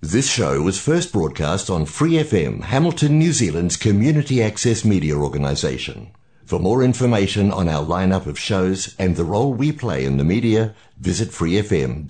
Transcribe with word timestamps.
This 0.00 0.30
show 0.30 0.62
was 0.62 0.78
first 0.78 1.12
broadcast 1.12 1.68
on 1.68 1.84
Free 1.84 2.22
FM, 2.22 2.62
Hamilton, 2.62 3.18
New 3.18 3.32
Zealand's 3.32 3.76
community 3.76 4.40
access 4.40 4.84
media 4.84 5.16
organisation. 5.16 6.12
For 6.44 6.60
more 6.60 6.84
information 6.84 7.50
on 7.50 7.68
our 7.68 7.84
lineup 7.84 8.26
of 8.26 8.38
shows 8.38 8.94
and 8.96 9.16
the 9.16 9.24
role 9.24 9.52
we 9.52 9.72
play 9.72 10.04
in 10.04 10.16
the 10.16 10.22
media, 10.22 10.76
visit 11.00 11.30
freefm.org.nz. 11.30 12.06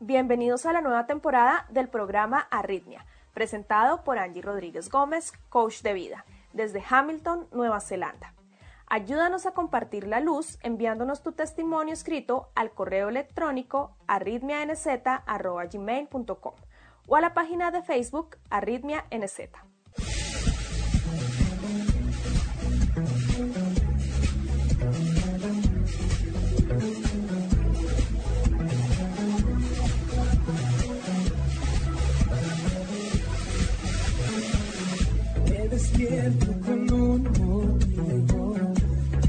Bienvenidos 0.00 0.64
a 0.64 0.72
la 0.72 0.80
nueva 0.80 1.06
temporada 1.06 1.66
del 1.70 1.88
programa 1.88 2.48
Arritmia, 2.50 3.04
presentado 3.34 4.02
por 4.02 4.16
Angie 4.18 4.40
Rodríguez 4.40 4.88
Gómez, 4.88 5.34
coach 5.50 5.82
de 5.82 5.92
vida, 5.92 6.24
desde 6.54 6.82
Hamilton, 6.88 7.48
Nueva 7.52 7.80
Zelanda. 7.80 8.35
Ayúdanos 8.88 9.46
a 9.46 9.50
compartir 9.50 10.06
la 10.06 10.20
luz 10.20 10.60
enviándonos 10.62 11.20
tu 11.22 11.32
testimonio 11.32 11.92
escrito 11.92 12.50
al 12.54 12.70
correo 12.70 13.08
electrónico 13.08 13.96
arritmianz.gmail.com 14.06 16.54
o 17.08 17.16
a 17.16 17.20
la 17.20 17.34
página 17.34 17.72
de 17.72 17.82
Facebook 17.82 18.36
Arritmia 18.48 19.06
NZ. 19.10 19.50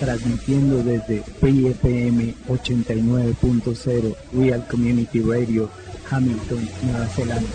transmitiendo 0.00 0.82
desde 0.82 1.20
PFM 1.20 2.34
89.0 2.48 4.16
Real 4.32 4.66
Community 4.66 5.20
Radio, 5.20 5.70
Hamilton, 6.10 6.68
Nueva 6.82 7.06
Zelanda. 7.06 7.48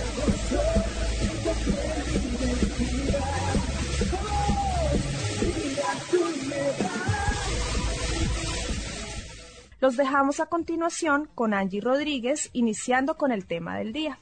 Los 9.81 9.97
dejamos 9.97 10.39
a 10.39 10.45
continuación 10.45 11.27
con 11.35 11.53
Angie 11.53 11.81
Rodríguez, 11.81 12.49
iniciando 12.53 13.17
con 13.17 13.31
el 13.31 13.45
tema 13.45 13.77
del 13.77 13.91
día. 13.91 14.19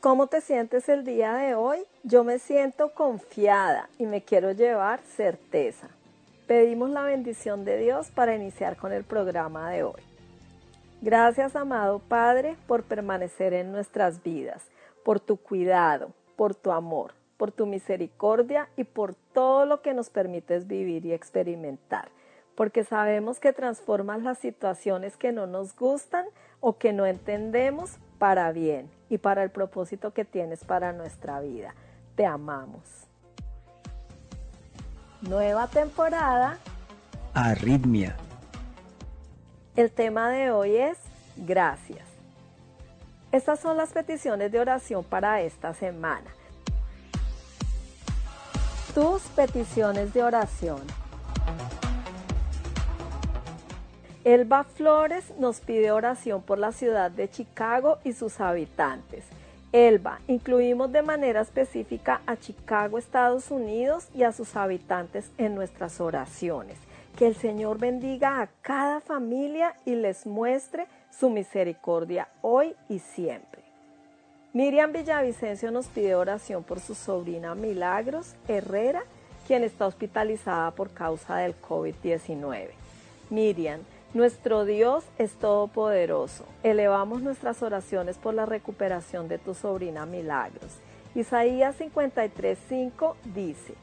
¿Cómo 0.00 0.28
te 0.28 0.40
sientes 0.40 0.88
el 0.88 1.02
día 1.02 1.34
de 1.34 1.56
hoy? 1.56 1.80
Yo 2.04 2.22
me 2.22 2.38
siento 2.38 2.94
confiada 2.94 3.90
y 3.98 4.06
me 4.06 4.22
quiero 4.22 4.52
llevar 4.52 5.00
certeza. 5.00 5.88
Pedimos 6.46 6.90
la 6.90 7.02
bendición 7.02 7.64
de 7.64 7.78
Dios 7.78 8.08
para 8.12 8.36
iniciar 8.36 8.76
con 8.76 8.92
el 8.92 9.02
programa 9.02 9.72
de 9.72 9.82
hoy. 9.82 10.00
Gracias, 11.02 11.56
amado 11.56 11.98
Padre, 11.98 12.56
por 12.68 12.84
permanecer 12.84 13.52
en 13.54 13.72
nuestras 13.72 14.22
vidas, 14.22 14.62
por 15.04 15.18
tu 15.18 15.36
cuidado, 15.36 16.12
por 16.36 16.54
tu 16.54 16.70
amor, 16.70 17.14
por 17.36 17.50
tu 17.50 17.66
misericordia 17.66 18.68
y 18.76 18.84
por 18.84 19.16
todo 19.16 19.66
lo 19.66 19.82
que 19.82 19.94
nos 19.94 20.10
permites 20.10 20.68
vivir 20.68 21.06
y 21.06 21.12
experimentar, 21.12 22.08
porque 22.54 22.84
sabemos 22.84 23.40
que 23.40 23.52
transformas 23.52 24.22
las 24.22 24.38
situaciones 24.38 25.16
que 25.16 25.32
no 25.32 25.48
nos 25.48 25.74
gustan 25.74 26.24
o 26.60 26.78
que 26.78 26.92
no 26.92 27.04
entendemos 27.04 27.96
para 28.20 28.52
bien 28.52 28.96
y 29.08 29.18
para 29.18 29.42
el 29.42 29.50
propósito 29.50 30.12
que 30.12 30.24
tienes 30.24 30.64
para 30.64 30.92
nuestra 30.92 31.40
vida. 31.40 31.74
Te 32.16 32.26
amamos. 32.26 32.82
Nueva 35.20 35.66
temporada. 35.66 36.58
Arritmia. 37.34 38.16
El 39.76 39.90
tema 39.90 40.30
de 40.30 40.50
hoy 40.50 40.76
es 40.76 40.98
gracias. 41.36 42.06
Estas 43.30 43.60
son 43.60 43.76
las 43.76 43.92
peticiones 43.92 44.50
de 44.50 44.58
oración 44.58 45.04
para 45.04 45.40
esta 45.42 45.74
semana. 45.74 46.30
Tus 48.94 49.22
peticiones 49.22 50.14
de 50.14 50.22
oración. 50.22 50.80
Elba 54.28 54.64
Flores 54.64 55.32
nos 55.38 55.60
pide 55.60 55.90
oración 55.90 56.42
por 56.42 56.58
la 56.58 56.72
ciudad 56.72 57.10
de 57.10 57.30
Chicago 57.30 57.96
y 58.04 58.12
sus 58.12 58.40
habitantes. 58.40 59.24
Elba, 59.72 60.20
incluimos 60.28 60.92
de 60.92 61.00
manera 61.00 61.40
específica 61.40 62.20
a 62.26 62.36
Chicago, 62.36 62.98
Estados 62.98 63.50
Unidos 63.50 64.08
y 64.14 64.24
a 64.24 64.32
sus 64.32 64.54
habitantes 64.54 65.30
en 65.38 65.54
nuestras 65.54 65.98
oraciones. 65.98 66.76
Que 67.16 67.26
el 67.26 67.36
Señor 67.36 67.78
bendiga 67.78 68.42
a 68.42 68.50
cada 68.60 69.00
familia 69.00 69.74
y 69.86 69.94
les 69.94 70.26
muestre 70.26 70.88
su 71.10 71.30
misericordia 71.30 72.28
hoy 72.42 72.76
y 72.90 72.98
siempre. 72.98 73.62
Miriam 74.52 74.92
Villavicencio 74.92 75.70
nos 75.70 75.86
pide 75.86 76.14
oración 76.14 76.64
por 76.64 76.80
su 76.80 76.94
sobrina 76.94 77.54
Milagros 77.54 78.34
Herrera, 78.46 79.04
quien 79.46 79.64
está 79.64 79.86
hospitalizada 79.86 80.70
por 80.72 80.90
causa 80.90 81.36
del 81.36 81.58
COVID-19. 81.58 82.68
Miriam, 83.30 83.80
nuestro 84.14 84.64
Dios 84.64 85.04
es 85.18 85.32
todopoderoso. 85.32 86.44
Elevamos 86.62 87.22
nuestras 87.22 87.62
oraciones 87.62 88.16
por 88.16 88.34
la 88.34 88.46
recuperación 88.46 89.28
de 89.28 89.38
tu 89.38 89.54
sobrina 89.54 90.06
Milagros. 90.06 90.78
Isaías 91.14 91.76
53:5 91.78 93.14
dice, 93.34 93.74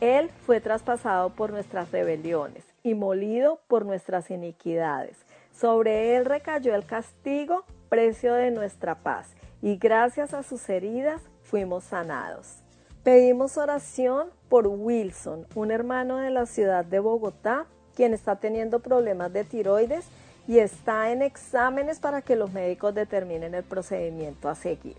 Él 0.00 0.30
fue 0.46 0.60
traspasado 0.60 1.30
por 1.30 1.50
nuestras 1.50 1.90
rebeliones 1.90 2.64
y 2.82 2.94
molido 2.94 3.60
por 3.68 3.84
nuestras 3.84 4.30
iniquidades. 4.30 5.16
Sobre 5.52 6.16
Él 6.16 6.24
recayó 6.24 6.74
el 6.74 6.86
castigo, 6.86 7.64
precio 7.88 8.34
de 8.34 8.50
nuestra 8.50 8.96
paz, 8.96 9.34
y 9.62 9.76
gracias 9.76 10.34
a 10.34 10.42
sus 10.42 10.68
heridas 10.68 11.22
fuimos 11.42 11.84
sanados. 11.84 12.62
Pedimos 13.02 13.58
oración 13.58 14.28
por 14.48 14.66
Wilson, 14.66 15.46
un 15.54 15.70
hermano 15.70 16.18
de 16.18 16.30
la 16.30 16.46
ciudad 16.46 16.84
de 16.84 17.00
Bogotá 17.00 17.66
quien 17.94 18.14
está 18.14 18.36
teniendo 18.36 18.80
problemas 18.80 19.32
de 19.32 19.44
tiroides 19.44 20.04
y 20.46 20.58
está 20.58 21.10
en 21.10 21.22
exámenes 21.22 21.98
para 21.98 22.22
que 22.22 22.36
los 22.36 22.52
médicos 22.52 22.94
determinen 22.94 23.54
el 23.54 23.64
procedimiento 23.64 24.48
a 24.48 24.54
seguir. 24.54 24.96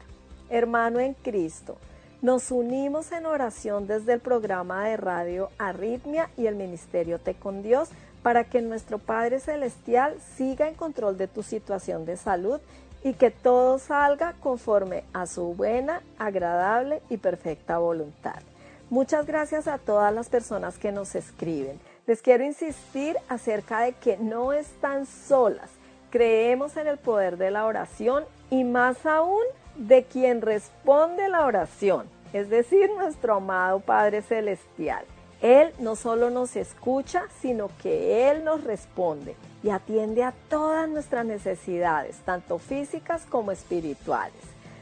Hermano 0.49 0.99
en 0.99 1.13
Cristo, 1.13 1.77
nos 2.21 2.49
unimos 2.51 3.11
en 3.11 3.25
oración 3.25 3.87
desde 3.87 4.13
el 4.13 4.19
programa 4.19 4.85
de 4.85 4.97
radio 4.97 5.49
Arritmia 5.57 6.29
y 6.37 6.47
el 6.47 6.55
Ministerio 6.55 7.19
Te 7.19 7.35
con 7.35 7.61
Dios 7.61 7.89
para 8.23 8.45
que 8.45 8.61
nuestro 8.61 8.97
Padre 8.97 9.39
Celestial 9.39 10.15
siga 10.35 10.67
en 10.67 10.73
control 10.73 11.17
de 11.17 11.27
tu 11.27 11.43
situación 11.43 12.05
de 12.05 12.17
salud 12.17 12.59
y 13.03 13.13
que 13.13 13.29
todo 13.29 13.77
salga 13.77 14.33
conforme 14.39 15.03
a 15.13 15.27
su 15.27 15.53
buena, 15.53 16.01
agradable 16.17 17.03
y 17.09 17.17
perfecta 17.17 17.77
voluntad. 17.77 18.41
Muchas 18.89 19.27
gracias 19.27 19.67
a 19.67 19.77
todas 19.77 20.11
las 20.11 20.29
personas 20.29 20.79
que 20.79 20.91
nos 20.91 21.13
escriben. 21.13 21.79
Les 22.07 22.21
quiero 22.21 22.43
insistir 22.43 23.17
acerca 23.29 23.81
de 23.81 23.93
que 23.93 24.17
no 24.17 24.53
están 24.53 25.07
solas. 25.07 25.71
Creemos 26.11 26.77
en 26.77 26.85
el 26.87 26.99
poder 26.99 27.37
de 27.37 27.49
la 27.49 27.65
oración 27.65 28.25
y 28.51 28.63
más 28.63 29.07
aún 29.07 29.41
de 29.75 30.03
quien 30.03 30.41
responde 30.41 31.27
la 31.29 31.45
oración, 31.45 32.07
es 32.31 32.49
decir, 32.49 32.91
nuestro 32.95 33.35
amado 33.35 33.79
Padre 33.79 34.21
Celestial. 34.21 35.03
Él 35.41 35.73
no 35.79 35.95
solo 35.95 36.29
nos 36.29 36.55
escucha, 36.55 37.23
sino 37.41 37.69
que 37.81 38.29
Él 38.29 38.43
nos 38.43 38.63
responde 38.63 39.35
y 39.63 39.71
atiende 39.71 40.23
a 40.23 40.33
todas 40.47 40.87
nuestras 40.87 41.25
necesidades, 41.25 42.17
tanto 42.23 42.59
físicas 42.59 43.25
como 43.27 43.51
espirituales. 43.51 44.41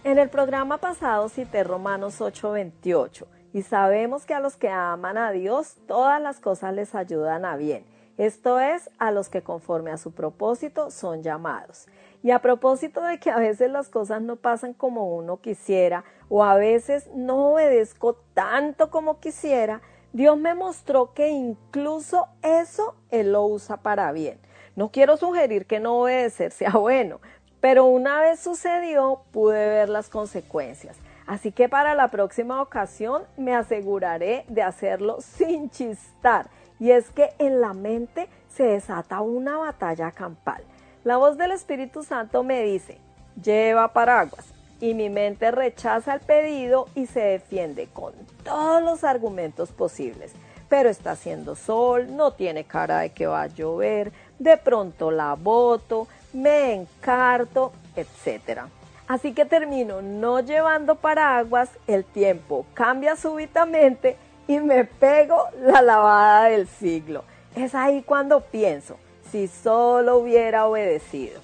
En 0.04 0.18
el 0.18 0.28
programa 0.28 0.76
pasado 0.76 1.30
cité 1.30 1.64
Romanos 1.64 2.20
8:28 2.20 3.24
y 3.54 3.62
sabemos 3.62 4.26
que 4.26 4.34
a 4.34 4.40
los 4.40 4.58
que 4.58 4.68
aman 4.68 5.16
a 5.16 5.32
Dios 5.32 5.76
todas 5.88 6.20
las 6.20 6.40
cosas 6.40 6.74
les 6.74 6.94
ayudan 6.94 7.46
a 7.46 7.56
bien 7.56 7.86
esto 8.18 8.60
es, 8.60 8.90
a 8.98 9.10
los 9.10 9.30
que 9.30 9.42
conforme 9.42 9.90
a 9.90 9.96
su 9.96 10.12
propósito 10.12 10.90
son 10.90 11.22
llamados. 11.22 11.86
Y 12.22 12.30
a 12.30 12.40
propósito 12.40 13.02
de 13.02 13.18
que 13.18 13.30
a 13.30 13.36
veces 13.36 13.70
las 13.70 13.88
cosas 13.88 14.22
no 14.22 14.36
pasan 14.36 14.74
como 14.74 15.14
uno 15.16 15.40
quisiera 15.40 16.04
o 16.28 16.44
a 16.44 16.54
veces 16.54 17.08
no 17.14 17.52
obedezco 17.52 18.14
tanto 18.34 18.90
como 18.90 19.18
quisiera, 19.18 19.82
Dios 20.12 20.38
me 20.38 20.54
mostró 20.54 21.14
que 21.14 21.30
incluso 21.30 22.28
eso 22.42 22.94
Él 23.10 23.32
lo 23.32 23.44
usa 23.46 23.78
para 23.78 24.12
bien. 24.12 24.38
No 24.76 24.90
quiero 24.90 25.16
sugerir 25.16 25.66
que 25.66 25.80
no 25.80 26.00
obedecer 26.00 26.52
sea 26.52 26.70
bueno, 26.78 27.20
pero 27.60 27.86
una 27.86 28.20
vez 28.20 28.40
sucedió 28.40 29.22
pude 29.32 29.68
ver 29.68 29.88
las 29.88 30.08
consecuencias. 30.08 30.96
Así 31.26 31.52
que 31.52 31.68
para 31.68 31.94
la 31.94 32.08
próxima 32.08 32.60
ocasión 32.60 33.22
me 33.36 33.54
aseguraré 33.54 34.44
de 34.48 34.62
hacerlo 34.62 35.20
sin 35.20 35.70
chistar. 35.70 36.50
Y 36.78 36.90
es 36.90 37.10
que 37.10 37.30
en 37.38 37.60
la 37.60 37.74
mente 37.74 38.28
se 38.48 38.64
desata 38.64 39.20
una 39.20 39.56
batalla 39.56 40.10
campal. 40.10 40.64
La 41.04 41.16
voz 41.16 41.36
del 41.36 41.50
Espíritu 41.50 42.04
Santo 42.04 42.44
me 42.44 42.62
dice, 42.62 42.98
lleva 43.42 43.92
paraguas. 43.92 44.46
Y 44.80 44.94
mi 44.94 45.10
mente 45.10 45.50
rechaza 45.50 46.14
el 46.14 46.20
pedido 46.20 46.86
y 46.94 47.06
se 47.06 47.20
defiende 47.20 47.88
con 47.92 48.12
todos 48.44 48.82
los 48.82 49.02
argumentos 49.02 49.70
posibles. 49.70 50.32
Pero 50.68 50.88
está 50.88 51.12
haciendo 51.12 51.56
sol, 51.56 52.16
no 52.16 52.32
tiene 52.32 52.64
cara 52.64 53.00
de 53.00 53.10
que 53.10 53.26
va 53.26 53.42
a 53.42 53.46
llover, 53.48 54.12
de 54.38 54.56
pronto 54.56 55.10
la 55.10 55.34
boto, 55.34 56.06
me 56.32 56.74
encarto, 56.74 57.72
etc. 57.96 58.62
Así 59.08 59.34
que 59.34 59.44
termino 59.44 60.02
no 60.02 60.40
llevando 60.40 60.94
paraguas, 60.94 61.68
el 61.86 62.04
tiempo 62.04 62.64
cambia 62.74 63.16
súbitamente 63.16 64.16
y 64.46 64.60
me 64.60 64.84
pego 64.84 65.46
la 65.60 65.82
lavada 65.82 66.44
del 66.44 66.68
siglo. 66.68 67.24
Es 67.54 67.74
ahí 67.74 68.02
cuando 68.02 68.40
pienso, 68.40 68.96
si 69.32 69.48
solo 69.48 70.18
hubiera 70.18 70.66
obedecido. 70.66 71.40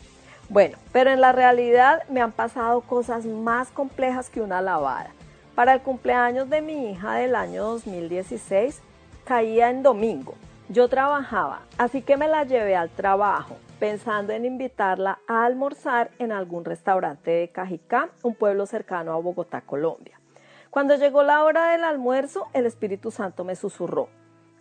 Bueno, 0.50 0.76
pero 0.92 1.10
en 1.10 1.22
la 1.22 1.32
realidad 1.32 2.02
me 2.10 2.20
han 2.20 2.32
pasado 2.32 2.82
cosas 2.82 3.24
más 3.24 3.70
complejas 3.70 4.28
que 4.28 4.42
una 4.42 4.60
lavada. 4.60 5.10
Para 5.54 5.72
el 5.72 5.80
cumpleaños 5.80 6.50
de 6.50 6.60
mi 6.60 6.90
hija 6.90 7.14
del 7.14 7.34
año 7.34 7.64
2016 7.64 8.82
caía 9.24 9.70
en 9.70 9.82
domingo. 9.82 10.34
Yo 10.68 10.88
trabajaba, 10.88 11.62
así 11.78 12.02
que 12.02 12.18
me 12.18 12.28
la 12.28 12.44
llevé 12.44 12.76
al 12.76 12.90
trabajo, 12.90 13.56
pensando 13.80 14.34
en 14.34 14.44
invitarla 14.44 15.18
a 15.26 15.46
almorzar 15.46 16.10
en 16.18 16.30
algún 16.30 16.66
restaurante 16.66 17.30
de 17.30 17.48
Cajicá, 17.48 18.10
un 18.22 18.34
pueblo 18.34 18.66
cercano 18.66 19.14
a 19.14 19.16
Bogotá, 19.16 19.62
Colombia. 19.62 20.20
Cuando 20.68 20.94
llegó 20.96 21.22
la 21.22 21.42
hora 21.42 21.70
del 21.70 21.84
almuerzo, 21.84 22.48
el 22.52 22.66
Espíritu 22.66 23.10
Santo 23.10 23.44
me 23.44 23.56
susurró, 23.56 24.10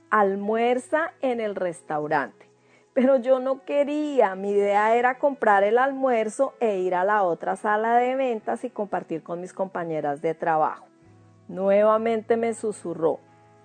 almuerza 0.10 1.12
en 1.20 1.42
el 1.42 1.56
restaurante. 1.56 2.47
Pero 2.98 3.18
yo 3.18 3.40
no 3.40 3.64
quería, 3.64 4.34
mi 4.34 4.50
idea 4.50 4.96
era 4.96 5.20
comprar 5.20 5.64
el 5.64 5.78
almuerzo 5.78 6.56
e 6.60 6.80
ir 6.80 6.96
a 6.96 7.04
la 7.04 7.22
otra 7.22 7.56
sala 7.56 7.96
de 7.98 8.16
ventas 8.16 8.64
y 8.64 8.72
compartir 8.72 9.22
con 9.22 9.40
mis 9.40 9.54
compañeras 9.54 10.20
de 10.24 10.34
trabajo. 10.34 10.88
Nuevamente 11.48 12.38
me 12.38 12.56
susurró, 12.56 13.20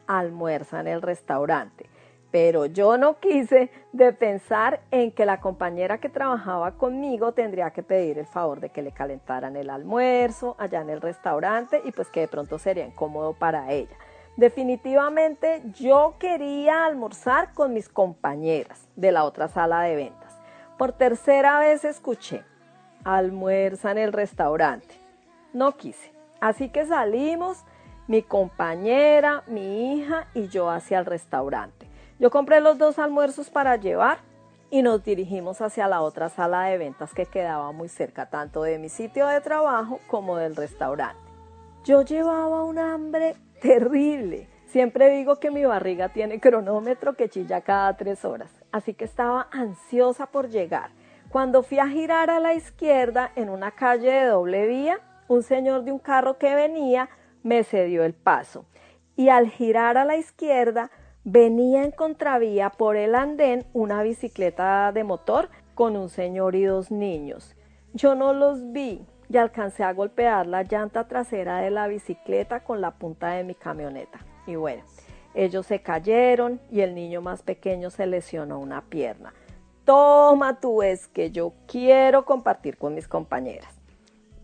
almuerza 0.06 0.80
en 0.80 0.88
el 0.88 1.00
restaurante. 1.00 1.88
Pero 2.30 2.66
yo 2.66 2.98
no 2.98 3.20
quise 3.20 3.70
de 3.94 4.12
pensar 4.12 4.82
en 4.90 5.12
que 5.12 5.24
la 5.24 5.40
compañera 5.40 5.96
que 5.96 6.10
trabajaba 6.10 6.72
conmigo 6.72 7.32
tendría 7.32 7.70
que 7.70 7.82
pedir 7.82 8.18
el 8.18 8.26
favor 8.26 8.60
de 8.60 8.68
que 8.68 8.82
le 8.82 8.92
calentaran 8.92 9.56
el 9.56 9.70
almuerzo 9.70 10.56
allá 10.58 10.82
en 10.82 10.90
el 10.90 11.00
restaurante 11.00 11.80
y 11.86 11.92
pues 11.92 12.10
que 12.10 12.20
de 12.20 12.28
pronto 12.28 12.58
sería 12.58 12.84
incómodo 12.84 13.32
para 13.32 13.72
ella. 13.72 13.96
Definitivamente 14.36 15.62
yo 15.78 16.16
quería 16.18 16.86
almorzar 16.86 17.52
con 17.52 17.74
mis 17.74 17.88
compañeras 17.88 18.88
de 18.96 19.12
la 19.12 19.24
otra 19.24 19.48
sala 19.48 19.82
de 19.82 19.96
ventas. 19.96 20.38
Por 20.78 20.92
tercera 20.92 21.58
vez 21.58 21.84
escuché, 21.84 22.42
almuerza 23.04 23.90
en 23.90 23.98
el 23.98 24.12
restaurante. 24.12 24.94
No 25.52 25.76
quise. 25.76 26.12
Así 26.40 26.70
que 26.70 26.86
salimos, 26.86 27.64
mi 28.08 28.22
compañera, 28.22 29.44
mi 29.46 29.94
hija 29.94 30.26
y 30.34 30.48
yo 30.48 30.70
hacia 30.70 30.98
el 30.98 31.06
restaurante. 31.06 31.86
Yo 32.18 32.30
compré 32.30 32.60
los 32.60 32.78
dos 32.78 32.98
almuerzos 32.98 33.50
para 33.50 33.76
llevar 33.76 34.18
y 34.70 34.80
nos 34.82 35.04
dirigimos 35.04 35.60
hacia 35.60 35.86
la 35.86 36.00
otra 36.00 36.30
sala 36.30 36.64
de 36.64 36.78
ventas 36.78 37.12
que 37.12 37.26
quedaba 37.26 37.70
muy 37.72 37.88
cerca 37.88 38.30
tanto 38.30 38.62
de 38.62 38.78
mi 38.78 38.88
sitio 38.88 39.26
de 39.26 39.42
trabajo 39.42 40.00
como 40.08 40.36
del 40.36 40.56
restaurante. 40.56 41.31
Yo 41.84 42.02
llevaba 42.02 42.62
un 42.62 42.78
hambre 42.78 43.34
terrible. 43.60 44.48
Siempre 44.66 45.10
digo 45.10 45.40
que 45.40 45.50
mi 45.50 45.64
barriga 45.64 46.10
tiene 46.10 46.38
cronómetro 46.38 47.14
que 47.14 47.28
chilla 47.28 47.62
cada 47.62 47.96
tres 47.96 48.24
horas, 48.24 48.50
así 48.70 48.94
que 48.94 49.04
estaba 49.04 49.48
ansiosa 49.50 50.26
por 50.26 50.48
llegar. 50.48 50.90
Cuando 51.28 51.64
fui 51.64 51.80
a 51.80 51.88
girar 51.88 52.30
a 52.30 52.38
la 52.38 52.54
izquierda 52.54 53.32
en 53.34 53.50
una 53.50 53.72
calle 53.72 54.12
de 54.12 54.26
doble 54.26 54.68
vía, 54.68 55.00
un 55.26 55.42
señor 55.42 55.82
de 55.82 55.90
un 55.90 55.98
carro 55.98 56.38
que 56.38 56.54
venía 56.54 57.08
me 57.42 57.64
cedió 57.64 58.04
el 58.04 58.14
paso 58.14 58.64
y 59.16 59.28
al 59.28 59.48
girar 59.48 59.98
a 59.98 60.04
la 60.04 60.16
izquierda 60.16 60.90
venía 61.24 61.82
en 61.82 61.90
contravía 61.90 62.70
por 62.70 62.96
el 62.96 63.16
andén 63.16 63.66
una 63.72 64.02
bicicleta 64.02 64.92
de 64.92 65.02
motor 65.02 65.48
con 65.74 65.96
un 65.96 66.08
señor 66.08 66.54
y 66.54 66.64
dos 66.64 66.92
niños. 66.92 67.56
Yo 67.92 68.14
no 68.14 68.32
los 68.32 68.72
vi, 68.72 69.04
y 69.32 69.38
alcancé 69.38 69.82
a 69.82 69.92
golpear 69.94 70.46
la 70.46 70.62
llanta 70.62 71.08
trasera 71.08 71.58
de 71.58 71.70
la 71.70 71.86
bicicleta 71.86 72.60
con 72.60 72.82
la 72.82 72.90
punta 72.90 73.30
de 73.30 73.44
mi 73.44 73.54
camioneta. 73.54 74.20
Y 74.46 74.56
bueno, 74.56 74.82
ellos 75.34 75.64
se 75.66 75.80
cayeron 75.80 76.60
y 76.70 76.82
el 76.82 76.94
niño 76.94 77.22
más 77.22 77.42
pequeño 77.42 77.88
se 77.88 78.06
lesionó 78.06 78.58
una 78.58 78.82
pierna. 78.82 79.32
Toma 79.84 80.60
tú 80.60 80.82
es 80.82 81.08
que 81.08 81.30
yo 81.30 81.54
quiero 81.66 82.26
compartir 82.26 82.76
con 82.76 82.94
mis 82.94 83.08
compañeras. 83.08 83.72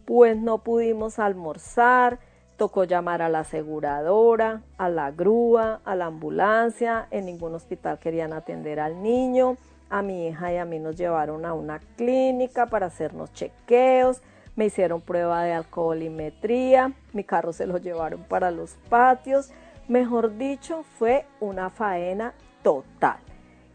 Pues 0.06 0.38
no 0.38 0.64
pudimos 0.64 1.18
almorzar, 1.18 2.18
tocó 2.56 2.84
llamar 2.84 3.20
a 3.20 3.28
la 3.28 3.40
aseguradora, 3.40 4.62
a 4.78 4.88
la 4.88 5.10
grúa, 5.10 5.82
a 5.84 5.94
la 5.94 6.06
ambulancia, 6.06 7.08
en 7.10 7.26
ningún 7.26 7.54
hospital 7.54 7.98
querían 7.98 8.32
atender 8.32 8.80
al 8.80 9.02
niño, 9.02 9.58
a 9.90 10.00
mi 10.00 10.28
hija 10.28 10.52
y 10.52 10.56
a 10.56 10.64
mí 10.64 10.78
nos 10.78 10.96
llevaron 10.96 11.44
a 11.44 11.52
una 11.52 11.78
clínica 11.96 12.66
para 12.66 12.86
hacernos 12.86 13.32
chequeos, 13.34 14.22
me 14.58 14.66
hicieron 14.66 15.00
prueba 15.00 15.44
de 15.44 15.52
alcoholimetría, 15.52 16.92
mi 17.12 17.22
carro 17.22 17.52
se 17.52 17.64
lo 17.64 17.78
llevaron 17.78 18.24
para 18.24 18.50
los 18.50 18.72
patios, 18.88 19.52
mejor 19.86 20.36
dicho, 20.36 20.82
fue 20.98 21.26
una 21.38 21.70
faena 21.70 22.34
total. 22.64 23.18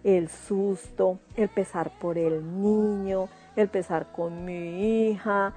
El 0.04 0.28
susto, 0.28 1.20
el 1.38 1.48
pesar 1.48 1.90
por 2.02 2.18
el 2.18 2.62
niño, 2.62 3.30
el 3.56 3.70
pesar 3.70 4.12
con 4.12 4.44
mi 4.44 5.08
hija, 5.08 5.54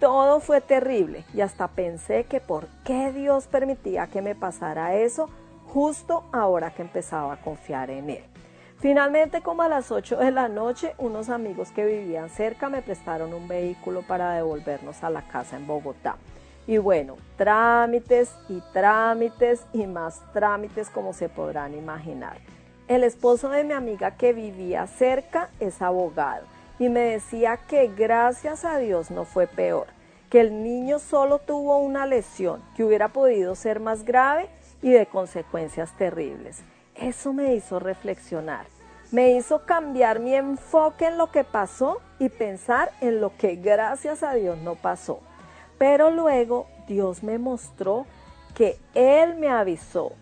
todo 0.00 0.40
fue 0.40 0.60
terrible 0.60 1.24
y 1.32 1.42
hasta 1.42 1.68
pensé 1.68 2.24
que 2.24 2.40
por 2.40 2.66
qué 2.84 3.12
Dios 3.12 3.46
permitía 3.46 4.08
que 4.08 4.20
me 4.20 4.34
pasara 4.34 4.96
eso 4.96 5.28
justo 5.68 6.24
ahora 6.32 6.72
que 6.74 6.82
empezaba 6.82 7.34
a 7.34 7.40
confiar 7.40 7.88
en 7.90 8.10
Él. 8.10 8.24
Finalmente, 8.78 9.40
como 9.40 9.62
a 9.62 9.68
las 9.68 9.90
8 9.90 10.18
de 10.18 10.30
la 10.30 10.48
noche, 10.48 10.94
unos 10.98 11.30
amigos 11.30 11.70
que 11.70 11.86
vivían 11.86 12.28
cerca 12.28 12.68
me 12.68 12.82
prestaron 12.82 13.32
un 13.32 13.48
vehículo 13.48 14.02
para 14.02 14.34
devolvernos 14.34 15.02
a 15.02 15.08
la 15.08 15.22
casa 15.22 15.56
en 15.56 15.66
Bogotá. 15.66 16.16
Y 16.66 16.76
bueno, 16.76 17.16
trámites 17.38 18.34
y 18.50 18.60
trámites 18.72 19.64
y 19.72 19.86
más 19.86 20.20
trámites 20.32 20.90
como 20.90 21.14
se 21.14 21.30
podrán 21.30 21.74
imaginar. 21.74 22.36
El 22.86 23.02
esposo 23.02 23.48
de 23.48 23.64
mi 23.64 23.72
amiga 23.72 24.12
que 24.12 24.34
vivía 24.34 24.86
cerca 24.86 25.48
es 25.58 25.80
abogado 25.80 26.44
y 26.78 26.90
me 26.90 27.00
decía 27.00 27.56
que 27.56 27.88
gracias 27.88 28.64
a 28.66 28.76
Dios 28.76 29.10
no 29.10 29.24
fue 29.24 29.46
peor, 29.46 29.86
que 30.28 30.40
el 30.40 30.62
niño 30.62 30.98
solo 30.98 31.38
tuvo 31.38 31.78
una 31.78 32.04
lesión 32.04 32.62
que 32.76 32.84
hubiera 32.84 33.08
podido 33.08 33.54
ser 33.54 33.80
más 33.80 34.04
grave 34.04 34.48
y 34.82 34.90
de 34.90 35.06
consecuencias 35.06 35.96
terribles. 35.96 36.62
Eso 36.98 37.32
me 37.32 37.54
hizo 37.54 37.78
reflexionar, 37.78 38.66
me 39.12 39.32
hizo 39.32 39.66
cambiar 39.66 40.18
mi 40.18 40.34
enfoque 40.34 41.06
en 41.06 41.18
lo 41.18 41.30
que 41.30 41.44
pasó 41.44 42.00
y 42.18 42.28
pensar 42.30 42.90
en 43.00 43.20
lo 43.20 43.36
que 43.36 43.56
gracias 43.56 44.22
a 44.22 44.32
Dios 44.34 44.58
no 44.58 44.76
pasó. 44.76 45.20
Pero 45.78 46.10
luego 46.10 46.66
Dios 46.88 47.22
me 47.22 47.38
mostró 47.38 48.06
que 48.54 48.78
Él 48.94 49.36
me 49.36 49.48
avisó, 49.48 50.12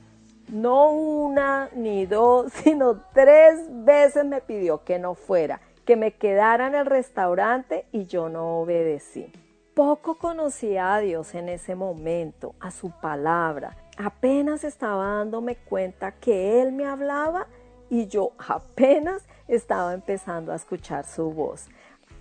no 0.49 0.91
una 0.91 1.71
ni 1.75 2.07
dos, 2.07 2.53
sino 2.65 3.03
tres 3.13 3.61
veces 3.69 4.25
me 4.25 4.41
pidió 4.41 4.83
que 4.83 4.99
no 4.99 5.15
fuera, 5.15 5.61
que 5.85 5.97
me 5.97 6.13
quedara 6.13 6.67
en 6.67 6.75
el 6.75 6.87
restaurante 6.87 7.87
y 7.93 8.07
yo 8.07 8.29
no 8.29 8.59
obedecí. 8.59 9.31
Poco 9.75 10.19
conocía 10.19 10.95
a 10.95 11.01
Dios 11.01 11.35
en 11.35 11.49
ese 11.49 11.75
momento, 11.75 12.55
a 12.61 12.71
su 12.71 12.91
palabra, 12.91 13.77
apenas 13.97 14.65
estaba 14.65 15.07
dándome 15.19 15.57
cuenta 15.57 16.13
que 16.13 16.61
Él 16.61 16.73
me 16.73 16.87
hablaba 16.87 17.47
y 17.91 18.07
yo 18.07 18.33
apenas 18.39 19.27
estaba 19.49 19.95
empezando 19.95 20.53
a 20.53 20.57
escuchar 20.57 21.05
su 21.07 21.31
voz. 21.31 21.69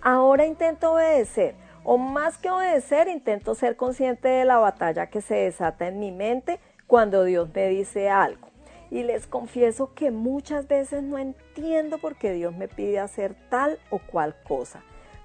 Ahora 0.00 0.46
intento 0.46 0.92
obedecer, 0.92 1.54
o 1.82 1.96
más 1.98 2.38
que 2.38 2.50
obedecer, 2.50 3.08
intento 3.08 3.54
ser 3.54 3.76
consciente 3.76 4.28
de 4.28 4.44
la 4.44 4.58
batalla 4.58 5.08
que 5.08 5.20
se 5.20 5.34
desata 5.34 5.88
en 5.88 5.98
mi 5.98 6.12
mente 6.12 6.60
cuando 6.86 7.24
Dios 7.24 7.48
me 7.54 7.68
dice 7.68 8.08
algo. 8.08 8.48
y 8.90 9.02
les 9.02 9.26
confieso 9.26 9.92
que 9.94 10.12
muchas 10.12 10.68
veces 10.68 11.02
no 11.02 11.18
entiendo 11.18 11.98
por 11.98 12.14
qué 12.14 12.32
Dios 12.32 12.54
me 12.54 12.68
pide 12.68 13.00
hacer 13.00 13.34
tal 13.50 13.80
o 13.90 13.98
cual 13.98 14.36
cosa, 14.46 14.84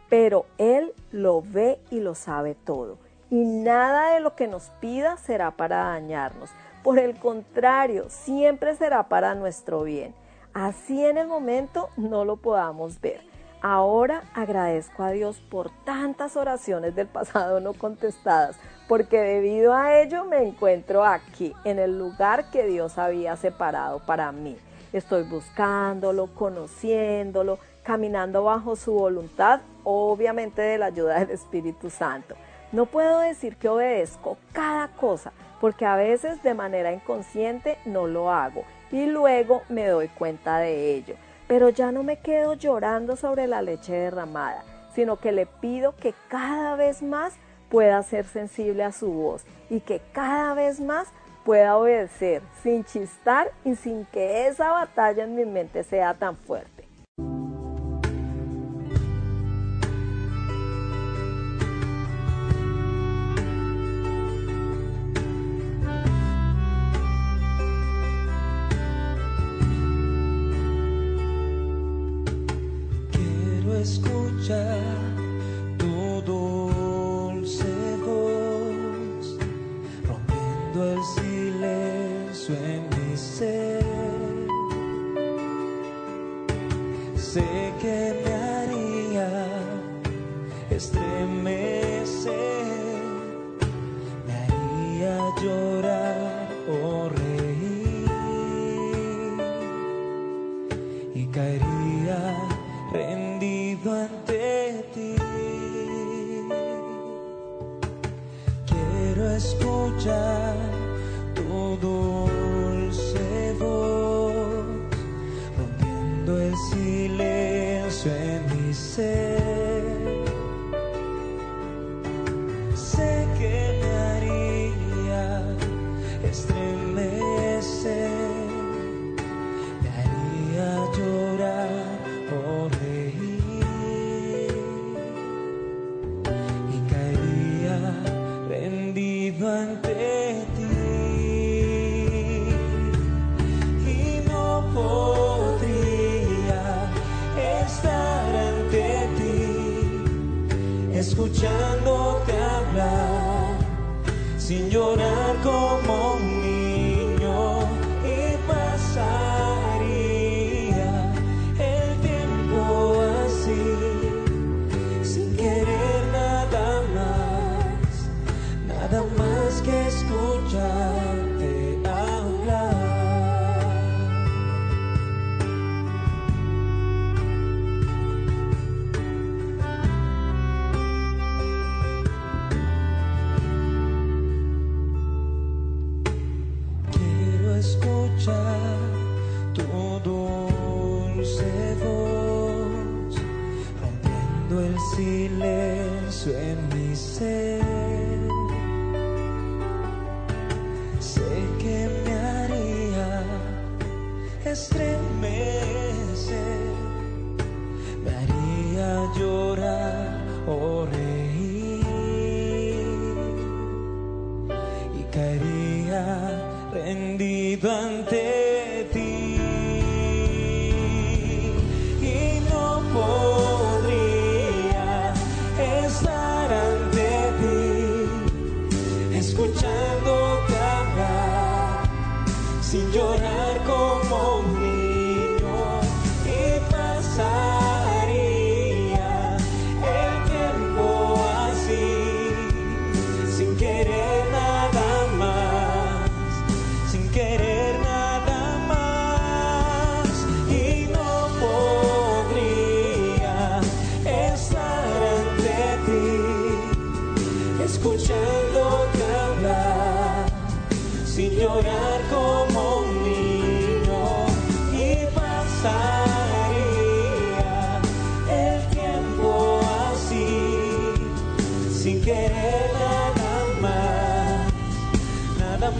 pero 0.09 0.47
Él 0.57 0.93
lo 1.11 1.43
ve 1.43 1.79
y 1.91 1.99
lo 1.99 2.15
sabe 2.15 2.55
todo. 2.55 2.97
Y 3.31 3.45
nada 3.45 4.13
de 4.13 4.21
lo 4.21 4.35
que 4.35 4.47
nos 4.47 4.69
pida 4.79 5.17
será 5.17 5.51
para 5.51 5.83
dañarnos. 5.83 6.49
Por 6.83 6.97
el 6.97 7.19
contrario, 7.19 8.05
siempre 8.09 8.75
será 8.75 9.03
para 9.03 9.35
nuestro 9.35 9.83
bien. 9.83 10.15
Así 10.53 11.05
en 11.05 11.17
el 11.17 11.27
momento 11.27 11.89
no 11.95 12.25
lo 12.25 12.37
podamos 12.37 12.99
ver. 13.01 13.21
Ahora 13.61 14.23
agradezco 14.33 15.03
a 15.03 15.11
Dios 15.11 15.41
por 15.51 15.69
tantas 15.83 16.37
oraciones 16.37 16.95
del 16.95 17.07
pasado 17.07 17.59
no 17.59 17.73
contestadas, 17.73 18.55
porque 18.87 19.19
debido 19.19 19.73
a 19.73 19.99
ello 19.99 20.23
me 20.23 20.41
encuentro 20.41 21.03
aquí, 21.03 21.53
en 21.65 21.77
el 21.77 21.99
lugar 21.99 22.49
que 22.51 22.65
Dios 22.65 22.97
había 22.97 23.35
separado 23.35 23.99
para 24.05 24.31
mí. 24.31 24.57
Estoy 24.93 25.23
buscándolo, 25.23 26.27
conociéndolo, 26.33 27.59
caminando 27.83 28.45
bajo 28.45 28.75
su 28.75 28.93
voluntad, 28.93 29.59
obviamente 29.83 30.61
de 30.61 30.77
la 30.77 30.87
ayuda 30.87 31.19
del 31.19 31.31
Espíritu 31.31 31.89
Santo. 31.89 32.35
No 32.71 32.85
puedo 32.85 33.19
decir 33.19 33.55
que 33.55 33.69
obedezco 33.69 34.37
cada 34.53 34.89
cosa, 34.89 35.31
porque 35.59 35.85
a 35.85 35.95
veces 35.95 36.43
de 36.43 36.53
manera 36.53 36.93
inconsciente 36.93 37.77
no 37.85 38.07
lo 38.07 38.31
hago 38.31 38.63
y 38.91 39.05
luego 39.07 39.63
me 39.69 39.87
doy 39.87 40.07
cuenta 40.07 40.59
de 40.59 40.93
ello. 40.95 41.15
Pero 41.47 41.69
ya 41.69 41.91
no 41.91 42.03
me 42.03 42.17
quedo 42.17 42.53
llorando 42.53 43.15
sobre 43.15 43.47
la 43.47 43.61
leche 43.61 43.93
derramada, 43.93 44.63
sino 44.93 45.17
que 45.17 45.31
le 45.31 45.47
pido 45.47 45.95
que 45.95 46.13
cada 46.27 46.75
vez 46.75 47.01
más 47.01 47.33
pueda 47.69 48.01
ser 48.03 48.25
sensible 48.25 48.83
a 48.83 48.91
su 48.91 49.11
voz 49.11 49.45
y 49.69 49.79
que 49.79 50.01
cada 50.11 50.53
vez 50.53 50.79
más 50.79 51.07
pueda 51.45 51.77
obedecer 51.77 52.41
sin 52.61 52.83
chistar 52.83 53.51
y 53.65 53.75
sin 53.75 54.05
que 54.05 54.47
esa 54.47 54.71
batalla 54.71 55.23
en 55.23 55.35
mi 55.35 55.45
mente 55.45 55.83
sea 55.83 56.13
tan 56.13 56.35
fuerte. 56.35 56.78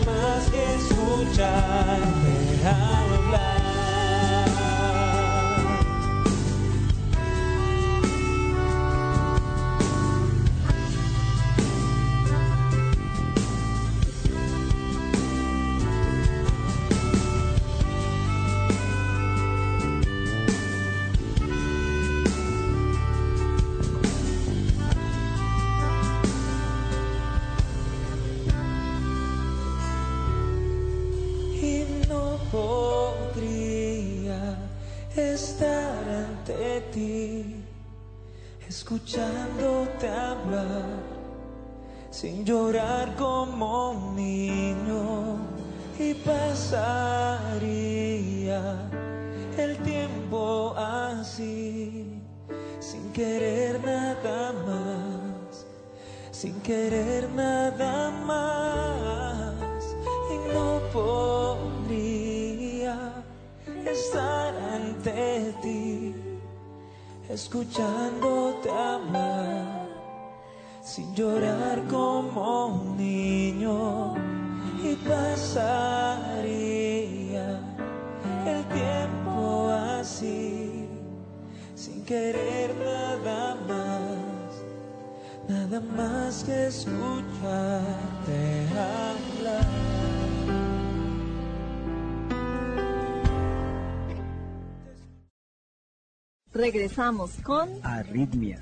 Más 0.06 0.50
que 0.52 0.64
escucharte 0.76 2.40
Regresamos 97.00 97.32
con 97.44 97.70
Arritmia. 97.82 98.62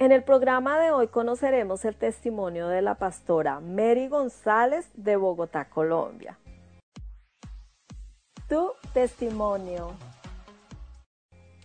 En 0.00 0.10
el 0.10 0.24
programa 0.24 0.80
de 0.80 0.90
hoy 0.90 1.06
conoceremos 1.06 1.84
el 1.84 1.94
testimonio 1.94 2.66
de 2.66 2.82
la 2.82 2.96
pastora 2.96 3.60
Mary 3.60 4.08
González 4.08 4.90
de 4.94 5.14
Bogotá, 5.14 5.66
Colombia. 5.66 6.36
Tu 8.48 8.72
testimonio. 8.92 9.92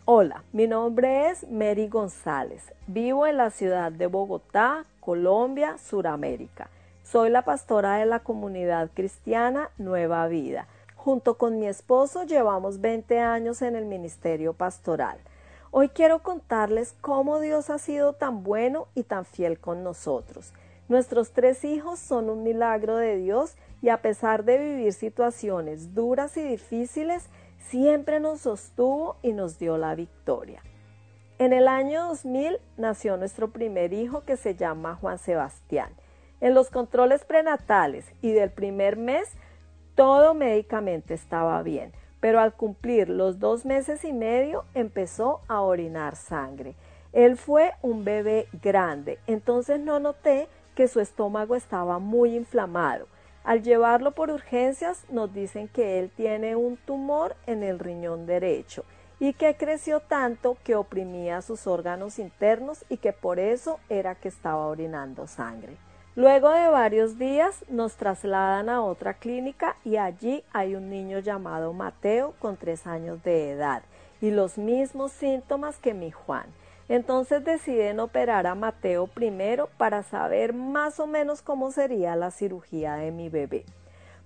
Hola, 0.05 0.43
mi 0.53 0.67
nombre 0.67 1.31
es 1.31 1.49
Mary 1.49 1.87
González. 1.87 2.71
Vivo 2.85 3.25
en 3.25 3.37
la 3.37 3.49
ciudad 3.49 3.91
de 3.91 4.05
Bogotá, 4.05 4.85
Colombia, 4.99 5.79
Suramérica. 5.79 6.69
Soy 7.01 7.31
la 7.31 7.41
pastora 7.41 7.95
de 7.95 8.05
la 8.05 8.19
comunidad 8.19 8.91
cristiana 8.93 9.71
Nueva 9.79 10.27
Vida. 10.27 10.67
Junto 10.99 11.37
con 11.37 11.59
mi 11.59 11.65
esposo 11.65 12.25
llevamos 12.25 12.81
20 12.81 13.19
años 13.19 13.61
en 13.61 13.77
el 13.77 13.85
ministerio 13.85 14.51
pastoral. 14.51 15.17
Hoy 15.71 15.87
quiero 15.87 16.21
contarles 16.21 16.93
cómo 16.99 17.39
Dios 17.39 17.69
ha 17.69 17.77
sido 17.77 18.11
tan 18.11 18.43
bueno 18.43 18.89
y 18.95 19.03
tan 19.03 19.23
fiel 19.23 19.61
con 19.61 19.81
nosotros. 19.81 20.51
Nuestros 20.89 21.31
tres 21.31 21.63
hijos 21.63 21.99
son 21.99 22.29
un 22.29 22.43
milagro 22.43 22.97
de 22.97 23.15
Dios 23.15 23.55
y 23.81 23.87
a 23.87 24.01
pesar 24.01 24.43
de 24.43 24.57
vivir 24.57 24.91
situaciones 24.91 25.95
duras 25.95 26.35
y 26.35 26.43
difíciles, 26.43 27.29
siempre 27.69 28.19
nos 28.19 28.41
sostuvo 28.41 29.15
y 29.21 29.31
nos 29.31 29.57
dio 29.57 29.77
la 29.77 29.95
victoria. 29.95 30.61
En 31.37 31.53
el 31.53 31.69
año 31.69 32.09
2000 32.09 32.59
nació 32.75 33.15
nuestro 33.15 33.51
primer 33.51 33.93
hijo 33.93 34.25
que 34.25 34.35
se 34.35 34.55
llama 34.55 34.95
Juan 34.95 35.17
Sebastián. 35.17 35.93
En 36.41 36.53
los 36.53 36.69
controles 36.69 37.23
prenatales 37.23 38.05
y 38.21 38.33
del 38.33 38.51
primer 38.51 38.97
mes 38.97 39.29
todo 39.99 40.33
médicamente 40.33 41.13
estaba 41.13 41.61
bien, 41.61 41.91
pero 42.21 42.39
al 42.39 42.53
cumplir 42.53 43.09
los 43.09 43.37
dos 43.37 43.65
meses 43.65 44.05
y 44.05 44.13
medio 44.13 44.63
empezó 44.73 45.41
a 45.49 45.59
orinar 45.59 46.15
sangre. 46.15 46.75
Él 47.11 47.35
fue 47.35 47.73
un 47.81 48.05
bebé 48.05 48.47
grande, 48.63 49.19
entonces 49.27 49.77
no 49.77 49.99
noté 49.99 50.47
que 50.73 50.87
su 50.87 51.01
estómago 51.01 51.53
estaba 51.53 51.99
muy 51.99 52.37
inflamado. 52.37 53.07
Al 53.43 53.61
llevarlo 53.61 54.11
por 54.11 54.29
urgencias 54.29 55.03
nos 55.09 55.33
dicen 55.33 55.67
que 55.67 55.99
él 55.99 56.11
tiene 56.15 56.55
un 56.55 56.77
tumor 56.77 57.35
en 57.45 57.61
el 57.61 57.77
riñón 57.77 58.25
derecho 58.25 58.85
y 59.19 59.33
que 59.33 59.57
creció 59.57 59.99
tanto 59.99 60.55
que 60.63 60.75
oprimía 60.75 61.41
sus 61.41 61.67
órganos 61.67 62.19
internos 62.19 62.85
y 62.87 62.99
que 62.99 63.11
por 63.11 63.37
eso 63.37 63.81
era 63.89 64.15
que 64.15 64.29
estaba 64.29 64.65
orinando 64.67 65.27
sangre. 65.27 65.75
Luego 66.15 66.49
de 66.49 66.67
varios 66.67 67.19
días 67.19 67.63
nos 67.69 67.95
trasladan 67.95 68.67
a 68.67 68.81
otra 68.81 69.13
clínica 69.13 69.77
y 69.85 69.97
allí 69.97 70.43
hay 70.51 70.75
un 70.75 70.89
niño 70.89 71.19
llamado 71.19 71.71
Mateo 71.71 72.33
con 72.39 72.57
tres 72.57 72.87
años 72.87 73.23
de 73.23 73.51
edad 73.51 73.83
y 74.19 74.31
los 74.31 74.57
mismos 74.57 75.11
síntomas 75.11 75.77
que 75.77 75.93
mi 75.93 76.09
Juan. 76.11 76.47
Entonces 76.89 77.45
deciden 77.45 77.99
operar 77.99 78.47
a 78.47 78.55
Mateo 78.55 79.05
primero 79.05 79.69
para 79.77 80.01
saber 80.01 80.53
más 80.53 80.99
o 80.99 81.05
menos 81.05 81.43
cómo 81.43 81.71
sería 81.71 82.15
la 82.15 82.31
cirugía 82.31 82.95
de 82.95 83.11
mi 83.11 83.29
bebé. 83.29 83.63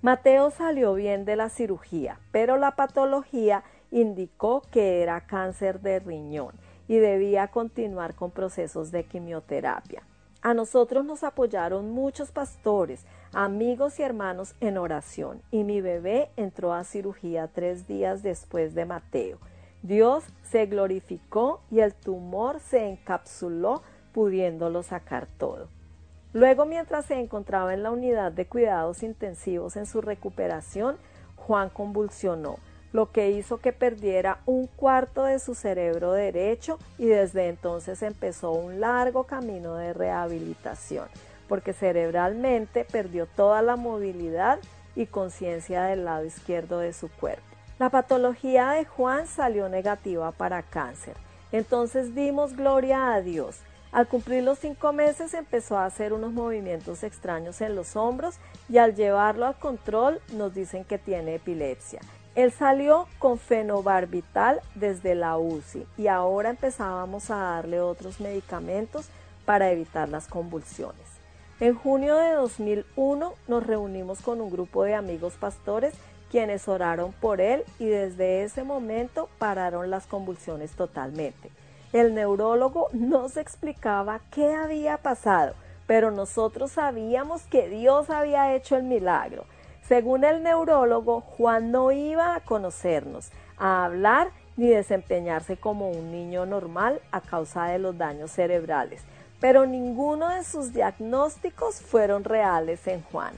Mateo 0.01 0.51
salió 0.51 0.93
bien 0.93 1.25
de 1.25 1.35
la 1.35 1.49
cirugía, 1.49 2.17
pero 2.31 2.57
la 2.57 2.71
patología 2.71 3.63
indicó 3.91 4.61
que 4.71 5.01
era 5.01 5.21
cáncer 5.27 5.81
de 5.81 5.99
riñón 5.99 6.55
y 6.87 6.97
debía 6.97 7.49
continuar 7.49 8.15
con 8.15 8.31
procesos 8.31 8.91
de 8.91 9.03
quimioterapia. 9.03 10.03
A 10.43 10.53
nosotros 10.53 11.05
nos 11.05 11.23
apoyaron 11.23 11.91
muchos 11.91 12.31
pastores, 12.31 13.05
amigos 13.31 13.97
y 13.97 14.03
hermanos 14.03 14.55
en 14.59 14.77
oración 14.77 15.41
y 15.51 15.63
mi 15.63 15.79
bebé 15.79 16.31
entró 16.35 16.73
a 16.73 16.83
cirugía 16.83 17.47
tres 17.47 17.87
días 17.87 18.23
después 18.23 18.75
de 18.75 18.83
Mateo. 18.83 19.37
Dios 19.83 20.25
se 20.43 20.65
glorificó 20.65 21.61
y 21.71 21.79
el 21.79 21.93
tumor 21.93 22.59
se 22.59 22.89
encapsuló 22.89 23.83
pudiéndolo 24.11 24.83
sacar 24.83 25.27
todo. 25.37 25.69
Luego, 26.33 26.65
mientras 26.65 27.05
se 27.05 27.21
encontraba 27.21 27.73
en 27.73 27.81
la 27.81 27.91
unidad 27.91 28.33
de 28.33 28.45
cuidados 28.45 29.01
intensivos 29.01 29.77
en 29.77 29.85
su 29.85 30.01
recuperación, 30.01 30.97
Juan 31.37 31.69
convulsionó 31.69 32.57
lo 32.93 33.11
que 33.11 33.31
hizo 33.31 33.57
que 33.57 33.73
perdiera 33.73 34.39
un 34.45 34.67
cuarto 34.67 35.25
de 35.25 35.39
su 35.39 35.55
cerebro 35.55 36.13
derecho 36.13 36.79
y 36.97 37.07
desde 37.07 37.49
entonces 37.49 38.01
empezó 38.03 38.51
un 38.51 38.79
largo 38.79 39.25
camino 39.25 39.75
de 39.75 39.93
rehabilitación, 39.93 41.07
porque 41.49 41.73
cerebralmente 41.73 42.85
perdió 42.85 43.25
toda 43.25 43.61
la 43.61 43.75
movilidad 43.75 44.59
y 44.95 45.07
conciencia 45.07 45.83
del 45.83 46.05
lado 46.05 46.23
izquierdo 46.23 46.79
de 46.79 46.93
su 46.93 47.09
cuerpo. 47.09 47.43
La 47.79 47.89
patología 47.89 48.71
de 48.71 48.85
Juan 48.85 49.25
salió 49.25 49.67
negativa 49.67 50.31
para 50.31 50.61
cáncer. 50.61 51.17
Entonces 51.51 52.13
dimos 52.13 52.55
gloria 52.55 53.13
a 53.13 53.21
Dios. 53.21 53.59
Al 53.91 54.07
cumplir 54.07 54.43
los 54.43 54.59
cinco 54.59 54.93
meses 54.93 55.33
empezó 55.33 55.77
a 55.77 55.85
hacer 55.85 56.13
unos 56.13 56.31
movimientos 56.31 57.03
extraños 57.03 57.61
en 57.61 57.75
los 57.75 57.95
hombros 57.95 58.35
y 58.69 58.77
al 58.77 58.95
llevarlo 58.95 59.47
al 59.47 59.55
control 59.55 60.21
nos 60.33 60.53
dicen 60.53 60.83
que 60.83 60.97
tiene 60.97 61.35
epilepsia. 61.35 61.99
Él 62.35 62.51
salió 62.51 63.07
con 63.19 63.37
fenobarbital 63.37 64.61
desde 64.73 65.13
la 65.13 65.37
UCI 65.37 65.85
y 65.97 66.07
ahora 66.07 66.49
empezábamos 66.49 67.29
a 67.29 67.35
darle 67.35 67.79
otros 67.79 68.19
medicamentos 68.19 69.07
para 69.45 69.69
evitar 69.71 70.09
las 70.09 70.27
convulsiones. 70.27 71.13
En 71.59 71.75
junio 71.75 72.15
de 72.17 72.31
2001 72.31 73.33
nos 73.47 73.67
reunimos 73.67 74.21
con 74.21 74.41
un 74.41 74.49
grupo 74.49 74.83
de 74.83 74.95
amigos 74.95 75.33
pastores 75.39 75.93
quienes 76.31 76.67
oraron 76.67 77.11
por 77.13 77.39
él 77.39 77.63
y 77.77 77.85
desde 77.85 78.43
ese 78.43 78.63
momento 78.63 79.29
pararon 79.37 79.91
las 79.91 80.07
convulsiones 80.07 80.71
totalmente. 80.71 81.51
El 81.93 82.15
neurólogo 82.15 82.89
nos 82.91 83.37
explicaba 83.37 84.19
qué 84.31 84.55
había 84.55 84.97
pasado, 84.97 85.53
pero 85.85 86.09
nosotros 86.09 86.71
sabíamos 86.71 87.43
que 87.43 87.69
Dios 87.69 88.09
había 88.09 88.55
hecho 88.55 88.75
el 88.75 88.83
milagro. 88.83 89.45
Según 89.87 90.23
el 90.23 90.43
neurólogo, 90.43 91.21
Juan 91.21 91.71
no 91.71 91.91
iba 91.91 92.35
a 92.35 92.39
conocernos, 92.39 93.29
a 93.57 93.83
hablar 93.83 94.29
ni 94.55 94.67
desempeñarse 94.67 95.57
como 95.57 95.89
un 95.89 96.09
niño 96.09 96.45
normal 96.45 97.01
a 97.11 97.19
causa 97.19 97.65
de 97.65 97.79
los 97.79 97.97
daños 97.97 98.31
cerebrales, 98.31 99.01
pero 99.41 99.65
ninguno 99.65 100.29
de 100.29 100.45
sus 100.45 100.71
diagnósticos 100.71 101.81
fueron 101.81 102.23
reales 102.23 102.87
en 102.87 103.01
Juan. 103.03 103.33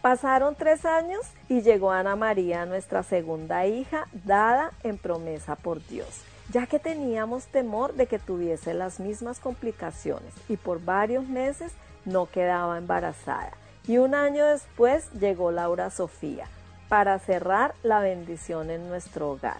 Pasaron 0.00 0.54
tres 0.54 0.86
años 0.86 1.20
y 1.50 1.60
llegó 1.60 1.90
Ana 1.90 2.16
María, 2.16 2.64
nuestra 2.64 3.02
segunda 3.02 3.66
hija, 3.66 4.06
dada 4.24 4.72
en 4.82 4.96
promesa 4.96 5.54
por 5.54 5.86
Dios, 5.86 6.22
ya 6.50 6.66
que 6.66 6.78
teníamos 6.78 7.44
temor 7.48 7.92
de 7.92 8.06
que 8.06 8.18
tuviese 8.18 8.72
las 8.72 9.00
mismas 9.00 9.38
complicaciones 9.38 10.32
y 10.48 10.56
por 10.56 10.82
varios 10.82 11.28
meses 11.28 11.72
no 12.06 12.24
quedaba 12.24 12.78
embarazada 12.78 13.52
y 13.86 13.98
un 13.98 14.14
año 14.14 14.46
después 14.46 15.10
llegó 15.12 15.50
Laura 15.50 15.90
Sofía 15.90 16.46
para 16.88 17.18
cerrar 17.18 17.74
la 17.82 18.00
bendición 18.00 18.70
en 18.70 18.88
nuestro 18.88 19.30
hogar. 19.30 19.58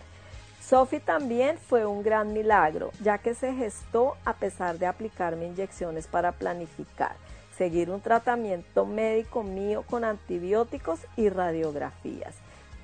Sophie 0.61 1.01
también 1.01 1.59
fue 1.59 1.85
un 1.87 2.03
gran 2.03 2.33
milagro, 2.33 2.93
ya 3.01 3.19
que 3.19 3.35
se 3.35 3.53
gestó 3.55 4.17
a 4.25 4.35
pesar 4.35 4.79
de 4.79 4.87
aplicarme 4.87 5.47
inyecciones 5.47 6.07
para 6.07 6.33
planificar, 6.33 7.17
seguir 7.57 7.91
un 7.91 8.01
tratamiento 8.01 8.87
médico 8.87 9.43
mío 9.43 9.85
con 9.89 10.05
antibióticos 10.05 11.01
y 11.17 11.29
radiografías. 11.29 12.35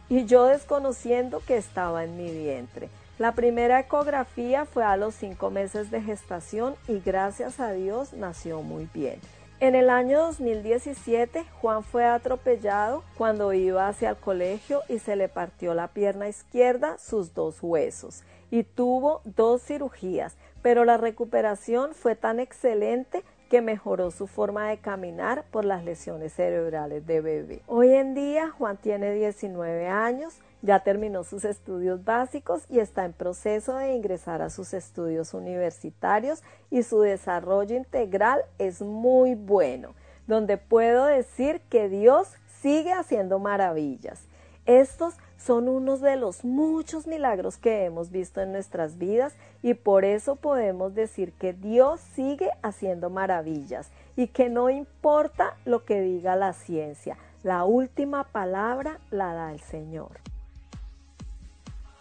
y 0.09 0.25
yo 0.25 0.47
desconociendo 0.47 1.43
que 1.45 1.57
estaba 1.57 2.05
en 2.05 2.17
mi 2.17 2.31
vientre. 2.31 2.89
La 3.19 3.33
primera 3.33 3.81
ecografía 3.81 4.67
fue 4.67 4.85
a 4.85 4.97
los 4.97 5.15
cinco 5.15 5.51
meses 5.51 5.91
de 5.91 6.03
gestación 6.03 6.77
y 6.87 7.01
gracias 7.01 7.59
a 7.61 7.73
Dios 7.73 8.13
nació 8.13 8.63
muy 8.63 8.89
bien. 8.93 9.19
En 9.59 9.75
el 9.75 9.89
año 9.89 10.19
2017, 10.19 11.47
Juan 11.63 11.83
fue 11.83 12.05
atropellado 12.05 13.03
cuando 13.17 13.55
iba 13.55 13.89
hacia 13.89 14.11
el 14.11 14.17
colegio 14.17 14.83
y 14.87 14.99
se 14.99 15.17
le 15.17 15.31
partió 15.31 15.73
la 15.73 15.89
pierna 15.89 16.29
izquierda, 16.29 16.99
sus 16.99 17.33
dos 17.33 17.63
huesos, 17.63 18.23
y 18.51 18.65
tuvo 18.65 19.23
dos 19.25 19.63
cirugías, 19.63 20.37
pero 20.61 20.85
la 20.85 20.99
recuperación 20.99 21.95
fue 21.95 22.15
tan 22.17 22.39
excelente 22.39 23.25
que 23.49 23.63
mejoró 23.63 24.11
su 24.11 24.27
forma 24.27 24.69
de 24.69 24.77
caminar 24.77 25.45
por 25.51 25.65
las 25.65 25.85
lesiones 25.85 26.35
cerebrales 26.35 27.07
de 27.07 27.23
bebé. 27.23 27.63
Hoy 27.67 27.95
en 27.95 28.15
día 28.15 28.51
Juan 28.51 28.77
tiene 28.77 29.15
19 29.15 29.89
años, 29.89 30.35
ya 30.63 30.81
terminó 30.81 31.25
sus 31.25 31.45
estudios 31.45 32.05
básicos 32.05 32.65
y 32.69 32.81
está 32.81 33.05
en 33.05 33.13
proceso 33.13 33.77
de 33.77 33.95
ingresar 33.95 34.43
a 34.43 34.51
sus 34.51 34.75
estudios 34.75 35.35
universitarios 35.35 36.43
y 36.71 36.83
su 36.83 37.01
desarrollo 37.01 37.77
integral 37.77 38.43
es 38.59 38.83
muy 38.83 39.35
bueno, 39.35 39.95
donde 40.27 40.57
puedo 40.57 41.07
decir 41.07 41.61
que 41.69 41.89
Dios 41.89 42.29
sigue 42.61 42.93
haciendo 42.93 43.39
maravillas. 43.39 44.25
Estos 44.65 45.15
son 45.37 45.69
unos 45.69 46.01
de 46.01 46.17
los 46.17 46.45
muchos 46.45 47.07
milagros 47.07 47.57
que 47.57 47.85
hemos 47.85 48.11
visto 48.11 48.41
en 48.41 48.51
nuestras 48.51 48.99
vidas 48.99 49.35
y 49.63 49.75
por 49.75 50.05
eso 50.05 50.35
podemos 50.35 50.95
decir 50.95 51.33
que 51.33 51.53
Dios 51.53 52.01
sigue 52.15 52.51
haciendo 52.63 53.11
maravillas 53.11 53.91
y 54.17 54.29
que 54.29 54.49
no 54.49 54.71
importa 54.71 55.57
lo 55.65 55.85
que 55.85 56.01
diga 56.01 56.35
la 56.35 56.53
ciencia, 56.53 57.17
la 57.45 57.65
última 57.65 58.25
palabra 58.25 58.99
la 59.11 59.35
da 59.35 59.53
el 59.53 59.61
Señor. 59.61 60.19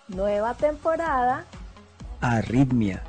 Nueva 0.08 0.54
temporada. 0.54 1.46
Arritmia. 2.22 3.02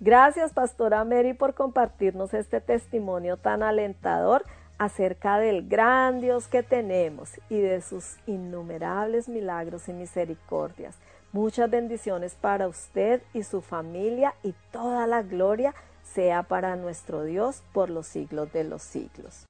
Gracias, 0.00 0.52
Pastora 0.52 1.04
Mary, 1.04 1.34
por 1.34 1.54
compartirnos 1.54 2.34
este 2.34 2.60
testimonio 2.60 3.36
tan 3.36 3.62
alentador 3.62 4.44
acerca 4.78 5.38
del 5.38 5.68
gran 5.68 6.20
Dios 6.20 6.48
que 6.48 6.62
tenemos 6.62 7.30
y 7.48 7.60
de 7.60 7.82
sus 7.82 8.16
innumerables 8.26 9.28
milagros 9.28 9.88
y 9.88 9.92
misericordias. 9.92 10.96
Muchas 11.32 11.70
bendiciones 11.70 12.34
para 12.34 12.66
usted 12.66 13.22
y 13.32 13.42
su 13.42 13.60
familia 13.60 14.34
y 14.42 14.54
toda 14.72 15.06
la 15.06 15.22
gloria 15.22 15.74
sea 16.02 16.42
para 16.42 16.76
nuestro 16.76 17.24
Dios 17.24 17.62
por 17.72 17.90
los 17.90 18.06
siglos 18.06 18.52
de 18.52 18.64
los 18.64 18.82
siglos. 18.82 19.46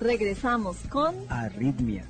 Regresamos 0.00 0.76
con 0.90 1.16
Arritmia. 1.28 2.04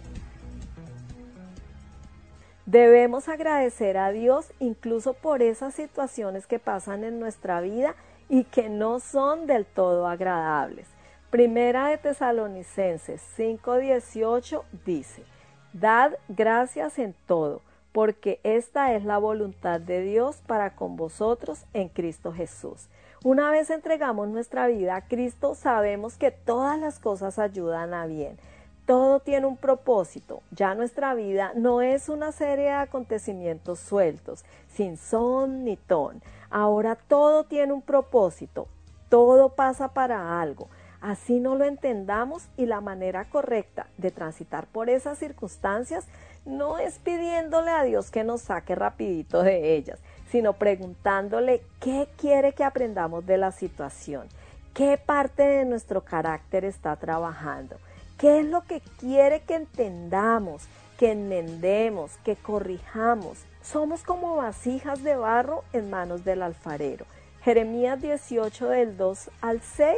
Debemos 2.67 3.31
agradecer 3.31 3.97
a 3.97 4.11
Dios 4.11 4.53
incluso 4.61 5.15
por 5.15 5.41
esas 5.41 5.73
situaciones 5.73 6.47
que 6.47 6.59
pasan 6.59 7.03
en 7.03 7.19
nuestra 7.19 7.63
vida 7.63 7.95
y 8.29 8.45
que 8.45 8.69
no 8.69 9.01
son 9.01 9.47
del 9.47 9.65
todo 9.65 10.07
agradables. 10.07 10.87
Primera 11.31 11.89
de 11.89 11.97
Tesalonicenses 11.97 13.23
5:18 13.39 14.65
dice, 14.85 15.25
Dad 15.73 16.13
gracias 16.29 16.99
en 16.99 17.15
todo, 17.27 17.63
porque 17.93 18.39
esta 18.43 18.93
es 18.93 19.07
la 19.07 19.17
voluntad 19.17 19.81
de 19.81 20.03
Dios 20.03 20.43
para 20.47 20.77
con 20.77 20.97
vosotros 20.97 21.65
en 21.73 21.89
Cristo 21.89 22.35
Jesús. 22.35 22.91
Una 23.25 23.51
vez 23.51 23.69
entregamos 23.71 24.29
nuestra 24.29 24.69
vida 24.69 24.95
a 24.95 25.09
Cristo, 25.09 25.57
sabemos 25.57 26.17
que 26.17 26.31
todas 26.31 26.79
las 26.79 27.01
cosas 27.01 27.41
ayudan 27.41 27.93
a 27.93 28.07
bien. 28.07 28.39
Todo 28.87 29.19
tiene 29.19 29.47
un 29.47 29.57
propósito. 29.57 30.41
Ya 30.53 30.77
nuestra 30.77 31.15
vida 31.15 31.51
no 31.57 31.83
es 31.83 32.09
una 32.09 32.31
serie 32.31 32.67
de 32.67 32.71
acontecimientos 32.71 33.81
sueltos, 33.81 34.45
sin 34.69 34.97
son 34.97 35.65
ni 35.65 35.77
ton. 35.77 36.23
Ahora 36.49 36.95
todo 36.95 37.43
tiene 37.43 37.73
un 37.73 37.83
propósito. 37.83 38.69
Todo 39.09 39.49
pasa 39.49 39.89
para 39.89 40.41
algo. 40.41 40.69
Así 41.01 41.41
no 41.41 41.57
lo 41.57 41.65
entendamos 41.65 42.49
y 42.57 42.67
la 42.67 42.81
manera 42.81 43.25
correcta 43.25 43.89
de 43.97 44.13
transitar 44.13 44.69
por 44.69 44.91
esas 44.91 45.19
circunstancias 45.19 46.07
no 46.45 46.79
es 46.79 46.99
pidiéndole 46.99 47.71
a 47.71 47.83
Dios 47.83 48.11
que 48.11 48.25
nos 48.25 48.43
saque 48.43 48.75
rapidito 48.75 49.43
de 49.43 49.75
ellas, 49.75 49.99
sino 50.31 50.53
preguntándole 50.53 51.63
qué 51.81 52.09
quiere 52.17 52.53
que 52.53 52.65
aprendamos 52.65 53.27
de 53.27 53.39
la 53.39 53.53
situación, 53.53 54.29
qué 54.75 54.99
parte 54.99 55.43
de 55.43 55.65
nuestro 55.65 56.03
carácter 56.03 56.65
está 56.65 56.97
trabajando, 56.97 57.77
qué 58.19 58.41
es 58.41 58.47
lo 58.47 58.63
que 58.63 58.81
quiere 58.99 59.41
que 59.41 59.55
entendamos, 59.55 60.69
que 60.99 61.13
enmendemos, 61.13 62.17
que 62.25 62.37
corrijamos. 62.37 63.39
Somos 63.63 64.03
como 64.03 64.37
vasijas 64.37 65.03
de 65.03 65.17
barro 65.17 65.63
en 65.73 65.91
manos 65.91 66.25
del 66.25 66.43
alfarero. 66.43 67.07
Jeremías 67.43 68.01
18 68.01 68.69
del 68.69 68.97
2 68.97 69.31
al 69.41 69.61
6 69.61 69.97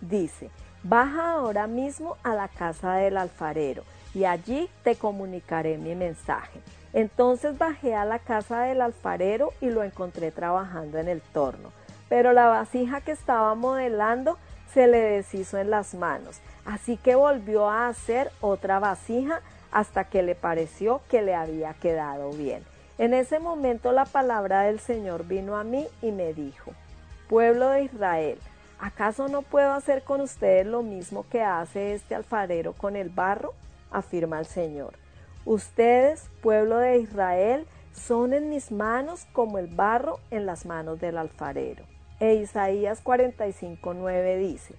dice, 0.00 0.50
baja 0.82 1.32
ahora 1.32 1.66
mismo 1.66 2.16
a 2.22 2.34
la 2.34 2.48
casa 2.48 2.94
del 2.94 3.16
alfarero 3.16 3.84
y 4.14 4.24
allí 4.24 4.68
te 4.84 4.96
comunicaré 4.96 5.78
mi 5.78 5.94
mensaje. 5.94 6.60
Entonces 6.92 7.56
bajé 7.56 7.94
a 7.94 8.04
la 8.04 8.18
casa 8.18 8.62
del 8.62 8.80
alfarero 8.80 9.52
y 9.60 9.70
lo 9.70 9.82
encontré 9.82 10.30
trabajando 10.30 10.98
en 10.98 11.08
el 11.08 11.20
torno. 11.20 11.72
pero 12.08 12.34
la 12.34 12.46
vasija 12.46 13.00
que 13.00 13.12
estaba 13.12 13.54
modelando 13.54 14.36
se 14.74 14.86
le 14.86 14.98
deshizo 15.00 15.56
en 15.56 15.70
las 15.70 15.94
manos, 15.94 16.42
así 16.66 16.98
que 16.98 17.14
volvió 17.14 17.70
a 17.70 17.88
hacer 17.88 18.30
otra 18.42 18.78
vasija 18.78 19.40
hasta 19.70 20.04
que 20.04 20.22
le 20.22 20.34
pareció 20.34 21.00
que 21.08 21.22
le 21.22 21.34
había 21.34 21.72
quedado 21.72 22.30
bien. 22.32 22.64
En 22.98 23.14
ese 23.14 23.38
momento 23.38 23.92
la 23.92 24.04
palabra 24.04 24.60
del 24.60 24.78
Señor 24.78 25.24
vino 25.24 25.56
a 25.56 25.64
mí 25.64 25.86
y 26.02 26.12
me 26.12 26.34
dijo, 26.34 26.72
pueblo 27.30 27.70
de 27.70 27.84
Israel, 27.84 28.38
¿acaso 28.78 29.28
no 29.28 29.40
puedo 29.40 29.72
hacer 29.72 30.02
con 30.04 30.20
ustedes 30.20 30.66
lo 30.66 30.82
mismo 30.82 31.24
que 31.30 31.42
hace 31.42 31.94
este 31.94 32.14
alfarero 32.14 32.74
con 32.74 32.94
el 32.94 33.08
barro? 33.08 33.54
afirma 33.90 34.38
el 34.38 34.46
Señor. 34.46 35.01
Ustedes, 35.44 36.30
pueblo 36.40 36.78
de 36.78 36.98
Israel, 36.98 37.66
son 37.92 38.32
en 38.32 38.48
mis 38.48 38.70
manos 38.70 39.26
como 39.32 39.58
el 39.58 39.66
barro 39.66 40.20
en 40.30 40.46
las 40.46 40.66
manos 40.66 41.00
del 41.00 41.18
alfarero. 41.18 41.84
E 42.20 42.34
Isaías 42.34 43.02
45:9 43.02 44.38
dice, 44.38 44.74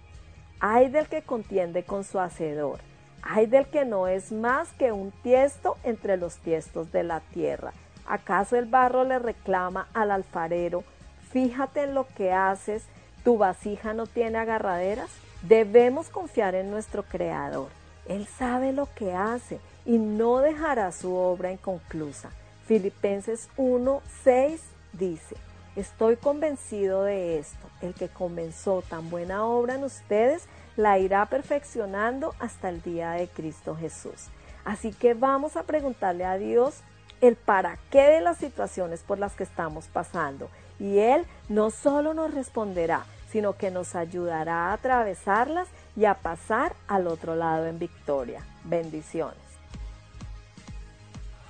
Hay 0.61 0.89
del 0.89 1.07
que 1.07 1.21
contiende 1.21 1.83
con 1.83 2.05
su 2.05 2.19
hacedor, 2.19 2.79
hay 3.21 3.45
del 3.45 3.65
que 3.67 3.83
no 3.83 4.07
es 4.07 4.31
más 4.31 4.71
que 4.73 4.93
un 4.93 5.11
tiesto 5.11 5.75
entre 5.83 6.15
los 6.15 6.37
tiestos 6.37 6.93
de 6.93 7.03
la 7.03 7.19
tierra. 7.19 7.73
¿Acaso 8.05 8.55
el 8.55 8.65
barro 8.65 9.03
le 9.03 9.19
reclama 9.19 9.87
al 9.93 10.11
alfarero, 10.11 10.85
fíjate 11.31 11.83
en 11.83 11.93
lo 11.93 12.07
que 12.15 12.31
haces, 12.31 12.83
tu 13.25 13.37
vasija 13.37 13.93
no 13.93 14.07
tiene 14.07 14.37
agarraderas? 14.37 15.09
Debemos 15.41 16.09
confiar 16.09 16.55
en 16.55 16.71
nuestro 16.71 17.03
Creador. 17.03 17.67
Él 18.07 18.27
sabe 18.27 18.71
lo 18.71 18.87
que 18.95 19.13
hace 19.13 19.59
y 19.85 19.97
no 19.97 20.39
dejará 20.39 20.91
su 20.91 21.13
obra 21.15 21.51
inconclusa. 21.51 22.29
Filipenses 22.65 23.49
1:6 23.57 24.59
dice, 24.93 25.35
Estoy 25.75 26.17
convencido 26.17 27.03
de 27.03 27.39
esto, 27.39 27.67
el 27.81 27.95
que 27.95 28.07
comenzó 28.07 28.83
tan 28.83 29.09
buena 29.09 29.45
obra 29.45 29.75
en 29.75 29.83
ustedes 29.83 30.47
la 30.77 30.99
irá 30.99 31.25
perfeccionando 31.25 32.35
hasta 32.39 32.69
el 32.69 32.81
día 32.83 33.11
de 33.11 33.27
Cristo 33.27 33.75
Jesús. 33.75 34.27
Así 34.65 34.91
que 34.91 35.13
vamos 35.13 35.57
a 35.57 35.63
preguntarle 35.63 36.25
a 36.25 36.37
Dios 36.37 36.81
el 37.21 37.35
para 37.35 37.79
qué 37.89 38.03
de 38.03 38.21
las 38.21 38.37
situaciones 38.37 39.01
por 39.01 39.17
las 39.17 39.33
que 39.33 39.43
estamos 39.43 39.87
pasando. 39.87 40.49
Y 40.79 40.99
Él 40.99 41.25
no 41.49 41.71
solo 41.71 42.13
nos 42.13 42.33
responderá, 42.33 43.05
sino 43.29 43.53
que 43.53 43.71
nos 43.71 43.95
ayudará 43.95 44.69
a 44.69 44.73
atravesarlas 44.73 45.67
y 45.95 46.05
a 46.05 46.15
pasar 46.15 46.75
al 46.87 47.07
otro 47.07 47.35
lado 47.35 47.65
en 47.65 47.79
victoria. 47.79 48.45
Bendiciones. 48.63 49.42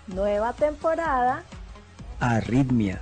Nueva 0.07 0.51
temporada. 0.51 1.43
Arritmia. 2.19 2.99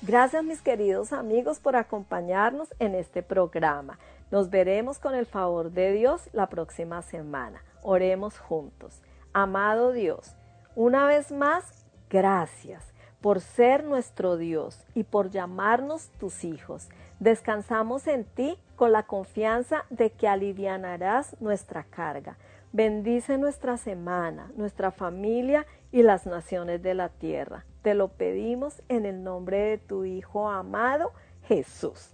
Gracias 0.00 0.42
mis 0.42 0.62
queridos 0.62 1.12
amigos 1.12 1.60
por 1.60 1.76
acompañarnos 1.76 2.74
en 2.78 2.94
este 2.94 3.22
programa. 3.22 3.98
Nos 4.30 4.48
veremos 4.48 4.98
con 4.98 5.14
el 5.14 5.26
favor 5.26 5.70
de 5.70 5.92
Dios 5.92 6.30
la 6.32 6.48
próxima 6.48 7.02
semana. 7.02 7.62
Oremos 7.82 8.38
juntos. 8.38 9.02
Amado 9.34 9.92
Dios, 9.92 10.34
una 10.76 11.04
vez 11.06 11.30
más, 11.30 11.84
gracias 12.08 12.82
por 13.20 13.40
ser 13.40 13.84
nuestro 13.84 14.38
Dios 14.38 14.86
y 14.94 15.04
por 15.04 15.30
llamarnos 15.30 16.08
tus 16.18 16.42
hijos. 16.42 16.88
Descansamos 17.18 18.06
en 18.06 18.24
ti 18.24 18.56
con 18.76 18.92
la 18.92 19.02
confianza 19.02 19.84
de 19.90 20.10
que 20.10 20.26
alivianarás 20.26 21.36
nuestra 21.38 21.84
carga. 21.84 22.38
Bendice 22.72 23.36
nuestra 23.36 23.76
semana, 23.76 24.52
nuestra 24.56 24.92
familia 24.92 25.66
y 25.90 26.04
las 26.04 26.26
naciones 26.26 26.80
de 26.80 26.94
la 26.94 27.08
tierra. 27.08 27.66
Te 27.82 27.94
lo 27.94 28.12
pedimos 28.12 28.80
en 28.88 29.06
el 29.06 29.24
nombre 29.24 29.58
de 29.58 29.78
tu 29.78 30.04
Hijo 30.04 30.48
amado, 30.48 31.12
Jesús. 31.48 32.10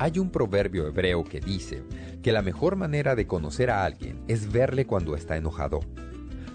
Hay 0.00 0.18
un 0.18 0.30
proverbio 0.30 0.88
hebreo 0.88 1.22
que 1.22 1.38
dice 1.38 1.84
que 2.20 2.32
la 2.32 2.42
mejor 2.42 2.74
manera 2.74 3.14
de 3.14 3.28
conocer 3.28 3.70
a 3.70 3.84
alguien 3.84 4.24
es 4.26 4.50
verle 4.50 4.86
cuando 4.86 5.14
está 5.14 5.36
enojado, 5.36 5.80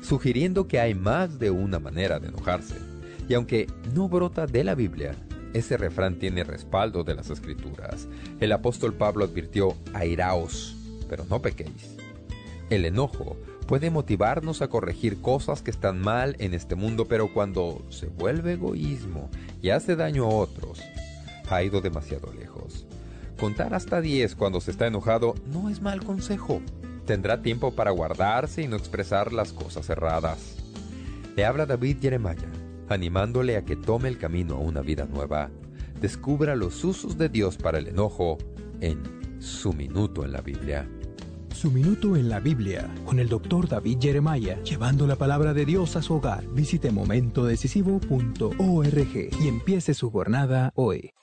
sugiriendo 0.01 0.67
que 0.67 0.81
hay 0.81 0.93
más 0.93 1.39
de 1.39 1.51
una 1.51 1.79
manera 1.79 2.19
de 2.19 2.27
enojarse. 2.27 2.75
Y 3.29 3.33
aunque 3.33 3.67
no 3.93 4.09
brota 4.09 4.45
de 4.45 4.65
la 4.65 4.75
Biblia, 4.75 5.15
ese 5.55 5.77
refrán 5.77 6.19
tiene 6.19 6.43
respaldo 6.43 7.05
de 7.05 7.15
las 7.15 7.29
Escrituras. 7.29 8.09
El 8.41 8.51
apóstol 8.51 8.93
Pablo 8.93 9.23
advirtió, 9.23 9.73
airaos, 9.93 10.75
pero 11.07 11.23
no 11.29 11.41
pequéis. 11.41 11.95
El 12.69 12.83
enojo 12.83 13.37
puede 13.65 13.89
motivarnos 13.89 14.61
a 14.61 14.67
corregir 14.67 15.21
cosas 15.21 15.61
que 15.61 15.71
están 15.71 16.01
mal 16.01 16.35
en 16.39 16.53
este 16.53 16.75
mundo, 16.75 17.07
pero 17.07 17.33
cuando 17.33 17.81
se 17.89 18.07
vuelve 18.07 18.53
egoísmo 18.53 19.29
y 19.61 19.69
hace 19.69 19.95
daño 19.95 20.25
a 20.25 20.29
otros, 20.29 20.81
ha 21.49 21.63
ido 21.63 21.79
demasiado 21.79 22.33
lejos. 22.33 22.85
Contar 23.39 23.73
hasta 23.73 24.01
10 24.01 24.35
cuando 24.35 24.59
se 24.59 24.71
está 24.71 24.87
enojado 24.87 25.35
no 25.53 25.69
es 25.69 25.81
mal 25.81 26.03
consejo. 26.03 26.61
Tendrá 27.05 27.41
tiempo 27.41 27.73
para 27.73 27.91
guardarse 27.91 28.61
y 28.61 28.67
no 28.67 28.75
expresar 28.75 29.31
las 29.31 29.53
cosas 29.53 29.89
erradas. 29.89 30.57
Le 31.37 31.45
habla 31.45 31.65
David 31.65 31.97
Jeremiah, 32.01 32.35
animándole 32.89 33.57
a 33.57 33.65
que 33.65 33.75
tome 33.75 34.09
el 34.09 34.17
camino 34.17 34.55
a 34.55 34.59
una 34.59 34.81
vida 34.81 35.05
nueva. 35.05 35.51
Descubra 35.99 36.55
los 36.55 36.83
usos 36.83 37.17
de 37.17 37.29
Dios 37.29 37.57
para 37.57 37.79
el 37.79 37.87
enojo 37.87 38.37
en 38.81 39.01
Su 39.39 39.73
Minuto 39.73 40.25
en 40.25 40.31
la 40.31 40.41
Biblia. 40.41 40.87
Su 41.53 41.71
Minuto 41.71 42.17
en 42.17 42.27
la 42.27 42.39
Biblia, 42.39 42.93
con 43.05 43.19
el 43.19 43.29
doctor 43.29 43.69
David 43.69 43.99
Jeremiah, 44.01 44.61
llevando 44.63 45.07
la 45.07 45.15
palabra 45.15 45.53
de 45.53 45.65
Dios 45.65 45.95
a 45.95 46.01
su 46.01 46.15
hogar. 46.15 46.45
Visite 46.49 46.91
momentodecisivo.org 46.91 49.15
y 49.15 49.47
empiece 49.47 49.93
su 49.93 50.11
jornada 50.11 50.73
hoy. 50.75 51.13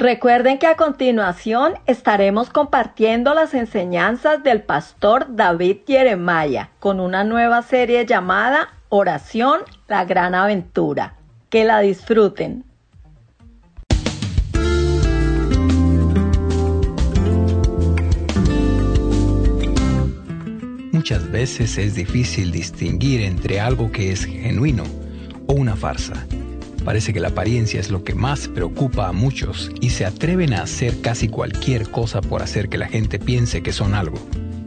Recuerden 0.00 0.56
que 0.56 0.66
a 0.66 0.76
continuación 0.76 1.74
estaremos 1.84 2.48
compartiendo 2.48 3.34
las 3.34 3.52
enseñanzas 3.52 4.42
del 4.42 4.62
pastor 4.62 5.26
David 5.36 5.80
Jeremiah 5.86 6.70
con 6.78 7.00
una 7.00 7.22
nueva 7.22 7.60
serie 7.60 8.06
llamada 8.06 8.70
Oración, 8.88 9.60
la 9.88 10.06
gran 10.06 10.34
aventura. 10.34 11.16
Que 11.50 11.64
la 11.64 11.80
disfruten. 11.80 12.64
Muchas 20.92 21.30
veces 21.30 21.76
es 21.76 21.94
difícil 21.94 22.52
distinguir 22.52 23.20
entre 23.20 23.60
algo 23.60 23.92
que 23.92 24.12
es 24.12 24.24
genuino 24.24 24.84
o 25.46 25.52
una 25.52 25.76
farsa. 25.76 26.26
Parece 26.84 27.12
que 27.12 27.20
la 27.20 27.28
apariencia 27.28 27.78
es 27.78 27.90
lo 27.90 28.04
que 28.04 28.14
más 28.14 28.48
preocupa 28.48 29.08
a 29.08 29.12
muchos 29.12 29.70
y 29.80 29.90
se 29.90 30.06
atreven 30.06 30.54
a 30.54 30.62
hacer 30.62 31.00
casi 31.02 31.28
cualquier 31.28 31.90
cosa 31.90 32.22
por 32.22 32.42
hacer 32.42 32.68
que 32.68 32.78
la 32.78 32.88
gente 32.88 33.18
piense 33.18 33.62
que 33.62 33.72
son 33.72 33.94
algo, 33.94 34.18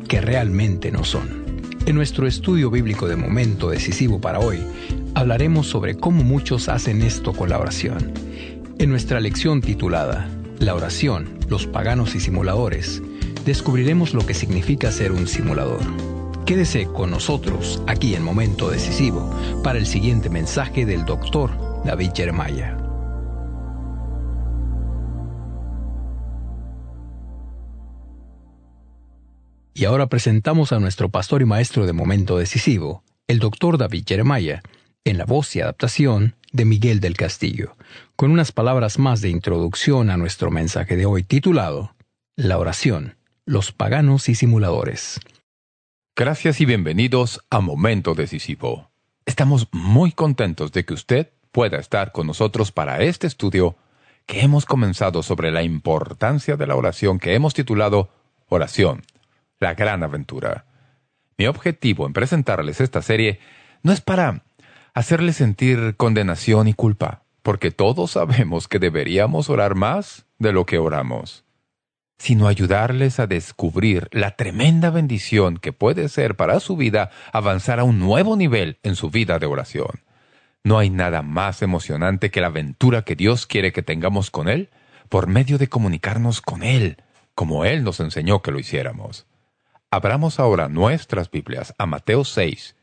que 0.08 0.22
realmente 0.22 0.92
no 0.92 1.04
son. 1.04 1.44
En 1.86 1.96
nuestro 1.96 2.28
estudio 2.28 2.70
bíblico 2.70 3.08
de 3.08 3.16
momento 3.16 3.70
decisivo 3.70 4.22
para 4.22 4.40
hoy, 4.40 4.60
hablaremos 5.16 5.68
sobre 5.68 5.96
cómo 5.96 6.24
muchos 6.24 6.70
hacen 6.70 7.02
esto 7.02 7.34
con 7.34 7.50
la 7.50 7.60
oración. 7.60 8.14
En 8.78 8.90
nuestra 8.90 9.20
lección 9.20 9.62
titulada 9.62 10.30
La 10.60 10.76
oración, 10.76 11.40
los 11.50 11.66
paganos 11.66 12.16
y 12.16 12.20
simuladores, 12.20 13.02
descubriremos 13.44 14.14
lo 14.14 14.26
que 14.26 14.36
significa 14.36 14.92
ser 14.92 15.12
un 15.12 15.28
simulador. 15.28 15.82
Quédese 16.46 16.86
con 16.86 17.10
nosotros 17.10 17.82
aquí 17.88 18.16
en 18.16 18.24
Momento 18.24 18.70
Decisivo 18.70 19.34
para 19.64 19.80
el 19.80 19.88
siguiente 19.88 20.30
mensaje 20.30 20.86
del 20.86 21.06
doctor 21.06 21.73
David 21.86 22.12
Jeremiah. 22.16 22.78
Y 29.74 29.86
ahora 29.86 30.08
presentamos 30.08 30.72
a 30.72 30.80
nuestro 30.80 31.10
pastor 31.10 31.42
y 31.42 31.46
maestro 31.46 31.86
de 31.86 31.94
momento 31.94 32.38
decisivo, 32.38 33.04
el 33.28 33.40
doctor 33.40 33.78
David 33.78 34.06
Jeremiah, 34.08 34.62
en 35.04 35.18
la 35.18 35.26
voz 35.26 35.56
y 35.56 35.62
adaptación 35.62 36.36
de 36.54 36.66
Miguel 36.66 37.00
del 37.00 37.18
Castillo, 37.18 37.76
con 38.16 38.32
unas 38.32 38.52
palabras 38.52 39.00
más 39.00 39.22
de 39.22 39.30
introducción 39.30 40.10
a 40.10 40.18
nuestro 40.18 40.52
mensaje 40.52 40.96
de 40.96 41.06
hoy 41.06 41.24
titulado 41.24 41.96
La 42.38 42.60
oración, 42.60 43.18
los 43.46 43.72
paganos 43.72 44.30
y 44.30 44.36
simuladores. 44.36 45.20
Gracias 46.16 46.62
y 46.62 46.66
bienvenidos 46.66 47.42
a 47.50 47.60
Momento 47.60 48.14
Decisivo. 48.14 48.92
Estamos 49.26 49.68
muy 49.72 50.12
contentos 50.12 50.72
de 50.72 50.86
que 50.86 50.94
usted 50.94 51.34
pueda 51.54 51.78
estar 51.78 52.12
con 52.12 52.28
nosotros 52.28 52.74
para 52.74 53.02
este 53.04 53.28
estudio 53.28 53.78
que 54.26 54.42
hemos 54.42 54.66
comenzado 54.66 55.24
sobre 55.24 55.52
la 55.52 55.64
importancia 55.64 56.58
de 56.58 56.68
la 56.68 56.76
oración 56.76 57.20
que 57.20 57.36
hemos 57.36 57.54
titulado 57.54 58.10
Oración, 58.50 59.04
la 59.60 59.76
gran 59.76 60.04
aventura. 60.04 60.66
Mi 61.38 61.46
objetivo 61.46 62.08
en 62.08 62.14
presentarles 62.14 62.82
esta 62.82 63.02
serie 63.02 63.40
no 63.84 63.94
es 63.94 64.02
para 64.02 64.44
hacerles 64.94 65.38
sentir 65.38 65.96
condenación 65.96 66.68
y 66.68 66.74
culpa, 66.74 67.24
porque 67.44 67.72
todos 67.72 68.12
sabemos 68.12 68.68
que 68.68 68.80
deberíamos 68.80 69.50
orar 69.50 69.76
más 69.76 70.26
de 70.40 70.54
lo 70.54 70.66
que 70.66 70.80
oramos. 70.80 71.46
sino 72.20 72.48
ayudarles 72.48 73.20
a 73.20 73.28
descubrir 73.28 74.08
la 74.12 74.38
tremenda 74.38 74.92
bendición 74.92 75.58
que 75.58 75.74
puede 75.74 76.08
ser 76.08 76.36
para 76.38 76.62
su 76.62 76.78
vida 76.78 77.10
avanzar 77.34 77.82
a 77.82 77.84
un 77.84 78.00
nuevo 78.00 78.38
nivel 78.38 78.80
en 78.84 78.96
su 78.96 79.10
vida 79.10 79.40
de 79.40 79.46
oración. 79.46 80.04
No 80.64 80.78
hay 80.80 80.90
nada 80.90 81.22
más 81.22 81.62
emocionante 81.62 82.32
que 82.32 82.40
la 82.40 82.48
aventura 82.48 83.04
que 83.04 83.16
Dios 83.16 83.46
quiere 83.46 83.74
que 83.74 83.84
tengamos 83.84 84.32
con 84.32 84.48
Él 84.48 84.70
por 85.10 85.28
medio 85.28 85.58
de 85.58 85.68
comunicarnos 85.68 86.40
con 86.40 86.64
Él, 86.64 86.98
como 87.36 87.66
Él 87.66 87.84
nos 87.84 88.00
enseñó 88.00 88.42
que 88.42 88.52
lo 88.52 88.60
hiciéramos. 88.60 89.28
Abramos 89.92 90.40
ahora 90.40 90.70
nuestras 90.70 91.30
Biblias 91.30 91.76
a 91.78 91.86
Mateo 91.86 92.24
6, 92.24 92.78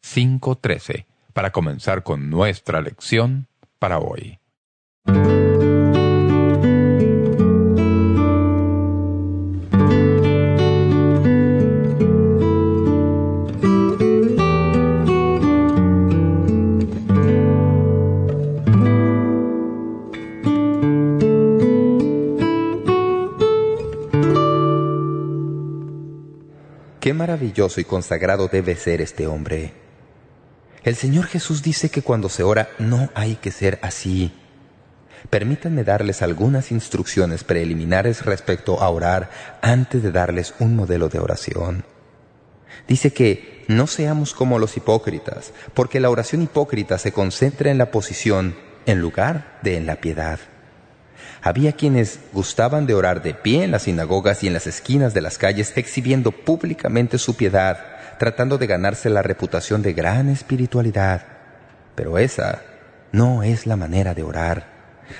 5, 0.00 0.56
13, 0.56 1.06
para 1.34 1.52
comenzar 1.52 2.02
con 2.02 2.30
nuestra 2.30 2.80
lección 2.80 3.48
para 3.78 3.98
hoy. 3.98 4.38
Qué 27.04 27.12
maravilloso 27.12 27.82
y 27.82 27.84
consagrado 27.84 28.48
debe 28.48 28.76
ser 28.76 29.02
este 29.02 29.26
hombre. 29.26 29.74
El 30.84 30.96
Señor 30.96 31.26
Jesús 31.26 31.62
dice 31.62 31.90
que 31.90 32.00
cuando 32.00 32.30
se 32.30 32.42
ora 32.42 32.70
no 32.78 33.10
hay 33.14 33.36
que 33.36 33.50
ser 33.50 33.78
así. 33.82 34.32
Permítanme 35.28 35.84
darles 35.84 36.22
algunas 36.22 36.70
instrucciones 36.70 37.44
preliminares 37.44 38.24
respecto 38.24 38.80
a 38.80 38.88
orar 38.88 39.28
antes 39.60 40.02
de 40.02 40.12
darles 40.12 40.54
un 40.60 40.76
modelo 40.76 41.10
de 41.10 41.18
oración. 41.18 41.84
Dice 42.88 43.12
que 43.12 43.66
no 43.68 43.86
seamos 43.86 44.32
como 44.32 44.58
los 44.58 44.74
hipócritas, 44.78 45.52
porque 45.74 46.00
la 46.00 46.08
oración 46.08 46.40
hipócrita 46.40 46.96
se 46.96 47.12
concentra 47.12 47.70
en 47.70 47.76
la 47.76 47.90
posición 47.90 48.56
en 48.86 49.02
lugar 49.02 49.58
de 49.62 49.76
en 49.76 49.84
la 49.84 49.96
piedad. 49.96 50.38
Había 51.46 51.72
quienes 51.72 52.20
gustaban 52.32 52.86
de 52.86 52.94
orar 52.94 53.22
de 53.22 53.34
pie 53.34 53.64
en 53.64 53.70
las 53.70 53.82
sinagogas 53.82 54.42
y 54.42 54.46
en 54.46 54.54
las 54.54 54.66
esquinas 54.66 55.12
de 55.12 55.20
las 55.20 55.36
calles, 55.36 55.74
exhibiendo 55.76 56.32
públicamente 56.32 57.18
su 57.18 57.36
piedad, 57.36 57.84
tratando 58.18 58.56
de 58.56 58.66
ganarse 58.66 59.10
la 59.10 59.20
reputación 59.20 59.82
de 59.82 59.92
gran 59.92 60.30
espiritualidad. 60.30 61.26
Pero 61.96 62.16
esa 62.16 62.62
no 63.12 63.42
es 63.42 63.66
la 63.66 63.76
manera 63.76 64.14
de 64.14 64.22
orar. 64.22 64.72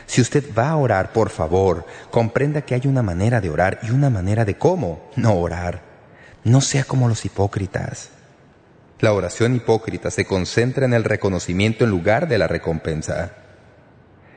Si 0.07 0.23
usted 0.23 0.45
va 0.57 0.71
a 0.71 0.77
orar, 0.77 1.13
por 1.13 1.29
favor, 1.29 1.85
comprenda 2.11 2.63
que 2.63 2.75
hay 2.75 2.87
una 2.87 3.03
manera 3.03 3.43
de 3.43 3.51
orar 3.51 3.81
y 3.83 3.91
una 3.91 4.09
manera 4.09 4.47
de 4.47 4.57
cómo 4.57 5.11
no 5.17 5.35
orar. 5.35 5.83
No 6.43 6.63
sea 6.63 6.85
como 6.85 7.07
los 7.07 7.23
hipócritas. 7.27 8.09
La 8.99 9.13
oración 9.13 9.55
hipócrita 9.55 10.11
se 10.11 10.25
concentra 10.25 10.87
en 10.87 10.95
el 10.95 11.05
reconocimiento 11.05 11.85
en 11.85 11.91
lugar 11.91 12.29
de 12.29 12.39
la 12.39 12.49
recompensa. 12.49 13.44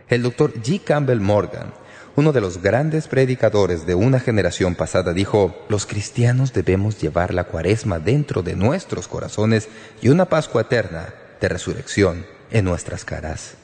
El 0.09 0.23
doctor 0.23 0.53
G. 0.53 0.81
Campbell 0.81 1.19
Morgan, 1.19 1.73
uno 2.15 2.31
de 2.31 2.39
los 2.39 2.61
grandes 2.61 3.07
predicadores 3.07 3.85
de 3.85 3.93
una 3.93 4.19
generación 4.19 4.73
pasada, 4.73 5.13
dijo, 5.13 5.65
los 5.67 5.85
cristianos 5.85 6.53
debemos 6.53 6.99
llevar 6.99 7.33
la 7.33 7.43
cuaresma 7.43 7.99
dentro 7.99 8.41
de 8.41 8.55
nuestros 8.55 9.07
corazones 9.07 9.67
y 10.01 10.09
una 10.09 10.25
Pascua 10.25 10.61
eterna 10.61 11.13
de 11.41 11.49
resurrección 11.49 12.25
en 12.51 12.65
nuestras 12.65 13.03
caras. 13.03 13.55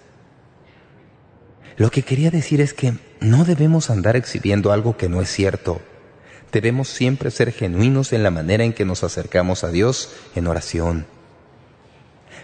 Lo 1.78 1.90
que 1.90 2.04
quería 2.04 2.30
decir 2.30 2.62
es 2.62 2.74
que 2.74 2.94
no 3.22 3.46
debemos 3.46 3.90
andar 3.90 4.16
exhibiendo 4.16 4.72
algo 4.72 4.98
que 4.98 5.10
no 5.10 5.22
es 5.22 5.30
cierto. 5.30 5.82
Debemos 6.52 6.90
siempre 6.90 7.32
ser 7.32 7.52
genuinos 7.52 8.14
en 8.14 8.22
la 8.22 8.30
manera 8.30 8.64
en 8.64 8.74
que 8.74 8.86
nos 8.86 9.04
acercamos 9.04 9.64
a 9.64 9.72
Dios 9.72 10.14
en 10.36 10.48
oración. 10.48 11.08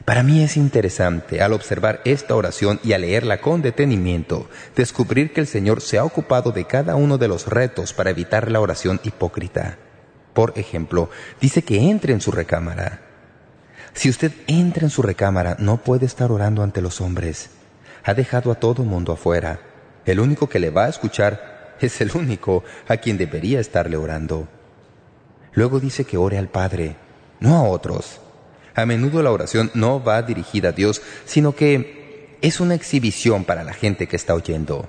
Para 0.06 0.24
mí 0.24 0.44
es 0.44 0.58
interesante, 0.58 1.42
al 1.42 1.54
observar 1.54 2.02
esta 2.06 2.36
oración 2.36 2.80
y 2.84 2.94
al 2.94 3.02
leerla 3.02 3.42
con 3.42 3.62
detenimiento, 3.62 4.50
descubrir 4.76 5.34
que 5.34 5.42
el 5.42 5.48
Señor 5.48 5.82
se 5.82 5.98
ha 5.98 6.06
ocupado 6.06 6.52
de 6.52 6.66
cada 6.66 6.96
uno 6.96 7.18
de 7.18 7.28
los 7.28 7.48
retos 7.48 7.94
para 7.94 8.10
evitar 8.10 8.50
la 8.50 8.62
oración 8.62 9.00
hipócrita. 9.04 9.78
Por 10.34 10.54
ejemplo, 10.58 11.10
dice 11.42 11.64
que 11.64 11.90
entre 11.90 12.14
en 12.14 12.22
su 12.22 12.32
recámara. 12.32 13.02
Si 13.94 14.10
usted 14.10 14.32
entra 14.48 14.84
en 14.84 14.90
su 14.90 15.02
recámara, 15.02 15.58
no 15.60 15.78
puede 15.78 16.06
estar 16.06 16.32
orando 16.32 16.64
ante 16.64 16.82
los 16.82 17.02
hombres. 17.02 17.50
Ha 18.04 18.14
dejado 18.14 18.52
a 18.52 18.56
todo 18.56 18.84
mundo 18.84 19.12
afuera. 19.12 19.60
El 20.06 20.20
único 20.20 20.48
que 20.48 20.60
le 20.60 20.70
va 20.70 20.86
a 20.86 20.90
escuchar 20.90 21.76
es 21.82 22.00
el 22.02 22.12
único 22.16 22.64
a 22.88 22.98
quien 22.98 23.18
debería 23.18 23.60
estarle 23.60 23.98
orando. 23.98 24.48
Luego 25.54 25.80
dice 25.80 26.06
que 26.06 26.18
ore 26.18 26.38
al 26.38 26.48
Padre, 26.48 26.96
no 27.40 27.56
a 27.56 27.64
otros. 27.64 28.22
A 28.82 28.86
menudo 28.86 29.22
la 29.22 29.32
oración 29.32 29.72
no 29.74 30.02
va 30.02 30.22
dirigida 30.22 30.70
a 30.70 30.74
Dios, 30.74 31.02
sino 31.26 31.54
que 31.54 32.38
es 32.42 32.60
una 32.60 32.76
exhibición 32.76 33.44
para 33.44 33.64
la 33.64 33.74
gente 33.74 34.08
que 34.08 34.16
está 34.16 34.34
oyendo. 34.34 34.88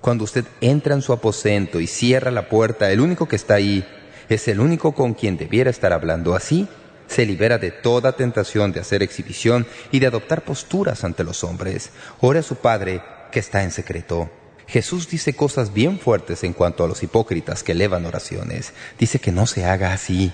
Cuando 0.00 0.24
usted 0.24 0.44
entra 0.60 0.94
en 0.94 1.02
su 1.02 1.12
aposento 1.12 1.80
y 1.80 1.86
cierra 1.86 2.30
la 2.30 2.48
puerta, 2.48 2.90
el 2.90 3.00
único 3.00 3.28
que 3.28 3.36
está 3.36 3.54
ahí 3.54 3.86
es 4.28 4.48
el 4.48 4.60
único 4.60 4.92
con 4.92 5.14
quien 5.14 5.36
debiera 5.36 5.70
estar 5.70 5.92
hablando. 5.92 6.34
Así 6.34 6.68
se 7.06 7.24
libera 7.24 7.58
de 7.58 7.70
toda 7.70 8.12
tentación 8.12 8.72
de 8.72 8.80
hacer 8.80 9.02
exhibición 9.02 9.66
y 9.90 10.00
de 10.00 10.08
adoptar 10.08 10.42
posturas 10.42 11.04
ante 11.04 11.24
los 11.24 11.44
hombres. 11.44 11.90
Ore 12.20 12.40
a 12.40 12.42
su 12.42 12.56
Padre 12.56 13.02
que 13.30 13.38
está 13.38 13.62
en 13.62 13.70
secreto. 13.70 14.30
Jesús 14.66 15.08
dice 15.08 15.34
cosas 15.34 15.72
bien 15.72 15.98
fuertes 15.98 16.44
en 16.44 16.52
cuanto 16.52 16.84
a 16.84 16.88
los 16.88 17.02
hipócritas 17.02 17.62
que 17.62 17.72
elevan 17.72 18.06
oraciones. 18.06 18.72
Dice 18.98 19.18
que 19.18 19.32
no 19.32 19.46
se 19.46 19.64
haga 19.64 19.92
así. 19.92 20.32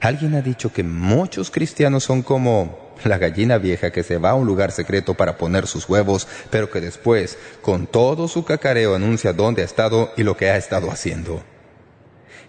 Alguien 0.00 0.34
ha 0.34 0.42
dicho 0.42 0.72
que 0.72 0.82
muchos 0.82 1.50
cristianos 1.50 2.04
son 2.04 2.22
como 2.22 2.86
la 3.04 3.18
gallina 3.18 3.58
vieja 3.58 3.90
que 3.90 4.02
se 4.02 4.18
va 4.18 4.30
a 4.30 4.34
un 4.34 4.46
lugar 4.46 4.72
secreto 4.72 5.14
para 5.14 5.36
poner 5.36 5.66
sus 5.66 5.88
huevos, 5.88 6.26
pero 6.50 6.70
que 6.70 6.80
después, 6.80 7.38
con 7.62 7.86
todo 7.86 8.28
su 8.28 8.44
cacareo, 8.44 8.94
anuncia 8.94 9.32
dónde 9.32 9.62
ha 9.62 9.64
estado 9.64 10.12
y 10.16 10.22
lo 10.22 10.36
que 10.36 10.50
ha 10.50 10.56
estado 10.56 10.90
haciendo. 10.90 11.42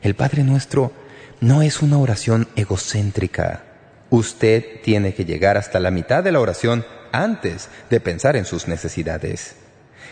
El 0.02 0.15
Padre 0.15 0.43
Nuestro 0.43 0.91
no 1.39 1.62
es 1.62 1.82
una 1.82 1.97
oración 1.97 2.47
egocéntrica. 2.56 3.63
Usted 4.10 4.82
tiene 4.84 5.13
que 5.13 5.26
llegar 5.26 5.58
hasta 5.58 5.80
la 5.80 5.91
mitad 5.91 6.23
de 6.23 6.32
la 6.32 6.39
oración 6.39 6.86
antes 7.12 7.69
de 7.89 8.00
pensar 8.00 8.36
en 8.36 8.45
sus 8.45 8.67
necesidades. 8.67 9.56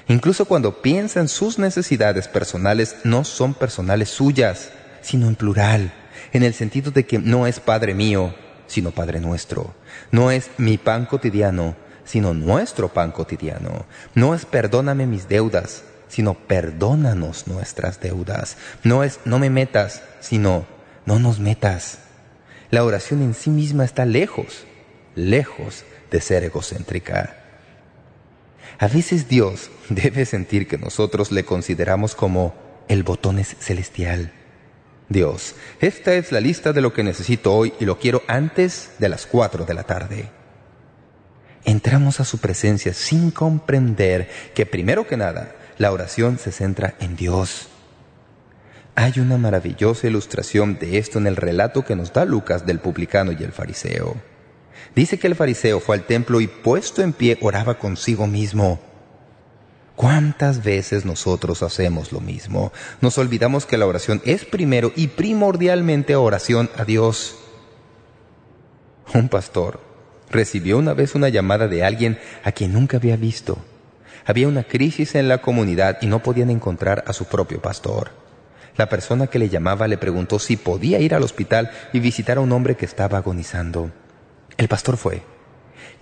Incluso 0.07 0.45
cuando 0.45 0.81
piensa 0.81 1.19
en 1.19 1.29
sus 1.29 1.57
necesidades 1.57 2.27
personales, 2.27 2.97
no 3.03 3.23
son 3.23 3.53
personales 3.53 4.09
suyas, 4.09 4.69
sino 5.01 5.27
en 5.27 5.35
plural 5.35 5.93
en 6.35 6.43
el 6.43 6.53
sentido 6.53 6.91
de 6.91 7.05
que 7.05 7.17
no 7.17 7.47
es 7.47 7.61
Padre 7.61 7.93
mío, 7.93 8.35
sino 8.67 8.91
Padre 8.91 9.21
nuestro. 9.21 9.73
No 10.11 10.31
es 10.31 10.51
mi 10.57 10.77
pan 10.77 11.05
cotidiano, 11.05 11.77
sino 12.03 12.33
nuestro 12.33 12.89
pan 12.89 13.13
cotidiano. 13.13 13.85
No 14.15 14.35
es 14.35 14.45
perdóname 14.45 15.07
mis 15.07 15.29
deudas, 15.29 15.85
sino 16.09 16.33
perdónanos 16.33 17.47
nuestras 17.47 18.01
deudas. 18.01 18.57
No 18.83 19.05
es 19.05 19.21
no 19.23 19.39
me 19.39 19.49
metas, 19.49 20.03
sino 20.19 20.65
no 21.05 21.19
nos 21.19 21.39
metas. 21.39 21.99
La 22.69 22.83
oración 22.83 23.21
en 23.21 23.33
sí 23.33 23.49
misma 23.49 23.85
está 23.85 24.05
lejos, 24.05 24.65
lejos 25.15 25.85
de 26.11 26.19
ser 26.19 26.43
egocéntrica. 26.43 27.37
A 28.77 28.89
veces 28.89 29.29
Dios 29.29 29.71
debe 29.89 30.25
sentir 30.25 30.67
que 30.67 30.77
nosotros 30.77 31.31
le 31.31 31.45
consideramos 31.45 32.13
como 32.13 32.53
el 32.89 33.03
botones 33.03 33.55
celestial 33.57 34.33
Dios, 35.07 35.55
esta 35.81 36.13
es 36.15 36.31
la 36.31 36.39
lista 36.39 36.73
de 36.73 36.81
lo 36.81 36.93
que 36.93 37.03
necesito 37.03 37.53
hoy 37.53 37.73
y 37.79 37.85
lo 37.85 37.99
quiero 37.99 38.23
antes 38.27 38.91
de 38.97 39.09
las 39.09 39.25
cuatro 39.25 39.65
de 39.65 39.73
la 39.73 39.83
tarde. 39.83 40.29
Entramos 41.63 42.19
a 42.19 42.25
su 42.25 42.39
presencia 42.39 42.93
sin 42.93 43.31
comprender 43.31 44.29
que 44.53 44.65
primero 44.65 45.07
que 45.07 45.17
nada 45.17 45.55
la 45.77 45.91
oración 45.91 46.39
se 46.39 46.51
centra 46.51 46.95
en 46.99 47.15
Dios. 47.15 47.67
Hay 48.95 49.19
una 49.19 49.37
maravillosa 49.37 50.07
ilustración 50.07 50.79
de 50.79 50.97
esto 50.97 51.19
en 51.19 51.27
el 51.27 51.35
relato 51.35 51.83
que 51.83 51.95
nos 51.95 52.13
da 52.13 52.23
Lucas 52.23 52.65
del 52.65 52.79
publicano 52.79 53.31
y 53.31 53.43
el 53.43 53.51
fariseo. 53.51 54.15
Dice 54.95 55.19
que 55.19 55.27
el 55.27 55.35
fariseo 55.35 55.79
fue 55.79 55.97
al 55.97 56.05
templo 56.05 56.39
y 56.39 56.47
puesto 56.47 57.01
en 57.01 57.13
pie 57.13 57.37
oraba 57.41 57.77
consigo 57.77 58.25
mismo. 58.25 58.79
¿Cuántas 59.95 60.63
veces 60.63 61.05
nosotros 61.05 61.63
hacemos 61.63 62.11
lo 62.11 62.19
mismo? 62.19 62.73
Nos 62.99 63.17
olvidamos 63.17 63.65
que 63.65 63.77
la 63.77 63.85
oración 63.85 64.21
es 64.25 64.43
primero 64.43 64.91
y 64.95 65.07
primordialmente 65.07 66.15
oración 66.17 66.69
a 66.75 66.83
Dios. 66.83 67.37
Un 69.13 69.29
pastor 69.29 69.79
recibió 70.29 70.77
una 70.77 70.93
vez 70.93 71.15
una 71.15 71.29
llamada 71.29 71.67
de 71.67 71.85
alguien 71.85 72.19
a 72.43 72.51
quien 72.51 72.73
nunca 72.73 72.97
había 72.97 73.15
visto. 73.15 73.57
Había 74.25 74.49
una 74.49 74.63
crisis 74.63 75.15
en 75.15 75.29
la 75.29 75.37
comunidad 75.37 75.99
y 76.01 76.07
no 76.07 76.21
podían 76.21 76.49
encontrar 76.49 77.05
a 77.07 77.13
su 77.13 77.25
propio 77.25 77.61
pastor. 77.61 78.11
La 78.75 78.89
persona 78.89 79.27
que 79.27 79.39
le 79.39 79.47
llamaba 79.47 79.87
le 79.87 79.97
preguntó 79.97 80.39
si 80.39 80.57
podía 80.57 80.99
ir 80.99 81.13
al 81.13 81.23
hospital 81.23 81.71
y 81.93 81.99
visitar 81.99 82.37
a 82.37 82.41
un 82.41 82.51
hombre 82.51 82.75
que 82.75 82.85
estaba 82.85 83.19
agonizando. 83.19 83.91
El 84.57 84.67
pastor 84.67 84.97
fue 84.97 85.23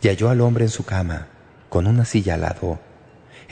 y 0.02 0.08
halló 0.08 0.30
al 0.30 0.42
hombre 0.42 0.66
en 0.66 0.72
su 0.72 0.84
cama, 0.84 1.28
con 1.70 1.86
una 1.86 2.06
silla 2.06 2.34
al 2.34 2.42
lado. 2.42 2.80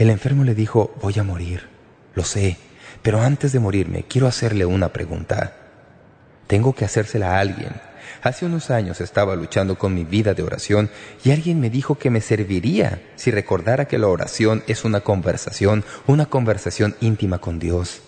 El 0.02 0.10
enfermo 0.10 0.44
le 0.44 0.56
dijo, 0.56 0.96
voy 1.00 1.20
a 1.20 1.24
morir, 1.24 1.68
lo 2.16 2.24
sé, 2.24 2.58
Pero 3.04 3.22
antes 3.22 3.52
de 3.52 3.60
morirme, 3.60 4.06
quiero 4.10 4.26
hacerle 4.26 4.66
una 4.66 4.92
pregunta. 4.92 5.54
Tengo 6.48 6.74
que 6.74 6.86
hacérsela 6.86 7.36
a 7.36 7.40
alguien. 7.40 7.70
Hace 8.24 8.48
unos 8.48 8.72
años 8.72 9.00
estaba 9.00 9.36
luchando 9.36 9.78
con 9.78 9.94
mi 9.94 10.04
vida 10.04 10.34
de 10.34 10.42
oración 10.42 10.90
y 11.24 11.30
alguien 11.30 11.60
me 11.60 11.70
dijo 11.70 12.00
que 12.00 12.10
me 12.10 12.20
serviría 12.20 13.00
si 13.16 13.30
recordara 13.30 13.86
que 13.86 14.00
la 14.00 14.08
oración 14.08 14.64
es 14.66 14.86
una 14.86 15.02
conversación, 15.02 15.86
una 16.08 16.26
conversación 16.26 16.96
íntima 17.00 17.38
con 17.38 17.60
Dios. 17.60 18.02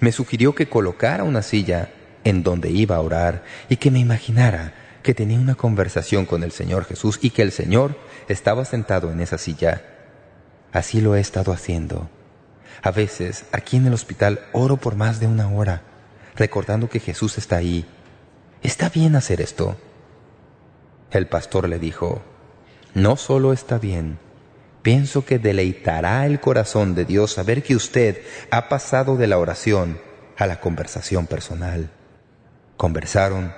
Me 0.00 0.10
sugirió 0.10 0.56
que 0.56 0.68
colocara 0.68 1.22
una 1.22 1.42
silla 1.42 1.90
en 2.24 2.42
donde 2.42 2.70
iba 2.70 2.96
a 2.96 3.00
orar 3.00 3.44
y 3.68 3.76
que 3.76 3.92
me 3.92 4.00
imaginara 4.00 4.74
que 5.04 5.14
tenía 5.14 5.38
una 5.38 5.54
conversación 5.54 6.26
con 6.26 6.42
el 6.42 6.50
Señor 6.50 6.84
Jesús 6.84 7.20
y 7.22 7.30
que 7.30 7.42
el 7.42 7.52
Señor 7.52 7.96
estaba 8.26 8.64
sentado 8.64 9.12
en 9.12 9.20
esa 9.20 9.38
silla. 9.38 9.91
Así 10.72 11.00
lo 11.00 11.14
he 11.14 11.20
estado 11.20 11.52
haciendo. 11.52 12.08
A 12.82 12.90
veces, 12.90 13.44
aquí 13.52 13.76
en 13.76 13.86
el 13.86 13.94
hospital, 13.94 14.40
oro 14.52 14.78
por 14.78 14.96
más 14.96 15.20
de 15.20 15.26
una 15.26 15.48
hora, 15.48 15.82
recordando 16.34 16.88
que 16.88 17.00
Jesús 17.00 17.38
está 17.38 17.56
ahí. 17.56 17.86
¿Está 18.62 18.88
bien 18.88 19.14
hacer 19.14 19.40
esto? 19.40 19.76
El 21.10 21.26
pastor 21.26 21.68
le 21.68 21.78
dijo, 21.78 22.22
no 22.94 23.16
solo 23.16 23.52
está 23.52 23.78
bien, 23.78 24.18
pienso 24.82 25.24
que 25.24 25.38
deleitará 25.38 26.24
el 26.26 26.40
corazón 26.40 26.94
de 26.94 27.04
Dios 27.04 27.32
saber 27.32 27.62
que 27.62 27.76
usted 27.76 28.22
ha 28.50 28.68
pasado 28.68 29.16
de 29.16 29.26
la 29.26 29.38
oración 29.38 30.00
a 30.38 30.46
la 30.46 30.60
conversación 30.60 31.26
personal. 31.26 31.90
Conversaron 32.76 33.52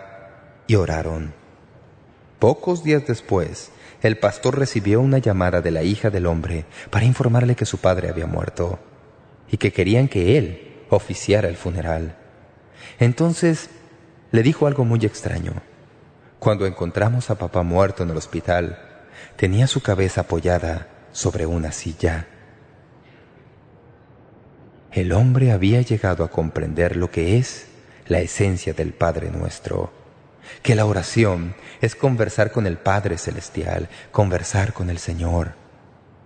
y 0.66 0.74
oraron. 0.74 1.32
Pocos 2.38 2.82
días 2.82 3.06
después, 3.06 3.70
el 4.08 4.18
pastor 4.18 4.58
recibió 4.58 5.00
una 5.00 5.16
llamada 5.16 5.62
de 5.62 5.70
la 5.70 5.82
hija 5.82 6.10
del 6.10 6.26
hombre 6.26 6.66
para 6.90 7.06
informarle 7.06 7.54
que 7.54 7.64
su 7.64 7.78
padre 7.78 8.10
había 8.10 8.26
muerto 8.26 8.78
y 9.50 9.56
que 9.56 9.72
querían 9.72 10.08
que 10.08 10.36
él 10.36 10.84
oficiara 10.90 11.48
el 11.48 11.56
funeral. 11.56 12.14
Entonces 12.98 13.70
le 14.30 14.42
dijo 14.42 14.66
algo 14.66 14.84
muy 14.84 15.00
extraño. 15.06 15.54
Cuando 16.38 16.66
encontramos 16.66 17.30
a 17.30 17.38
papá 17.38 17.62
muerto 17.62 18.02
en 18.02 18.10
el 18.10 18.18
hospital, 18.18 18.78
tenía 19.36 19.66
su 19.66 19.80
cabeza 19.80 20.22
apoyada 20.22 20.88
sobre 21.12 21.46
una 21.46 21.72
silla. 21.72 22.26
El 24.92 25.12
hombre 25.12 25.50
había 25.50 25.80
llegado 25.80 26.24
a 26.24 26.30
comprender 26.30 26.96
lo 26.96 27.10
que 27.10 27.38
es 27.38 27.68
la 28.06 28.20
esencia 28.20 28.74
del 28.74 28.92
Padre 28.92 29.30
Nuestro, 29.30 30.03
que 30.62 30.74
la 30.74 30.86
oración 30.86 31.54
es 31.80 31.94
conversar 31.94 32.50
con 32.50 32.66
el 32.66 32.76
Padre 32.76 33.18
Celestial, 33.18 33.88
conversar 34.12 34.72
con 34.72 34.90
el 34.90 34.98
Señor. 34.98 35.54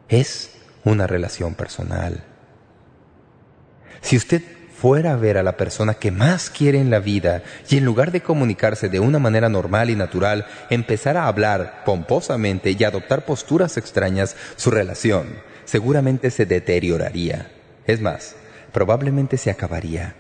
Es 0.09 0.51
una 0.85 1.07
relación 1.07 1.55
personal. 1.55 2.25
Si 4.01 4.17
usted 4.17 4.43
fuera 4.81 5.15
a 5.15 5.17
ver 5.17 5.39
a 5.39 5.43
la 5.43 5.57
persona 5.57 5.95
que 5.95 6.13
más 6.13 6.51
quiere 6.51 6.79
en 6.79 6.91
la 6.91 7.01
vida 7.01 7.43
y 7.69 7.79
en 7.79 7.85
lugar 7.85 8.13
de 8.13 8.21
comunicarse 8.21 8.89
de 8.89 9.01
una 9.01 9.19
manera 9.19 9.49
normal 9.49 9.91
y 9.91 9.97
natural, 9.97 10.47
empezara 10.71 11.25
a 11.25 11.29
hablar 11.29 11.83
pomposamente 11.85 12.71
y 12.79 12.85
adoptar 12.85 13.25
posturas 13.25 13.77
extrañas, 13.77 14.37
su 14.57 14.71
relación 14.71 15.49
seguramente 15.69 16.31
se 16.31 16.47
deterioraría. 16.47 17.51
Es 17.87 18.01
más, 18.01 18.35
probablemente 18.73 19.37
se 19.37 19.51
acabaría. 19.51 20.15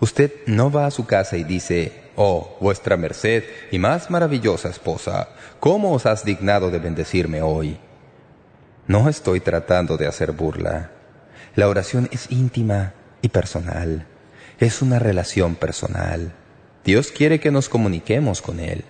Usted 0.00 0.32
no 0.46 0.70
va 0.70 0.86
a 0.86 0.90
su 0.90 1.06
casa 1.06 1.36
y 1.36 1.44
dice, 1.44 1.92
«Oh, 2.16 2.56
vuestra 2.60 2.96
merced 2.96 3.44
y 3.70 3.78
más 3.78 4.10
maravillosa 4.10 4.70
esposa, 4.70 5.28
¿cómo 5.60 5.92
os 5.92 6.06
has 6.06 6.24
dignado 6.24 6.70
de 6.70 6.78
bendecirme 6.78 7.42
hoy?» 7.42 7.78
No 8.86 9.08
estoy 9.08 9.40
tratando 9.40 9.98
de 9.98 10.06
hacer 10.06 10.32
burla. 10.32 10.90
La 11.54 11.68
oración 11.68 12.08
es 12.12 12.30
íntima 12.30 12.94
y 13.22 13.28
personal. 13.28 14.06
Es 14.58 14.82
una 14.82 14.98
relación 14.98 15.54
personal. 15.54 16.32
Dios 16.84 17.12
quiere 17.12 17.38
que 17.38 17.50
nos 17.50 17.68
comuniquemos 17.68 18.40
con 18.40 18.58
Él. 18.58 18.84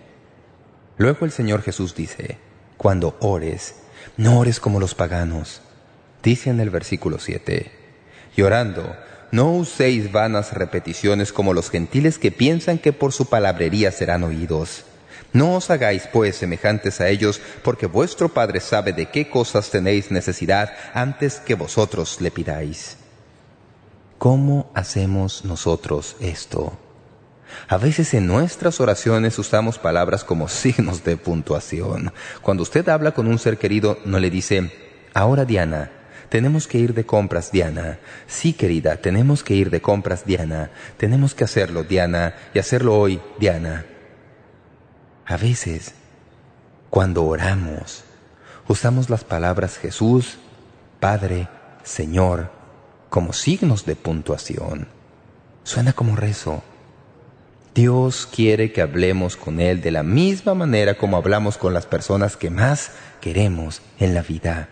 Luego 0.96 1.26
el 1.26 1.32
Señor 1.32 1.62
Jesús 1.62 1.94
dice, 1.94 2.38
«Cuando 2.76 3.16
ores, 3.20 3.82
no 4.16 4.38
ores 4.38 4.60
como 4.60 4.78
los 4.78 4.94
paganos». 4.94 5.60
Dice 6.22 6.50
en 6.50 6.60
el 6.60 6.70
versículo 6.70 7.18
7, 7.18 7.72
«Llorando, 8.36 8.94
no 9.32 9.52
uséis 9.52 10.10
vanas 10.10 10.52
repeticiones 10.52 11.32
como 11.32 11.54
los 11.54 11.70
gentiles 11.70 12.18
que 12.18 12.32
piensan 12.32 12.78
que 12.78 12.92
por 12.92 13.12
su 13.12 13.26
palabrería 13.26 13.92
serán 13.92 14.24
oídos. 14.24 14.84
No 15.32 15.54
os 15.54 15.70
hagáis 15.70 16.08
pues 16.12 16.36
semejantes 16.36 17.00
a 17.00 17.08
ellos, 17.08 17.40
porque 17.62 17.86
vuestro 17.86 18.30
Padre 18.30 18.58
sabe 18.60 18.92
de 18.92 19.06
qué 19.06 19.28
cosas 19.30 19.70
tenéis 19.70 20.10
necesidad 20.10 20.72
antes 20.92 21.36
que 21.36 21.54
vosotros 21.54 22.20
le 22.20 22.32
pidáis. 22.32 22.96
¿Cómo 24.18 24.70
hacemos 24.74 25.44
nosotros 25.44 26.16
esto? 26.20 26.76
A 27.68 27.78
veces 27.78 28.12
en 28.14 28.26
nuestras 28.26 28.80
oraciones 28.80 29.38
usamos 29.38 29.78
palabras 29.78 30.24
como 30.24 30.48
signos 30.48 31.04
de 31.04 31.16
puntuación. 31.16 32.12
Cuando 32.42 32.64
usted 32.64 32.88
habla 32.88 33.12
con 33.12 33.28
un 33.28 33.38
ser 33.38 33.58
querido, 33.58 33.98
no 34.04 34.18
le 34.18 34.30
dice, 34.30 34.72
ahora 35.14 35.44
Diana, 35.44 35.90
tenemos 36.30 36.68
que 36.68 36.78
ir 36.78 36.94
de 36.94 37.04
compras, 37.04 37.50
Diana. 37.50 37.98
Sí, 38.26 38.52
querida, 38.52 38.96
tenemos 38.96 39.42
que 39.42 39.54
ir 39.54 39.68
de 39.68 39.82
compras, 39.82 40.24
Diana. 40.24 40.70
Tenemos 40.96 41.34
que 41.34 41.44
hacerlo, 41.44 41.82
Diana, 41.82 42.34
y 42.54 42.60
hacerlo 42.60 42.98
hoy, 42.98 43.20
Diana. 43.38 43.84
A 45.26 45.36
veces, 45.36 45.92
cuando 46.88 47.24
oramos, 47.24 48.04
usamos 48.68 49.10
las 49.10 49.24
palabras 49.24 49.76
Jesús, 49.76 50.38
Padre, 51.00 51.48
Señor, 51.82 52.50
como 53.08 53.32
signos 53.32 53.84
de 53.84 53.96
puntuación. 53.96 54.86
Suena 55.64 55.92
como 55.92 56.14
rezo. 56.14 56.62
Dios 57.74 58.28
quiere 58.32 58.72
que 58.72 58.82
hablemos 58.82 59.36
con 59.36 59.60
Él 59.60 59.80
de 59.80 59.90
la 59.90 60.02
misma 60.04 60.54
manera 60.54 60.96
como 60.96 61.16
hablamos 61.16 61.58
con 61.58 61.74
las 61.74 61.86
personas 61.86 62.36
que 62.36 62.50
más 62.50 62.92
queremos 63.20 63.82
en 63.98 64.14
la 64.14 64.22
vida. 64.22 64.68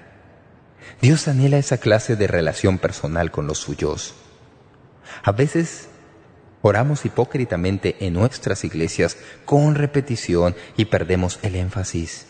Dios 1.01 1.29
anhela 1.29 1.59
esa 1.59 1.79
clase 1.79 2.17
de 2.17 2.27
relación 2.27 2.79
personal 2.79 3.31
con 3.31 3.47
los 3.47 3.59
suyos. 3.59 4.15
A 5.23 5.33
veces 5.33 5.89
oramos 6.63 7.05
hipócritamente 7.05 7.97
en 8.01 8.15
nuestras 8.15 8.65
iglesias 8.65 9.17
con 9.45 9.75
repetición 9.75 10.57
y 10.77 10.87
perdemos 10.87 11.39
el 11.43 11.57
énfasis. 11.57 12.27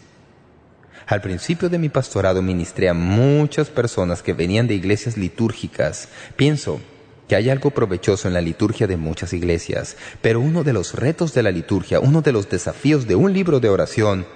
Al 1.07 1.23
principio 1.23 1.71
de 1.71 1.79
mi 1.79 1.89
pastorado 1.89 2.43
ministré 2.43 2.91
a 2.91 2.95
muchas 2.95 3.71
personas 3.71 4.23
que 4.23 4.35
venían 4.35 4.67
de 4.67 4.75
iglesias 4.75 5.17
litúrgicas. 5.17 6.09
Pienso 6.37 6.81
que 7.27 7.37
hay 7.37 7.49
algo 7.49 7.71
provechoso 7.71 8.29
en 8.29 8.35
la 8.35 8.43
liturgia 8.43 8.87
de 8.87 8.99
muchas 8.99 9.33
iglesias, 9.33 9.97
pero 10.21 10.41
uno 10.41 10.65
de 10.65 10.75
los 10.75 10.95
retos 10.95 11.33
de 11.33 11.43
la 11.43 11.51
liturgia, 11.51 12.01
uno 12.01 12.21
de 12.21 12.33
los 12.33 12.51
desafíos 12.51 13.07
de 13.07 13.17
un 13.17 13.33
libro 13.33 13.61
de 13.61 13.71
oración, 13.71 14.27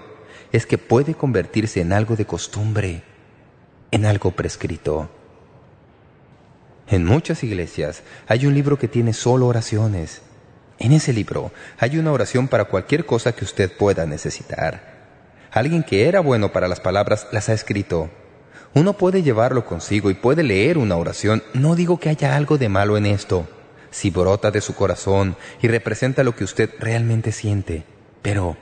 es 0.52 0.66
que 0.66 0.78
puede 0.78 1.14
convertirse 1.14 1.80
en 1.80 1.92
algo 1.92 2.16
de 2.16 2.26
costumbre 2.26 3.02
en 3.92 4.06
algo 4.06 4.32
prescrito. 4.32 5.08
En 6.88 7.04
muchas 7.04 7.44
iglesias 7.44 8.02
hay 8.26 8.46
un 8.46 8.54
libro 8.54 8.78
que 8.78 8.88
tiene 8.88 9.12
solo 9.12 9.46
oraciones. 9.46 10.22
En 10.78 10.92
ese 10.92 11.12
libro 11.12 11.52
hay 11.78 11.98
una 11.98 12.10
oración 12.10 12.48
para 12.48 12.64
cualquier 12.64 13.06
cosa 13.06 13.32
que 13.32 13.44
usted 13.44 13.70
pueda 13.70 14.04
necesitar. 14.04 14.90
Alguien 15.52 15.84
que 15.84 16.08
era 16.08 16.20
bueno 16.20 16.50
para 16.50 16.66
las 16.66 16.80
palabras 16.80 17.28
las 17.30 17.48
ha 17.50 17.52
escrito. 17.52 18.10
Uno 18.74 18.94
puede 18.94 19.22
llevarlo 19.22 19.66
consigo 19.66 20.10
y 20.10 20.14
puede 20.14 20.42
leer 20.42 20.78
una 20.78 20.96
oración. 20.96 21.42
No 21.52 21.76
digo 21.76 22.00
que 22.00 22.08
haya 22.08 22.34
algo 22.34 22.56
de 22.56 22.70
malo 22.70 22.96
en 22.96 23.04
esto, 23.04 23.46
si 23.90 24.08
brota 24.08 24.50
de 24.50 24.62
su 24.62 24.74
corazón 24.74 25.36
y 25.60 25.68
representa 25.68 26.24
lo 26.24 26.34
que 26.34 26.44
usted 26.44 26.70
realmente 26.80 27.30
siente. 27.32 27.84
Pero 28.22 28.56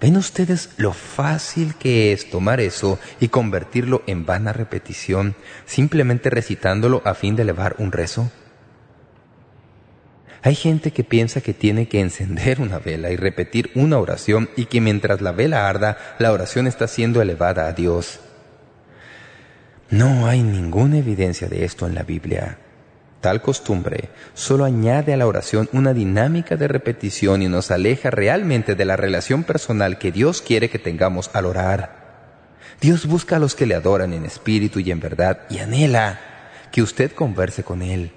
¿Ven 0.00 0.16
ustedes 0.16 0.70
lo 0.76 0.92
fácil 0.92 1.74
que 1.76 2.12
es 2.12 2.28
tomar 2.28 2.60
eso 2.60 2.98
y 3.20 3.28
convertirlo 3.28 4.02
en 4.06 4.26
vana 4.26 4.52
repetición, 4.52 5.34
simplemente 5.66 6.30
recitándolo 6.30 7.00
a 7.04 7.14
fin 7.14 7.36
de 7.36 7.42
elevar 7.42 7.76
un 7.78 7.92
rezo? 7.92 8.30
Hay 10.42 10.54
gente 10.56 10.90
que 10.90 11.04
piensa 11.04 11.40
que 11.40 11.54
tiene 11.54 11.88
que 11.88 12.00
encender 12.00 12.60
una 12.60 12.78
vela 12.78 13.10
y 13.10 13.16
repetir 13.16 13.70
una 13.74 13.98
oración 13.98 14.50
y 14.56 14.66
que 14.66 14.82
mientras 14.82 15.22
la 15.22 15.32
vela 15.32 15.68
arda, 15.70 15.96
la 16.18 16.32
oración 16.32 16.66
está 16.66 16.86
siendo 16.86 17.22
elevada 17.22 17.66
a 17.66 17.72
Dios. 17.72 18.20
No 19.88 20.26
hay 20.26 20.42
ninguna 20.42 20.98
evidencia 20.98 21.48
de 21.48 21.64
esto 21.64 21.86
en 21.86 21.94
la 21.94 22.02
Biblia. 22.02 22.58
Tal 23.24 23.40
costumbre 23.40 24.10
solo 24.34 24.66
añade 24.66 25.14
a 25.14 25.16
la 25.16 25.26
oración 25.26 25.70
una 25.72 25.94
dinámica 25.94 26.58
de 26.58 26.68
repetición 26.68 27.40
y 27.40 27.48
nos 27.48 27.70
aleja 27.70 28.10
realmente 28.10 28.74
de 28.74 28.84
la 28.84 28.96
relación 28.96 29.44
personal 29.44 29.96
que 29.96 30.12
Dios 30.12 30.42
quiere 30.42 30.68
que 30.68 30.78
tengamos 30.78 31.30
al 31.32 31.46
orar. 31.46 32.66
Dios 32.82 33.06
busca 33.06 33.36
a 33.36 33.38
los 33.38 33.54
que 33.54 33.64
le 33.64 33.76
adoran 33.76 34.12
en 34.12 34.26
espíritu 34.26 34.78
y 34.78 34.90
en 34.90 35.00
verdad 35.00 35.40
y 35.48 35.60
anhela 35.60 36.20
que 36.70 36.82
usted 36.82 37.12
converse 37.12 37.64
con 37.64 37.80
Él. 37.80 38.12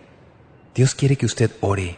Dios 0.76 0.94
quiere 0.94 1.16
que 1.16 1.26
usted 1.26 1.52
ore. 1.62 1.96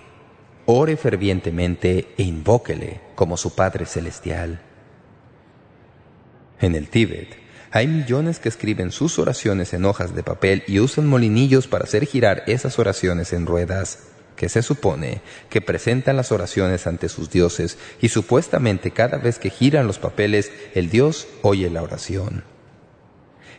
Ore 0.68 0.96
fervientemente 0.96 2.14
e 2.16 2.22
invóquele 2.22 3.02
como 3.16 3.38
su 3.38 3.56
Padre 3.56 3.88
Celestial. 3.88 4.62
En 6.62 6.76
el 6.76 6.90
Tíbet 6.90 7.49
Hay 7.72 7.88
millones 7.88 8.40
que 8.40 8.50
escriben 8.50 8.92
sus 8.92 9.20
oraciones 9.20 9.74
en 9.74 9.86
hojas 9.86 10.16
de 10.16 10.24
papel 10.24 10.64
y 10.66 10.80
usan 10.80 11.06
molinillos 11.06 11.68
para 11.68 11.84
hacer 11.84 12.06
girar 12.06 12.44
esas 12.48 12.80
oraciones 12.80 13.32
en 13.32 13.46
ruedas, 13.46 14.00
que 14.36 14.50
se 14.50 14.64
supone 14.64 15.22
que 15.50 15.62
presentan 15.62 16.16
las 16.16 16.32
oraciones 16.32 16.88
ante 16.88 17.10
sus 17.10 17.30
dioses 17.30 17.78
y 18.02 18.10
supuestamente 18.10 18.92
cada 18.92 19.18
vez 19.18 19.38
que 19.38 19.50
giran 19.50 19.86
los 19.86 20.00
papeles 20.00 20.52
el 20.74 20.90
dios 20.90 21.28
oye 21.44 21.70
la 21.70 21.84
oración. 21.84 22.44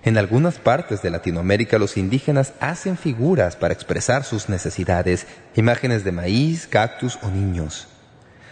En 0.02 0.16
algunas 0.16 0.58
partes 0.58 1.02
de 1.02 1.10
Latinoamérica 1.10 1.78
los 1.78 1.96
indígenas 1.96 2.54
hacen 2.58 2.96
figuras 2.96 3.54
para 3.54 3.74
expresar 3.74 4.24
sus 4.24 4.48
necesidades, 4.48 5.26
imágenes 5.54 6.02
de 6.02 6.12
maíz, 6.12 6.66
cactus 6.66 7.18
o 7.22 7.28
niños. 7.28 7.86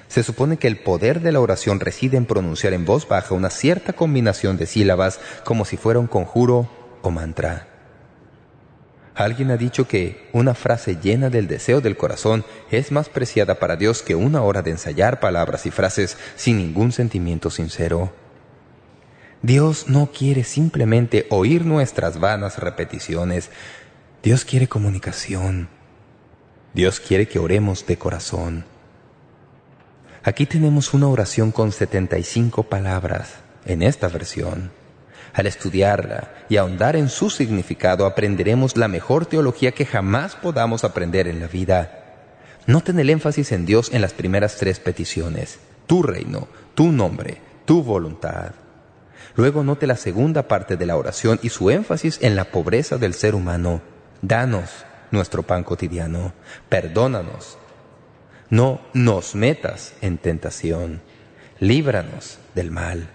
Se 0.08 0.22
supone 0.22 0.56
que 0.56 0.68
el 0.68 0.78
poder 0.78 1.20
de 1.20 1.32
la 1.32 1.40
oración 1.40 1.80
reside 1.80 2.16
en 2.16 2.24
pronunciar 2.24 2.72
en 2.72 2.84
voz 2.84 3.06
baja 3.06 3.34
una 3.34 3.50
cierta 3.50 3.92
combinación 3.92 4.56
de 4.56 4.66
sílabas 4.66 5.20
como 5.44 5.64
si 5.64 5.76
fuera 5.76 6.00
un 6.00 6.06
conjuro 6.06 6.68
o 7.02 7.10
mantra. 7.10 7.68
Alguien 9.14 9.50
ha 9.50 9.56
dicho 9.56 9.88
que 9.88 10.28
una 10.32 10.54
frase 10.54 10.96
llena 11.02 11.28
del 11.28 11.48
deseo 11.48 11.80
del 11.80 11.96
corazón 11.96 12.44
es 12.70 12.92
más 12.92 13.08
preciada 13.08 13.58
para 13.58 13.74
Dios 13.74 14.02
que 14.02 14.14
una 14.14 14.42
hora 14.42 14.62
de 14.62 14.70
ensayar 14.70 15.18
palabras 15.18 15.66
y 15.66 15.72
frases 15.72 16.16
sin 16.36 16.56
ningún 16.56 16.92
sentimiento 16.92 17.50
sincero. 17.50 18.12
Dios 19.42 19.88
no 19.88 20.10
quiere 20.12 20.44
simplemente 20.44 21.26
oír 21.30 21.66
nuestras 21.66 22.20
vanas 22.20 22.58
repeticiones. 22.58 23.50
Dios 24.22 24.44
quiere 24.44 24.68
comunicación. 24.68 25.68
Dios 26.72 27.00
quiere 27.00 27.26
que 27.26 27.40
oremos 27.40 27.86
de 27.86 27.98
corazón. 27.98 28.77
Aquí 30.24 30.46
tenemos 30.46 30.94
una 30.94 31.08
oración 31.08 31.52
con 31.52 31.70
75 31.70 32.64
palabras 32.64 33.34
en 33.64 33.82
esta 33.82 34.08
versión. 34.08 34.70
Al 35.32 35.46
estudiarla 35.46 36.32
y 36.48 36.56
ahondar 36.56 36.96
en 36.96 37.08
su 37.08 37.30
significado 37.30 38.04
aprenderemos 38.04 38.76
la 38.76 38.88
mejor 38.88 39.26
teología 39.26 39.72
que 39.72 39.86
jamás 39.86 40.34
podamos 40.34 40.82
aprender 40.82 41.28
en 41.28 41.38
la 41.38 41.46
vida. 41.46 42.26
Noten 42.66 42.98
el 42.98 43.10
énfasis 43.10 43.52
en 43.52 43.64
Dios 43.64 43.90
en 43.92 44.00
las 44.02 44.12
primeras 44.12 44.56
tres 44.56 44.80
peticiones. 44.80 45.60
Tu 45.86 46.02
reino, 46.02 46.48
tu 46.74 46.90
nombre, 46.90 47.40
tu 47.64 47.84
voluntad. 47.84 48.52
Luego 49.36 49.62
note 49.62 49.86
la 49.86 49.96
segunda 49.96 50.48
parte 50.48 50.76
de 50.76 50.86
la 50.86 50.96
oración 50.96 51.38
y 51.42 51.50
su 51.50 51.70
énfasis 51.70 52.18
en 52.22 52.34
la 52.34 52.46
pobreza 52.46 52.98
del 52.98 53.14
ser 53.14 53.36
humano. 53.36 53.80
Danos 54.20 54.84
nuestro 55.12 55.44
pan 55.44 55.62
cotidiano. 55.62 56.32
Perdónanos 56.68 57.56
no 58.50 58.80
nos 58.94 59.34
metas 59.34 59.94
en 60.00 60.18
tentación. 60.18 61.02
Líbranos 61.60 62.38
del 62.54 62.70
mal. 62.70 63.10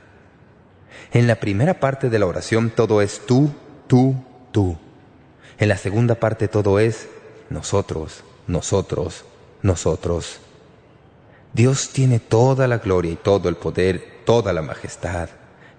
En 1.12 1.28
la 1.28 1.36
primera 1.36 1.80
parte 1.80 2.10
de 2.10 2.20
la 2.20 2.26
oración 2.26 2.70
todo 2.70 3.02
es 3.02 3.26
tú, 3.26 3.52
tú, 3.88 4.16
tú. 4.52 4.78
En 5.58 5.70
la 5.70 5.78
segunda 5.78 6.16
parte 6.16 6.48
todo 6.48 6.80
es 6.80 7.08
nosotros, 7.50 8.24
nosotros, 8.48 9.26
nosotros. 9.62 10.40
Dios 11.54 11.90
tiene 11.90 12.20
toda 12.20 12.68
la 12.68 12.80
gloria 12.80 13.12
y 13.12 13.16
todo 13.16 13.50
el 13.50 13.56
poder, 13.56 14.22
toda 14.26 14.54
la 14.54 14.62
majestad. 14.62 15.30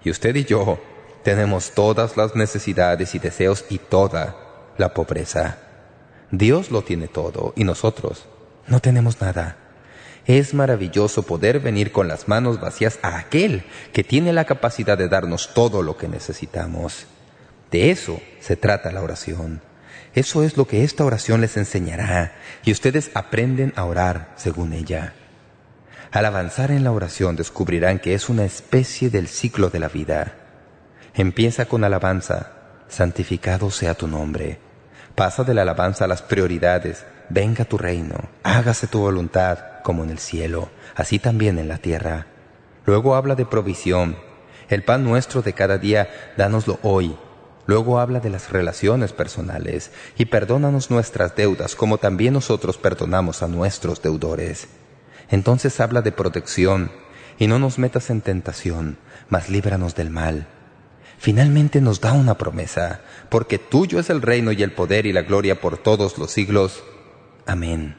Y 0.03 0.09
usted 0.09 0.35
y 0.35 0.45
yo 0.45 0.79
tenemos 1.23 1.71
todas 1.71 2.17
las 2.17 2.35
necesidades 2.35 3.15
y 3.15 3.19
deseos 3.19 3.65
y 3.69 3.79
toda 3.79 4.35
la 4.77 4.93
pobreza. 4.93 5.57
Dios 6.31 6.71
lo 6.71 6.81
tiene 6.81 7.07
todo 7.07 7.53
y 7.55 7.63
nosotros 7.63 8.25
no 8.67 8.79
tenemos 8.79 9.21
nada. 9.21 9.57
Es 10.25 10.53
maravilloso 10.53 11.23
poder 11.23 11.59
venir 11.59 11.91
con 11.91 12.07
las 12.07 12.27
manos 12.27 12.59
vacías 12.59 12.97
a 13.03 13.19
aquel 13.19 13.63
que 13.93 14.03
tiene 14.03 14.33
la 14.33 14.45
capacidad 14.45 14.97
de 14.97 15.07
darnos 15.07 15.53
todo 15.53 15.83
lo 15.83 15.97
que 15.97 16.07
necesitamos. 16.07 17.05
De 17.71 17.91
eso 17.91 18.19
se 18.39 18.55
trata 18.55 18.91
la 18.91 19.03
oración. 19.03 19.61
Eso 20.15 20.43
es 20.43 20.57
lo 20.57 20.65
que 20.65 20.83
esta 20.83 21.03
oración 21.03 21.41
les 21.41 21.57
enseñará 21.57 22.33
y 22.63 22.71
ustedes 22.71 23.11
aprenden 23.13 23.73
a 23.75 23.83
orar 23.83 24.33
según 24.35 24.73
ella. 24.73 25.13
Al 26.11 26.25
avanzar 26.25 26.71
en 26.71 26.83
la 26.83 26.91
oración 26.91 27.35
descubrirán 27.35 27.99
que 27.99 28.13
es 28.13 28.29
una 28.29 28.45
especie 28.45 29.09
del 29.09 29.27
ciclo 29.27 29.69
de 29.69 29.79
la 29.79 29.89
vida. 29.89 30.33
Empieza 31.13 31.65
con 31.65 31.83
alabanza, 31.83 32.53
santificado 32.87 33.69
sea 33.69 33.93
tu 33.93 34.07
nombre. 34.07 34.57
Pasa 35.13 35.43
de 35.43 35.53
la 35.53 35.63
alabanza 35.63 36.05
a 36.05 36.07
las 36.07 36.21
prioridades, 36.21 37.05
venga 37.29 37.65
tu 37.65 37.77
reino, 37.77 38.15
hágase 38.43 38.87
tu 38.87 38.99
voluntad, 38.99 39.59
como 39.83 40.03
en 40.03 40.09
el 40.09 40.19
cielo, 40.19 40.69
así 40.95 41.19
también 41.19 41.59
en 41.59 41.67
la 41.67 41.77
tierra. 41.77 42.27
Luego 42.85 43.15
habla 43.15 43.35
de 43.35 43.45
provisión. 43.45 44.17
El 44.69 44.83
pan 44.83 45.03
nuestro 45.03 45.41
de 45.41 45.53
cada 45.53 45.77
día, 45.77 46.33
dánoslo 46.37 46.79
hoy. 46.81 47.15
Luego 47.67 47.99
habla 47.99 48.19
de 48.19 48.29
las 48.29 48.51
relaciones 48.51 49.11
personales 49.11 49.91
y 50.17 50.25
perdónanos 50.25 50.91
nuestras 50.91 51.35
deudas 51.35 51.75
como 51.75 51.97
también 51.97 52.33
nosotros 52.33 52.77
perdonamos 52.77 53.41
a 53.41 53.47
nuestros 53.47 54.01
deudores. 54.01 54.67
Entonces 55.29 55.79
habla 55.79 56.01
de 56.01 56.11
protección 56.11 56.91
y 57.39 57.47
no 57.47 57.57
nos 57.57 57.79
metas 57.79 58.09
en 58.09 58.21
tentación, 58.21 58.97
mas 59.29 59.49
líbranos 59.49 59.95
del 59.95 60.11
mal. 60.11 60.47
Finalmente 61.17 61.81
nos 61.81 62.01
da 62.01 62.13
una 62.13 62.37
promesa, 62.37 63.01
porque 63.29 63.57
tuyo 63.57 63.99
es 63.99 64.09
el 64.09 64.21
reino 64.21 64.51
y 64.51 64.61
el 64.61 64.71
poder 64.71 65.05
y 65.05 65.13
la 65.13 65.23
gloria 65.23 65.59
por 65.59 65.77
todos 65.77 66.17
los 66.17 66.31
siglos. 66.31 66.83
Amén. 67.45 67.95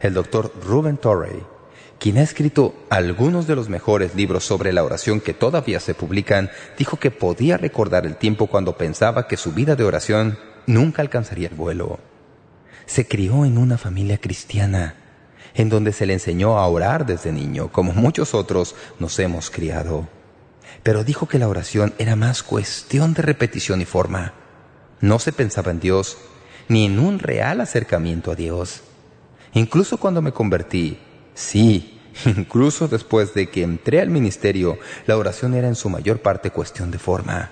El 0.00 0.14
doctor 0.14 0.52
Ruben 0.62 0.96
Torrey, 0.96 1.42
quien 1.98 2.18
ha 2.18 2.22
escrito 2.22 2.74
algunos 2.90 3.46
de 3.46 3.56
los 3.56 3.68
mejores 3.68 4.14
libros 4.14 4.44
sobre 4.44 4.72
la 4.72 4.84
oración 4.84 5.20
que 5.20 5.34
todavía 5.34 5.80
se 5.80 5.94
publican, 5.94 6.50
dijo 6.76 6.98
que 6.98 7.10
podía 7.10 7.56
recordar 7.56 8.06
el 8.06 8.16
tiempo 8.16 8.48
cuando 8.48 8.76
pensaba 8.76 9.26
que 9.28 9.36
su 9.36 9.52
vida 9.52 9.76
de 9.76 9.84
oración 9.84 10.38
nunca 10.66 11.00
alcanzaría 11.00 11.48
el 11.48 11.54
vuelo. 11.54 11.98
Se 12.86 13.06
crió 13.06 13.44
en 13.44 13.56
una 13.56 13.78
familia 13.78 14.18
cristiana, 14.18 14.96
en 15.54 15.68
donde 15.68 15.92
se 15.92 16.06
le 16.06 16.12
enseñó 16.12 16.58
a 16.58 16.66
orar 16.66 17.06
desde 17.06 17.32
niño, 17.32 17.72
como 17.72 17.92
muchos 17.92 18.34
otros 18.34 18.74
nos 18.98 19.18
hemos 19.18 19.50
criado. 19.50 20.08
Pero 20.82 21.02
dijo 21.02 21.26
que 21.26 21.38
la 21.38 21.48
oración 21.48 21.94
era 21.98 22.16
más 22.16 22.42
cuestión 22.42 23.14
de 23.14 23.22
repetición 23.22 23.80
y 23.80 23.84
forma. 23.84 24.34
No 25.00 25.18
se 25.18 25.32
pensaba 25.32 25.70
en 25.70 25.80
Dios, 25.80 26.18
ni 26.68 26.86
en 26.86 26.98
un 26.98 27.18
real 27.18 27.60
acercamiento 27.60 28.32
a 28.32 28.34
Dios. 28.34 28.82
Incluso 29.52 29.98
cuando 29.98 30.22
me 30.22 30.32
convertí, 30.32 30.98
sí, 31.34 32.00
incluso 32.24 32.88
después 32.88 33.34
de 33.34 33.48
que 33.48 33.62
entré 33.62 34.00
al 34.00 34.10
ministerio, 34.10 34.78
la 35.06 35.16
oración 35.16 35.54
era 35.54 35.68
en 35.68 35.74
su 35.74 35.88
mayor 35.88 36.20
parte 36.20 36.50
cuestión 36.50 36.90
de 36.90 36.98
forma. 36.98 37.50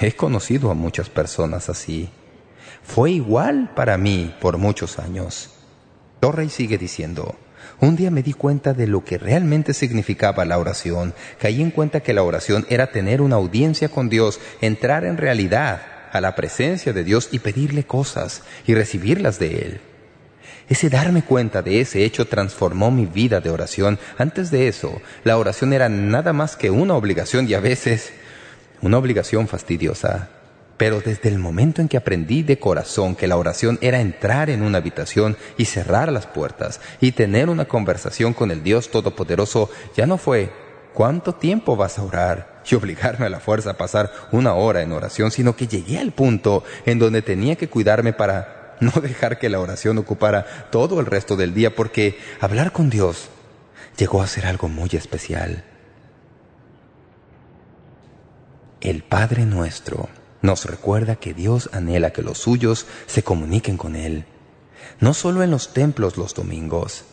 He 0.00 0.12
conocido 0.12 0.70
a 0.70 0.74
muchas 0.74 1.08
personas 1.08 1.68
así. 1.68 2.10
Fue 2.82 3.12
igual 3.12 3.72
para 3.74 3.96
mí 3.96 4.34
por 4.40 4.58
muchos 4.58 4.98
años. 4.98 5.50
Torrey 6.20 6.48
sigue 6.48 6.78
diciendo, 6.78 7.36
un 7.80 7.96
día 7.96 8.10
me 8.10 8.22
di 8.22 8.32
cuenta 8.32 8.74
de 8.74 8.86
lo 8.86 9.04
que 9.04 9.18
realmente 9.18 9.72
significaba 9.72 10.44
la 10.44 10.58
oración. 10.58 11.14
Caí 11.38 11.62
en 11.62 11.70
cuenta 11.70 12.00
que 12.00 12.12
la 12.12 12.22
oración 12.22 12.66
era 12.68 12.88
tener 12.88 13.20
una 13.20 13.36
audiencia 13.36 13.88
con 13.88 14.08
Dios, 14.08 14.40
entrar 14.60 15.04
en 15.04 15.16
realidad 15.16 15.93
a 16.14 16.20
la 16.20 16.36
presencia 16.36 16.92
de 16.92 17.02
Dios 17.02 17.28
y 17.32 17.40
pedirle 17.40 17.84
cosas 17.84 18.42
y 18.66 18.74
recibirlas 18.74 19.40
de 19.40 19.58
Él. 19.58 19.80
Ese 20.68 20.88
darme 20.88 21.22
cuenta 21.22 21.60
de 21.60 21.80
ese 21.80 22.04
hecho 22.04 22.26
transformó 22.26 22.92
mi 22.92 23.04
vida 23.04 23.40
de 23.40 23.50
oración. 23.50 23.98
Antes 24.16 24.52
de 24.52 24.68
eso, 24.68 25.02
la 25.24 25.36
oración 25.36 25.72
era 25.72 25.88
nada 25.88 26.32
más 26.32 26.56
que 26.56 26.70
una 26.70 26.94
obligación 26.94 27.48
y 27.48 27.54
a 27.54 27.60
veces 27.60 28.12
una 28.80 28.96
obligación 28.96 29.48
fastidiosa. 29.48 30.30
Pero 30.76 31.00
desde 31.00 31.28
el 31.28 31.40
momento 31.40 31.82
en 31.82 31.88
que 31.88 31.96
aprendí 31.96 32.44
de 32.44 32.60
corazón 32.60 33.16
que 33.16 33.26
la 33.26 33.36
oración 33.36 33.78
era 33.82 34.00
entrar 34.00 34.50
en 34.50 34.62
una 34.62 34.78
habitación 34.78 35.36
y 35.58 35.64
cerrar 35.64 36.12
las 36.12 36.26
puertas 36.26 36.80
y 37.00 37.12
tener 37.12 37.50
una 37.50 37.64
conversación 37.64 38.34
con 38.34 38.52
el 38.52 38.62
Dios 38.62 38.90
Todopoderoso, 38.90 39.68
ya 39.96 40.06
no 40.06 40.16
fue 40.16 40.63
¿cuánto 40.94 41.34
tiempo 41.34 41.76
vas 41.76 41.98
a 41.98 42.02
orar? 42.04 42.54
y 42.70 42.74
obligarme 42.74 43.26
a 43.26 43.30
la 43.30 43.40
fuerza 43.40 43.70
a 43.70 43.76
pasar 43.76 44.10
una 44.32 44.54
hora 44.54 44.82
en 44.82 44.92
oración, 44.92 45.30
sino 45.30 45.56
que 45.56 45.66
llegué 45.66 45.98
al 45.98 46.12
punto 46.12 46.64
en 46.86 46.98
donde 46.98 47.22
tenía 47.22 47.56
que 47.56 47.68
cuidarme 47.68 48.12
para 48.12 48.76
no 48.80 48.90
dejar 49.02 49.38
que 49.38 49.48
la 49.48 49.60
oración 49.60 49.98
ocupara 49.98 50.68
todo 50.70 51.00
el 51.00 51.06
resto 51.06 51.36
del 51.36 51.54
día, 51.54 51.74
porque 51.74 52.18
hablar 52.40 52.72
con 52.72 52.90
Dios 52.90 53.28
llegó 53.96 54.22
a 54.22 54.26
ser 54.26 54.46
algo 54.46 54.68
muy 54.68 54.90
especial. 54.92 55.64
El 58.80 59.02
Padre 59.02 59.46
Nuestro 59.46 60.08
nos 60.42 60.66
recuerda 60.66 61.16
que 61.16 61.32
Dios 61.32 61.70
anhela 61.72 62.12
que 62.12 62.22
los 62.22 62.38
suyos 62.38 62.86
se 63.06 63.22
comuniquen 63.22 63.78
con 63.78 63.96
Él, 63.96 64.26
no 65.00 65.14
solo 65.14 65.42
en 65.42 65.50
los 65.50 65.72
templos 65.72 66.18
los 66.18 66.34
domingos, 66.34 67.04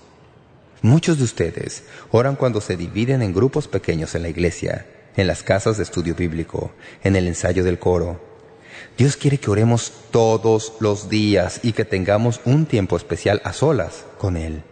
Muchos 0.84 1.20
de 1.20 1.26
ustedes 1.26 1.84
oran 2.10 2.36
cuando 2.36 2.60
se 2.60 2.76
dividen 2.76 3.22
en 3.22 3.34
grupos 3.34 3.68
pequeños 3.68 4.16
en 4.16 4.24
la 4.24 4.30
iglesia, 4.30 4.88
en 5.16 5.28
las 5.28 5.44
casas 5.44 5.78
de 5.78 5.84
estudio 5.84 6.16
bíblico, 6.16 6.72
en 7.04 7.16
el 7.16 7.28
ensayo 7.28 7.64
del 7.64 7.78
coro. 7.78 8.20
Dios 8.98 9.16
quiere 9.16 9.38
que 9.38 9.52
oremos 9.52 9.94
todos 10.10 10.74
los 10.80 11.08
días 11.08 11.60
y 11.62 11.74
que 11.74 11.86
tengamos 11.86 12.42
un 12.46 12.66
tiempo 12.66 12.98
especial 12.98 13.42
a 13.44 13.54
solas 13.54 14.06
con 14.18 14.38
Él. 14.38 14.64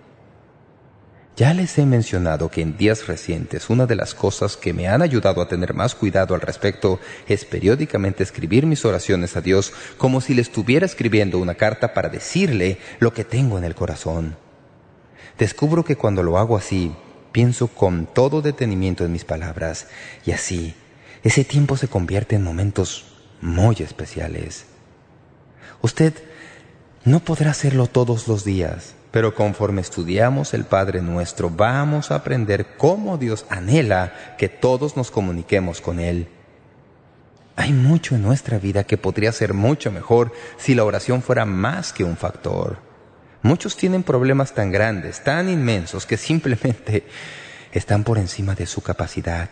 Ya 1.37 1.53
les 1.53 1.77
he 1.77 1.85
mencionado 1.85 2.49
que 2.49 2.61
en 2.61 2.75
días 2.75 3.07
recientes 3.07 3.69
una 3.69 3.85
de 3.85 3.95
las 3.95 4.15
cosas 4.15 4.57
que 4.57 4.73
me 4.73 4.87
han 4.87 5.03
ayudado 5.03 5.41
a 5.41 5.47
tener 5.47 5.75
más 5.75 5.93
cuidado 5.93 6.33
al 6.33 6.41
respecto 6.41 6.99
es 7.27 7.45
periódicamente 7.45 8.23
escribir 8.23 8.65
mis 8.65 8.83
oraciones 8.83 9.37
a 9.37 9.41
Dios 9.41 9.71
como 9.97 10.21
si 10.21 10.33
le 10.33 10.41
estuviera 10.41 10.87
escribiendo 10.87 11.37
una 11.37 11.53
carta 11.53 11.93
para 11.93 12.09
decirle 12.09 12.79
lo 12.99 13.13
que 13.13 13.23
tengo 13.23 13.59
en 13.59 13.63
el 13.63 13.75
corazón. 13.75 14.48
Descubro 15.39 15.85
que 15.85 15.95
cuando 15.95 16.21
lo 16.21 16.37
hago 16.37 16.57
así, 16.57 16.91
pienso 17.31 17.69
con 17.69 18.05
todo 18.05 18.41
detenimiento 18.41 19.05
en 19.05 19.13
mis 19.13 19.23
palabras 19.23 19.87
y 20.25 20.31
así, 20.31 20.75
ese 21.23 21.45
tiempo 21.45 21.77
se 21.77 21.87
convierte 21.87 22.35
en 22.35 22.43
momentos 22.43 23.05
muy 23.39 23.77
especiales. 23.79 24.65
Usted 25.81 26.13
no 27.05 27.21
podrá 27.21 27.51
hacerlo 27.51 27.87
todos 27.87 28.27
los 28.27 28.43
días, 28.43 28.95
pero 29.11 29.33
conforme 29.33 29.79
estudiamos 29.79 30.53
el 30.53 30.65
Padre 30.65 31.01
Nuestro, 31.01 31.49
vamos 31.49 32.11
a 32.11 32.15
aprender 32.15 32.75
cómo 32.77 33.17
Dios 33.17 33.45
anhela 33.49 34.35
que 34.37 34.49
todos 34.49 34.97
nos 34.97 35.09
comuniquemos 35.09 35.79
con 35.79 36.01
Él. 36.01 36.27
Hay 37.55 37.71
mucho 37.71 38.15
en 38.15 38.23
nuestra 38.23 38.59
vida 38.59 38.83
que 38.83 38.97
podría 38.97 39.31
ser 39.31 39.53
mucho 39.53 39.89
mejor 39.89 40.33
si 40.57 40.75
la 40.75 40.83
oración 40.83 41.21
fuera 41.21 41.45
más 41.45 41.93
que 41.93 42.03
un 42.03 42.17
factor. 42.17 42.88
Muchos 43.41 43.77
tienen 43.77 44.03
problemas 44.03 44.53
tan 44.53 44.71
grandes, 44.71 45.23
tan 45.23 45.49
inmensos, 45.49 46.05
que 46.05 46.17
simplemente 46.17 47.05
están 47.71 48.03
por 48.03 48.17
encima 48.17 48.55
de 48.55 48.65
su 48.65 48.81
capacidad. 48.81 49.49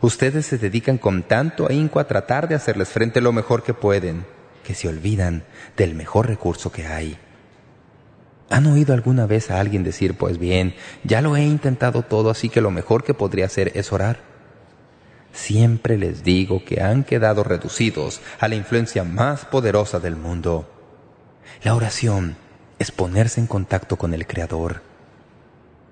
Ustedes 0.00 0.46
se 0.46 0.58
dedican 0.58 0.98
con 0.98 1.22
tanto 1.22 1.68
ahínco 1.68 2.00
a 2.00 2.06
tratar 2.06 2.48
de 2.48 2.54
hacerles 2.54 2.88
frente 2.88 3.20
lo 3.20 3.32
mejor 3.32 3.62
que 3.62 3.74
pueden, 3.74 4.26
que 4.64 4.74
se 4.74 4.88
olvidan 4.88 5.44
del 5.76 5.94
mejor 5.94 6.28
recurso 6.28 6.70
que 6.70 6.86
hay. 6.86 7.18
¿Han 8.50 8.66
oído 8.66 8.94
alguna 8.94 9.26
vez 9.26 9.50
a 9.50 9.60
alguien 9.60 9.82
decir, 9.82 10.16
pues 10.16 10.38
bien, 10.38 10.74
ya 11.04 11.22
lo 11.22 11.36
he 11.36 11.44
intentado 11.44 12.02
todo, 12.02 12.30
así 12.30 12.48
que 12.48 12.60
lo 12.60 12.70
mejor 12.70 13.02
que 13.02 13.14
podría 13.14 13.46
hacer 13.46 13.72
es 13.74 13.92
orar? 13.92 14.20
Siempre 15.32 15.96
les 15.96 16.22
digo 16.22 16.64
que 16.64 16.82
han 16.82 17.04
quedado 17.04 17.42
reducidos 17.44 18.20
a 18.38 18.48
la 18.48 18.54
influencia 18.54 19.04
más 19.04 19.46
poderosa 19.46 20.00
del 20.00 20.16
mundo. 20.16 20.68
La 21.62 21.74
oración 21.74 22.36
es 22.82 22.90
ponerse 22.90 23.40
en 23.40 23.46
contacto 23.46 23.96
con 23.96 24.12
el 24.12 24.26
Creador. 24.26 24.82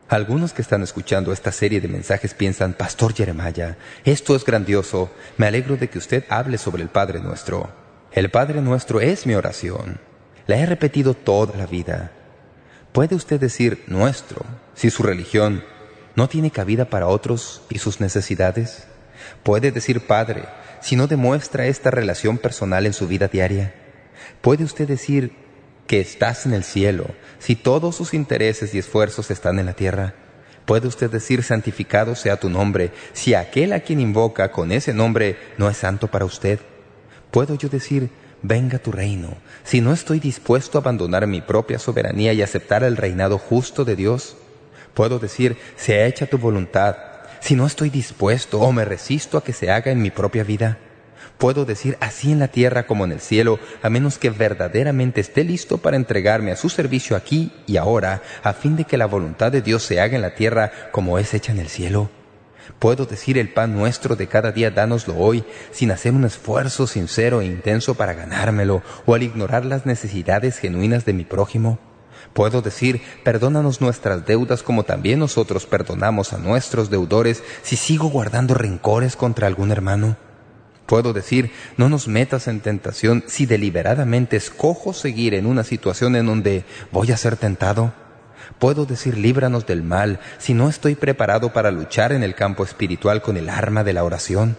Algunos 0.09 0.53
que 0.53 0.61
están 0.61 0.83
escuchando 0.83 1.33
esta 1.33 1.53
serie 1.53 1.81
de 1.81 1.87
mensajes 1.87 2.35
piensan, 2.35 2.75
Pastor 2.75 3.15
Jeremiah, 3.15 3.77
esto 4.05 4.35
es 4.35 4.45
grandioso, 4.45 5.09
me 5.37 5.47
alegro 5.47 5.77
de 5.77 5.89
que 5.89 5.99
usted 5.99 6.25
hable 6.29 6.59
sobre 6.59 6.83
el 6.83 6.89
Padre 6.89 7.21
Nuestro. 7.21 7.71
El 8.11 8.29
Padre 8.29 8.61
Nuestro 8.61 9.01
es 9.01 9.25
mi 9.25 9.35
oración. 9.35 10.01
La 10.49 10.57
he 10.57 10.67
repetido 10.67 11.15
toda 11.15 11.57
la 11.57 11.67
vida. 11.67 12.11
¿Puede 12.91 13.15
usted 13.15 13.39
decir 13.39 13.85
nuestro 13.87 14.45
si 14.75 14.91
su 14.91 15.05
religión 15.05 15.63
no 16.17 16.29
tiene 16.29 16.51
cabida 16.51 16.87
para 16.87 17.07
otros 17.07 17.63
y 17.71 17.79
sus 17.79 18.01
necesidades? 18.01 18.89
¿Puede 19.45 19.71
decir 19.71 20.09
Padre 20.09 20.43
si 20.81 20.97
no 20.97 21.07
demuestra 21.07 21.67
esta 21.67 21.93
relación 21.93 22.37
personal 22.37 22.85
en 22.85 22.95
su 22.95 23.07
vida 23.07 23.29
diaria? 23.29 23.75
¿Puede 24.41 24.65
usted 24.65 24.89
decir 24.89 25.50
que 25.91 25.99
estás 25.99 26.47
en 26.47 26.55
el 26.55 26.63
cielo 26.63 27.07
si 27.41 27.57
todos 27.57 27.97
sus 27.97 28.15
intereses 28.15 28.73
y 28.75 28.79
esfuerzos 28.79 29.33
están 29.33 29.59
en 29.59 29.67
la 29.67 29.73
tierra? 29.73 30.15
¿Puede 30.65 30.87
usted 30.87 31.11
decir 31.11 31.43
santificado 31.43 32.15
sea 32.15 32.39
tu 32.39 32.49
nombre 32.49 32.93
si 33.13 33.35
aquel 33.35 33.73
a 33.73 33.81
quien 33.81 33.99
invoca 33.99 34.53
con 34.53 34.71
ese 34.71 34.95
nombre 34.95 35.37
no 35.59 35.69
es 35.69 35.79
santo 35.79 36.07
para 36.07 36.25
usted? 36.25 36.61
¿Puedo 37.33 37.57
yo 37.57 37.69
decir 37.69 38.09
venga 38.41 38.79
tu 38.79 38.93
reino, 38.93 39.35
si 39.65 39.81
no 39.81 39.93
estoy 39.93 40.21
dispuesto 40.21 40.79
a 40.79 40.81
abandonar 40.81 41.27
mi 41.27 41.41
propia 41.41 41.81
soberanía 41.81 42.33
y 42.35 42.43
aceptar 42.43 42.85
el 42.85 42.97
reinado 42.97 43.39
justo 43.39 43.85
de 43.85 43.97
Dios? 43.97 44.37
Puedo 44.95 45.19
decir, 45.19 45.57
sea 45.75 46.07
hecha 46.07 46.27
tu 46.27 46.39
voluntad, 46.39 46.99
si 47.41 47.57
no 47.57 47.67
estoy 47.67 47.91
dispuesto 47.91 48.61
o 48.61 48.71
me 48.71 48.85
resisto 48.85 49.37
a 49.39 49.43
que 49.43 49.53
se 49.53 49.73
haga 49.73 49.91
en 49.91 50.01
mi 50.01 50.13
propia 50.13 50.45
vida. 50.45 50.79
Puedo 51.41 51.65
decir 51.65 51.97
así 52.01 52.33
en 52.33 52.39
la 52.39 52.49
tierra 52.49 52.87
como 52.87 53.07
en 53.07 53.13
el 53.13 53.21
cielo, 53.21 53.59
a 53.81 53.89
menos 53.89 54.19
que 54.19 54.29
verdaderamente 54.29 55.23
esté 55.23 55.43
listo 55.43 55.79
para 55.79 55.97
entregarme 55.97 56.53
a 56.53 56.57
su 56.57 56.69
servicio 56.69 57.17
aquí 57.17 57.51
y 57.67 57.79
ahora, 57.79 58.21
a 58.43 58.53
fin 58.53 58.77
de 58.77 58.85
que 58.85 58.99
la 58.99 59.07
voluntad 59.07 59.51
de 59.51 59.63
Dios 59.63 59.83
se 59.83 60.03
haga 60.03 60.17
en 60.17 60.21
la 60.21 60.35
tierra 60.35 60.71
como 60.93 61.19
es 61.19 61.33
hecha 61.33 61.51
en 61.53 61.59
el 61.59 61.69
cielo. 61.69 62.11
Puedo 62.79 63.07
decir 63.07 63.39
el 63.39 63.49
pan 63.55 63.75
nuestro 63.75 64.17
de 64.17 64.27
cada 64.27 64.53
día 64.53 64.71
dánoslo 64.71 65.17
hoy, 65.17 65.43
sin 65.73 65.91
hacer 65.93 66.13
un 66.13 66.27
esfuerzo 66.27 66.87
sincero 66.87 67.41
e 67.41 67.47
intenso 67.47 67.95
para 67.95 68.13
ganármelo, 68.13 68.83
o 69.07 69.15
al 69.15 69.23
ignorar 69.23 69.65
las 69.65 69.87
necesidades 69.87 70.59
genuinas 70.59 71.07
de 71.07 71.15
mi 71.15 71.25
prójimo. 71.25 71.79
Puedo 72.35 72.61
decir, 72.61 73.01
perdónanos 73.25 73.81
nuestras 73.81 74.27
deudas 74.27 74.63
como 74.63 74.83
también 74.83 75.19
nosotros 75.19 75.65
perdonamos 75.65 76.35
a 76.35 76.39
nuestros 76.39 76.91
deudores 76.91 77.43
si 77.63 77.77
sigo 77.77 78.11
guardando 78.11 78.53
rencores 78.53 79.17
contra 79.17 79.47
algún 79.47 79.71
hermano. 79.71 80.19
Puedo 80.91 81.13
decir, 81.13 81.53
no 81.77 81.89
nos 81.89 82.09
metas 82.09 82.49
en 82.49 82.59
tentación 82.59 83.23
si 83.29 83.47
deliberadamente 83.47 84.37
escojo 84.37 84.93
seguir 84.93 85.35
en 85.35 85.47
una 85.47 85.63
situación 85.63 86.17
en 86.17 86.27
donde 86.27 86.65
voy 86.91 87.13
a 87.13 87.17
ser 87.17 87.37
tentado. 87.37 87.95
Puedo 88.59 88.87
decir 88.87 89.17
líbranos 89.17 89.67
del 89.67 89.85
mal 89.85 90.19
si 90.39 90.53
no 90.53 90.69
estoy 90.69 90.97
preparado 90.97 91.53
para 91.53 91.71
luchar 91.71 92.11
en 92.11 92.25
el 92.25 92.35
campo 92.35 92.65
espiritual 92.65 93.23
con 93.23 93.37
el 93.37 93.49
arma 93.51 93.85
de 93.85 93.93
la 93.93 94.03
oración. 94.03 94.59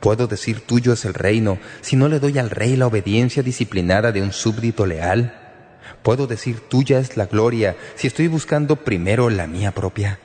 Puedo 0.00 0.26
decir 0.26 0.62
tuyo 0.62 0.94
es 0.94 1.04
el 1.04 1.12
reino 1.12 1.58
si 1.82 1.96
no 1.96 2.08
le 2.08 2.18
doy 2.18 2.38
al 2.38 2.48
rey 2.48 2.74
la 2.74 2.86
obediencia 2.86 3.42
disciplinada 3.42 4.10
de 4.10 4.22
un 4.22 4.32
súbdito 4.32 4.86
leal. 4.86 5.38
Puedo 6.02 6.26
decir 6.26 6.60
tuya 6.60 6.98
es 6.98 7.18
la 7.18 7.26
gloria 7.26 7.76
si 7.94 8.06
estoy 8.06 8.28
buscando 8.28 8.76
primero 8.76 9.28
la 9.28 9.46
mía 9.46 9.72
propia. 9.72 10.18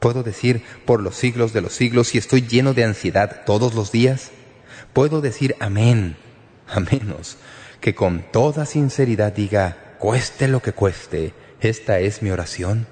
Puedo 0.00 0.24
decir 0.24 0.64
por 0.84 1.00
los 1.00 1.14
siglos 1.14 1.52
de 1.52 1.60
los 1.60 1.72
siglos 1.72 2.08
si 2.08 2.18
estoy 2.18 2.48
lleno 2.48 2.74
de 2.74 2.82
ansiedad 2.82 3.42
todos 3.46 3.74
los 3.74 3.92
días. 3.92 4.32
Puedo 4.92 5.20
decir 5.20 5.56
amén, 5.60 6.16
a 6.68 6.80
menos 6.80 7.38
que 7.80 7.94
con 7.94 8.22
toda 8.30 8.66
sinceridad 8.66 9.32
diga, 9.32 9.96
cueste 9.98 10.48
lo 10.48 10.60
que 10.60 10.72
cueste, 10.72 11.34
esta 11.60 11.98
es 11.98 12.22
mi 12.22 12.30
oración. 12.30 12.86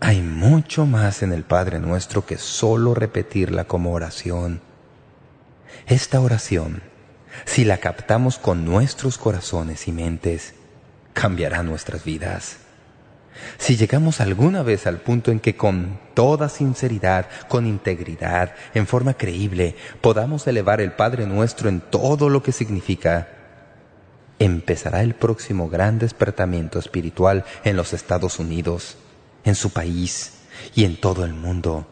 Hay 0.00 0.20
mucho 0.20 0.86
más 0.86 1.22
en 1.22 1.32
el 1.32 1.44
Padre 1.44 1.78
Nuestro 1.80 2.24
que 2.24 2.38
solo 2.38 2.94
repetirla 2.94 3.64
como 3.64 3.92
oración. 3.92 4.60
Esta 5.86 6.20
oración, 6.20 6.82
si 7.44 7.64
la 7.64 7.78
captamos 7.78 8.38
con 8.38 8.64
nuestros 8.64 9.18
corazones 9.18 9.88
y 9.88 9.92
mentes, 9.92 10.54
cambiará 11.12 11.62
nuestras 11.62 12.04
vidas. 12.04 12.58
Si 13.58 13.76
llegamos 13.76 14.20
alguna 14.20 14.62
vez 14.62 14.86
al 14.86 14.98
punto 14.98 15.30
en 15.30 15.40
que 15.40 15.56
con 15.56 15.98
toda 16.14 16.48
sinceridad, 16.48 17.28
con 17.48 17.66
integridad, 17.66 18.54
en 18.74 18.86
forma 18.86 19.14
creíble, 19.14 19.76
podamos 20.00 20.46
elevar 20.46 20.80
el 20.80 20.92
Padre 20.92 21.26
Nuestro 21.26 21.68
en 21.68 21.80
todo 21.80 22.28
lo 22.28 22.42
que 22.42 22.52
significa, 22.52 23.28
empezará 24.38 25.02
el 25.02 25.14
próximo 25.14 25.68
gran 25.68 25.98
despertamiento 25.98 26.78
espiritual 26.78 27.44
en 27.64 27.76
los 27.76 27.92
Estados 27.92 28.38
Unidos, 28.38 28.96
en 29.44 29.54
su 29.54 29.70
país 29.70 30.40
y 30.74 30.84
en 30.84 30.96
todo 30.96 31.24
el 31.24 31.34
mundo, 31.34 31.86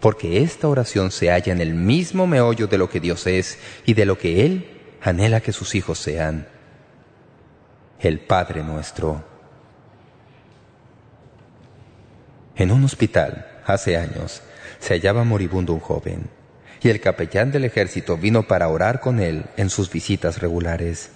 porque 0.00 0.42
esta 0.42 0.68
oración 0.68 1.10
se 1.10 1.30
halla 1.30 1.52
en 1.52 1.60
el 1.60 1.74
mismo 1.74 2.26
meollo 2.26 2.66
de 2.66 2.78
lo 2.78 2.88
que 2.88 3.00
Dios 3.00 3.26
es 3.26 3.58
y 3.84 3.94
de 3.94 4.06
lo 4.06 4.18
que 4.18 4.44
Él 4.46 4.96
anhela 5.02 5.40
que 5.40 5.52
sus 5.52 5.74
hijos 5.74 5.98
sean. 5.98 6.48
El 8.00 8.20
Padre 8.20 8.64
Nuestro. 8.64 9.31
En 12.54 12.70
un 12.70 12.84
hospital, 12.84 13.46
hace 13.64 13.96
años, 13.96 14.42
se 14.78 14.94
hallaba 14.94 15.24
moribundo 15.24 15.72
un 15.72 15.80
joven, 15.80 16.28
y 16.82 16.90
el 16.90 17.00
capellán 17.00 17.50
del 17.50 17.64
ejército 17.64 18.16
vino 18.18 18.42
para 18.42 18.68
orar 18.68 19.00
con 19.00 19.20
él 19.20 19.46
en 19.56 19.70
sus 19.70 19.90
visitas 19.90 20.40
regulares. 20.40 21.10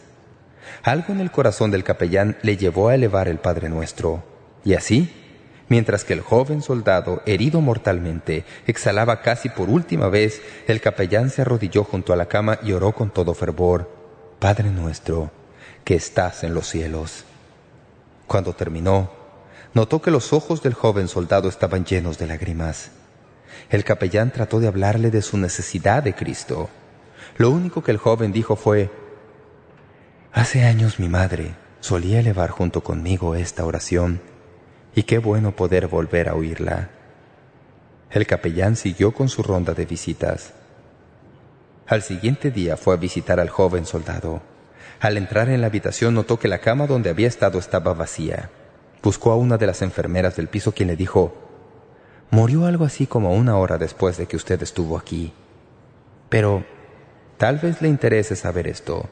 Algo 0.82 1.12
en 1.12 1.20
el 1.20 1.30
corazón 1.30 1.70
del 1.70 1.84
capellán 1.84 2.38
le 2.42 2.56
llevó 2.56 2.88
a 2.88 2.94
elevar 2.94 3.28
el 3.28 3.38
Padre 3.38 3.68
Nuestro. 3.68 4.24
Y 4.64 4.74
así, 4.74 5.12
mientras 5.68 6.04
que 6.04 6.14
el 6.14 6.20
joven 6.20 6.62
soldado, 6.62 7.22
herido 7.26 7.60
mortalmente, 7.60 8.44
exhalaba 8.66 9.20
casi 9.20 9.48
por 9.48 9.68
última 9.68 10.08
vez, 10.08 10.40
el 10.66 10.80
capellán 10.80 11.30
se 11.30 11.42
arrodilló 11.42 11.84
junto 11.84 12.12
a 12.12 12.16
la 12.16 12.26
cama 12.26 12.58
y 12.62 12.72
oró 12.72 12.92
con 12.92 13.10
todo 13.10 13.34
fervor, 13.34 13.90
Padre 14.38 14.70
Nuestro, 14.70 15.30
que 15.84 15.96
estás 15.96 16.44
en 16.44 16.54
los 16.54 16.68
cielos. 16.68 17.24
Cuando 18.26 18.54
terminó, 18.54 19.10
notó 19.74 20.00
que 20.00 20.10
los 20.10 20.32
ojos 20.32 20.62
del 20.62 20.74
joven 20.74 21.08
soldado 21.08 21.48
estaban 21.48 21.84
llenos 21.84 22.18
de 22.18 22.26
lágrimas. 22.26 22.90
El 23.70 23.84
capellán 23.84 24.32
trató 24.32 24.60
de 24.60 24.68
hablarle 24.68 25.10
de 25.10 25.22
su 25.22 25.38
necesidad 25.38 26.02
de 26.02 26.14
Cristo. 26.14 26.68
Lo 27.36 27.50
único 27.50 27.82
que 27.82 27.90
el 27.90 27.98
joven 27.98 28.32
dijo 28.32 28.56
fue, 28.56 28.90
Hace 30.32 30.64
años 30.64 30.98
mi 30.98 31.08
madre 31.08 31.54
solía 31.80 32.20
elevar 32.20 32.50
junto 32.50 32.82
conmigo 32.82 33.34
esta 33.34 33.64
oración 33.64 34.20
y 34.94 35.02
qué 35.04 35.18
bueno 35.18 35.54
poder 35.54 35.86
volver 35.86 36.28
a 36.28 36.34
oírla. 36.34 36.90
El 38.10 38.26
capellán 38.26 38.76
siguió 38.76 39.12
con 39.12 39.28
su 39.28 39.42
ronda 39.42 39.74
de 39.74 39.84
visitas. 39.84 40.54
Al 41.86 42.02
siguiente 42.02 42.50
día 42.50 42.76
fue 42.76 42.94
a 42.94 42.96
visitar 42.96 43.38
al 43.38 43.50
joven 43.50 43.84
soldado. 43.84 44.40
Al 45.00 45.16
entrar 45.18 45.50
en 45.50 45.60
la 45.60 45.66
habitación 45.66 46.14
notó 46.14 46.38
que 46.38 46.48
la 46.48 46.58
cama 46.58 46.86
donde 46.86 47.10
había 47.10 47.28
estado 47.28 47.58
estaba 47.58 47.92
vacía. 47.94 48.50
Buscó 49.02 49.32
a 49.32 49.36
una 49.36 49.56
de 49.56 49.66
las 49.66 49.82
enfermeras 49.82 50.36
del 50.36 50.48
piso 50.48 50.72
quien 50.72 50.88
le 50.88 50.96
dijo, 50.96 51.34
«Murió 52.30 52.66
algo 52.66 52.84
así 52.84 53.06
como 53.06 53.34
una 53.34 53.56
hora 53.56 53.78
después 53.78 54.16
de 54.16 54.26
que 54.26 54.36
usted 54.36 54.60
estuvo 54.62 54.98
aquí. 54.98 55.32
Pero 56.28 56.64
tal 57.36 57.58
vez 57.58 57.80
le 57.82 57.88
interese 57.88 58.34
saber 58.34 58.66
esto. 58.66 59.08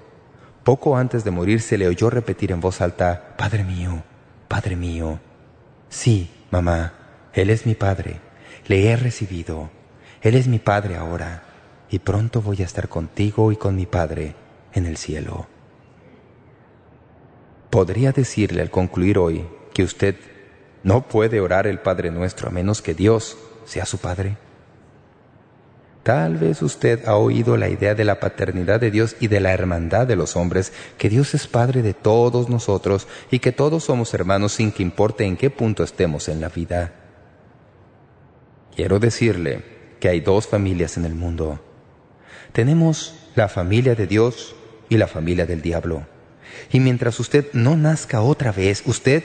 Poco 0.65 0.97
antes 0.97 1.25
de 1.25 1.31
morir 1.31 1.61
se 1.61 1.79
le 1.79 1.87
oyó 1.87 2.11
repetir 2.11 2.51
en 2.51 2.61
voz 2.61 2.81
alta, 2.81 3.35
«Padre 3.37 3.63
mío, 3.65 4.03
Padre 4.49 4.77
mío». 4.77 5.21
«Sí, 5.89 6.31
mamá, 6.51 6.93
Él 7.33 7.51
es 7.51 7.67
mi 7.67 7.75
Padre. 7.75 8.21
Le 8.67 8.91
he 8.91 8.97
recibido. 8.97 9.71
Él 10.23 10.35
es 10.35 10.49
mi 10.49 10.59
Padre 10.59 10.97
ahora. 10.97 11.45
Y 11.91 12.01
pronto 12.01 12.43
voy 12.43 12.63
a 12.63 12.65
estar 12.65 12.89
contigo 12.89 13.53
y 13.53 13.57
con 13.57 13.77
mi 13.77 13.87
Padre 13.87 14.35
en 14.73 14.87
el 14.87 14.97
cielo». 14.97 15.47
¿Podría 17.71 18.13
decirle 18.13 18.63
al 18.63 18.71
concluir 18.71 19.19
hoy 19.19 19.47
que 19.75 19.83
usted 19.83 20.17
no 20.83 21.07
puede 21.07 21.41
orar 21.41 21.67
el 21.67 21.81
Padre 21.81 22.11
Nuestro 22.11 22.49
a 22.49 22.53
menos 22.53 22.81
que 22.81 22.95
Dios 22.95 23.37
sea 23.67 23.85
su 23.85 23.99
Padre? 23.99 24.39
Tal 26.05 26.37
vez 26.37 26.61
usted 26.61 27.09
ha 27.09 27.17
oído 27.17 27.57
la 27.57 27.71
idea 27.71 27.95
de 27.95 28.05
la 28.05 28.21
paternidad 28.21 28.79
de 28.79 28.91
Dios 28.91 29.17
y 29.21 29.29
de 29.29 29.41
la 29.41 29.53
hermandad 29.53 30.07
de 30.07 30.17
los 30.17 30.37
hombres, 30.37 30.71
que 30.99 31.09
Dios 31.09 31.33
es 31.35 31.47
Padre 31.47 31.81
de 31.81 31.95
todos 31.95 32.51
nosotros 32.51 33.09
y 33.31 33.39
que 33.39 33.53
todos 33.53 33.85
somos 33.85 34.13
hermanos 34.13 34.53
sin 34.53 34.71
que 34.71 34.83
importe 34.83 35.25
en 35.25 35.39
qué 35.39 35.49
punto 35.49 35.83
estemos 35.83 36.29
en 36.29 36.43
la 36.43 36.51
vida. 36.51 36.93
Quiero 38.77 38.99
decirle 38.99 39.65
que 39.99 40.11
hay 40.11 40.21
dos 40.21 40.47
familias 40.47 40.99
en 40.99 41.07
el 41.07 41.15
mundo. 41.15 41.59
Tenemos 42.53 43.15
la 43.35 43.49
familia 43.49 43.95
de 43.95 44.07
Dios 44.07 44.55
y 44.91 44.99
la 44.99 45.07
familia 45.07 45.47
del 45.47 45.63
diablo. 45.63 46.07
Y 46.71 46.81
mientras 46.81 47.19
usted 47.19 47.47
no 47.55 47.77
nazca 47.77 48.21
otra 48.21 48.53
vez, 48.53 48.83
usted 48.85 49.25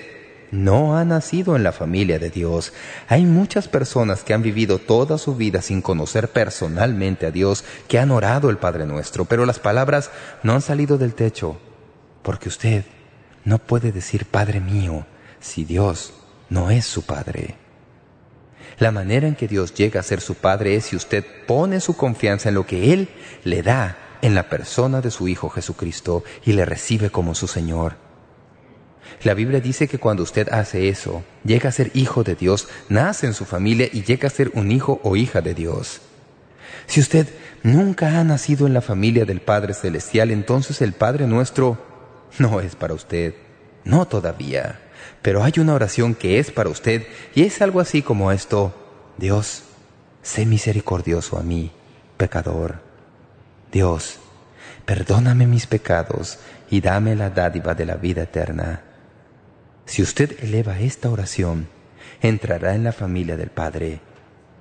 no 0.51 0.97
ha 0.97 1.05
nacido 1.05 1.55
en 1.55 1.63
la 1.63 1.71
familia 1.71 2.19
de 2.19 2.29
Dios. 2.29 2.73
Hay 3.07 3.25
muchas 3.25 3.67
personas 3.67 4.23
que 4.23 4.33
han 4.33 4.41
vivido 4.41 4.79
toda 4.79 5.17
su 5.17 5.35
vida 5.35 5.61
sin 5.61 5.81
conocer 5.81 6.29
personalmente 6.29 7.25
a 7.25 7.31
Dios, 7.31 7.63
que 7.87 7.99
han 7.99 8.11
orado 8.11 8.49
el 8.49 8.57
Padre 8.57 8.85
Nuestro, 8.85 9.25
pero 9.25 9.45
las 9.45 9.59
palabras 9.59 10.11
no 10.43 10.53
han 10.53 10.61
salido 10.61 10.97
del 10.97 11.13
techo, 11.13 11.59
porque 12.21 12.49
usted 12.49 12.85
no 13.45 13.59
puede 13.59 13.91
decir 13.91 14.25
Padre 14.25 14.59
mío 14.59 15.05
si 15.39 15.65
Dios 15.65 16.13
no 16.49 16.71
es 16.71 16.85
su 16.85 17.03
Padre. 17.03 17.55
La 18.77 18.91
manera 18.91 19.27
en 19.27 19.35
que 19.35 19.47
Dios 19.47 19.73
llega 19.73 19.99
a 19.99 20.03
ser 20.03 20.21
su 20.21 20.35
Padre 20.35 20.75
es 20.75 20.85
si 20.85 20.95
usted 20.95 21.25
pone 21.45 21.81
su 21.81 21.95
confianza 21.95 22.49
en 22.49 22.55
lo 22.55 22.65
que 22.65 22.93
Él 22.93 23.09
le 23.43 23.61
da 23.61 23.97
en 24.21 24.35
la 24.35 24.49
persona 24.49 25.01
de 25.01 25.11
su 25.11 25.27
Hijo 25.27 25.49
Jesucristo 25.49 26.23
y 26.45 26.53
le 26.53 26.65
recibe 26.65 27.09
como 27.09 27.35
su 27.35 27.47
Señor. 27.47 28.08
La 29.23 29.33
Biblia 29.33 29.59
dice 29.59 29.87
que 29.87 29.99
cuando 29.99 30.23
usted 30.23 30.47
hace 30.51 30.89
eso, 30.89 31.23
llega 31.43 31.69
a 31.69 31.73
ser 31.73 31.91
hijo 31.93 32.23
de 32.23 32.35
Dios, 32.35 32.67
nace 32.87 33.27
en 33.27 33.33
su 33.33 33.45
familia 33.45 33.89
y 33.91 34.03
llega 34.03 34.27
a 34.27 34.31
ser 34.31 34.51
un 34.53 34.71
hijo 34.71 34.99
o 35.03 35.15
hija 35.15 35.41
de 35.41 35.53
Dios. 35.53 36.01
Si 36.87 36.99
usted 36.99 37.27
nunca 37.63 38.19
ha 38.19 38.23
nacido 38.23 38.65
en 38.65 38.73
la 38.73 38.81
familia 38.81 39.25
del 39.25 39.41
Padre 39.41 39.73
Celestial, 39.73 40.31
entonces 40.31 40.81
el 40.81 40.93
Padre 40.93 41.27
Nuestro 41.27 41.77
no 42.37 42.61
es 42.61 42.75
para 42.75 42.93
usted. 42.93 43.35
No 43.83 44.07
todavía. 44.07 44.79
Pero 45.21 45.43
hay 45.43 45.53
una 45.57 45.73
oración 45.73 46.15
que 46.15 46.39
es 46.39 46.51
para 46.51 46.69
usted 46.69 47.05
y 47.35 47.43
es 47.43 47.61
algo 47.61 47.79
así 47.79 48.01
como 48.01 48.31
esto. 48.31 48.73
Dios, 49.17 49.63
sé 50.21 50.45
misericordioso 50.45 51.37
a 51.37 51.43
mí, 51.43 51.71
pecador. 52.17 52.81
Dios, 53.71 54.19
perdóname 54.85 55.45
mis 55.45 55.67
pecados 55.67 56.39
y 56.69 56.81
dame 56.81 57.15
la 57.15 57.29
dádiva 57.29 57.75
de 57.75 57.85
la 57.85 57.95
vida 57.95 58.23
eterna. 58.23 58.83
Si 59.89 60.03
usted 60.03 60.43
eleva 60.43 60.79
esta 60.79 61.09
oración, 61.09 61.67
entrará 62.21 62.75
en 62.75 62.83
la 62.83 62.91
familia 62.91 63.37
del 63.37 63.49
Padre, 63.49 64.01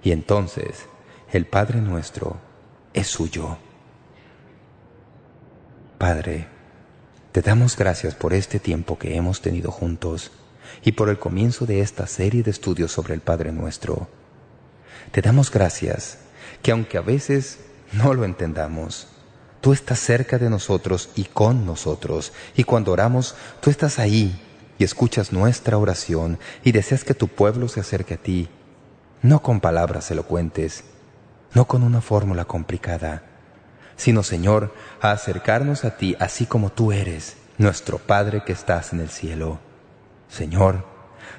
y 0.03 0.12
entonces 0.12 0.87
el 1.31 1.45
Padre 1.45 1.83
nuestro 1.83 2.39
es 2.95 3.09
suyo. 3.09 3.59
Padre, 5.99 6.47
te 7.33 7.43
damos 7.43 7.76
gracias 7.76 8.14
por 8.14 8.33
este 8.33 8.59
tiempo 8.59 8.99
que 8.99 9.16
hemos 9.16 9.43
tenido 9.43 9.70
juntos 9.70 10.31
y 10.83 10.93
por 10.93 11.11
el 11.11 11.18
comienzo 11.18 11.66
de 11.66 11.83
esta 11.83 12.07
serie 12.07 12.43
de 12.43 12.51
estudios 12.51 12.91
sobre 12.91 13.12
el 13.12 13.20
Padre 13.20 13.53
nuestro. 13.53 14.09
Te 15.12 15.20
damos 15.20 15.51
gracias 15.51 16.20
que 16.62 16.70
aunque 16.70 16.97
a 16.97 17.03
veces 17.03 17.59
no 17.93 18.14
lo 18.14 18.24
entendamos, 18.24 19.09
tú 19.61 19.74
estás 19.74 19.99
cerca 19.99 20.39
de 20.39 20.49
nosotros 20.49 21.11
y 21.16 21.24
con 21.24 21.66
nosotros, 21.66 22.33
y 22.57 22.64
cuando 22.64 22.93
oramos, 22.93 23.35
tú 23.61 23.68
estás 23.68 23.99
ahí 23.99 24.43
y 24.79 24.85
escuchas 24.85 25.33
nuestra 25.33 25.76
oración 25.76 26.39
y 26.64 26.72
deseas 26.72 27.05
que 27.05 27.14
tu 27.14 27.29
pueblo 27.29 27.68
se 27.68 27.81
acerque 27.81 28.14
a 28.14 28.18
ti, 28.18 28.49
no 29.22 29.43
con 29.43 29.61
palabras 29.61 30.11
elocuentes, 30.11 30.85
no 31.55 31.66
con 31.66 31.83
una 31.83 32.01
fórmula 32.01 32.45
complicada, 32.45 33.24
sino, 33.97 34.22
Señor, 34.22 34.72
a 35.01 35.11
acercarnos 35.11 35.85
a 35.85 35.97
ti 35.97 36.16
así 36.20 36.47
como 36.47 36.70
tú 36.70 36.93
eres, 36.93 37.37
nuestro 37.59 37.99
Padre 37.99 38.45
que 38.45 38.53
estás 38.53 38.93
en 38.93 39.01
el 39.01 39.09
cielo. 39.09 39.59
Señor, 40.29 40.87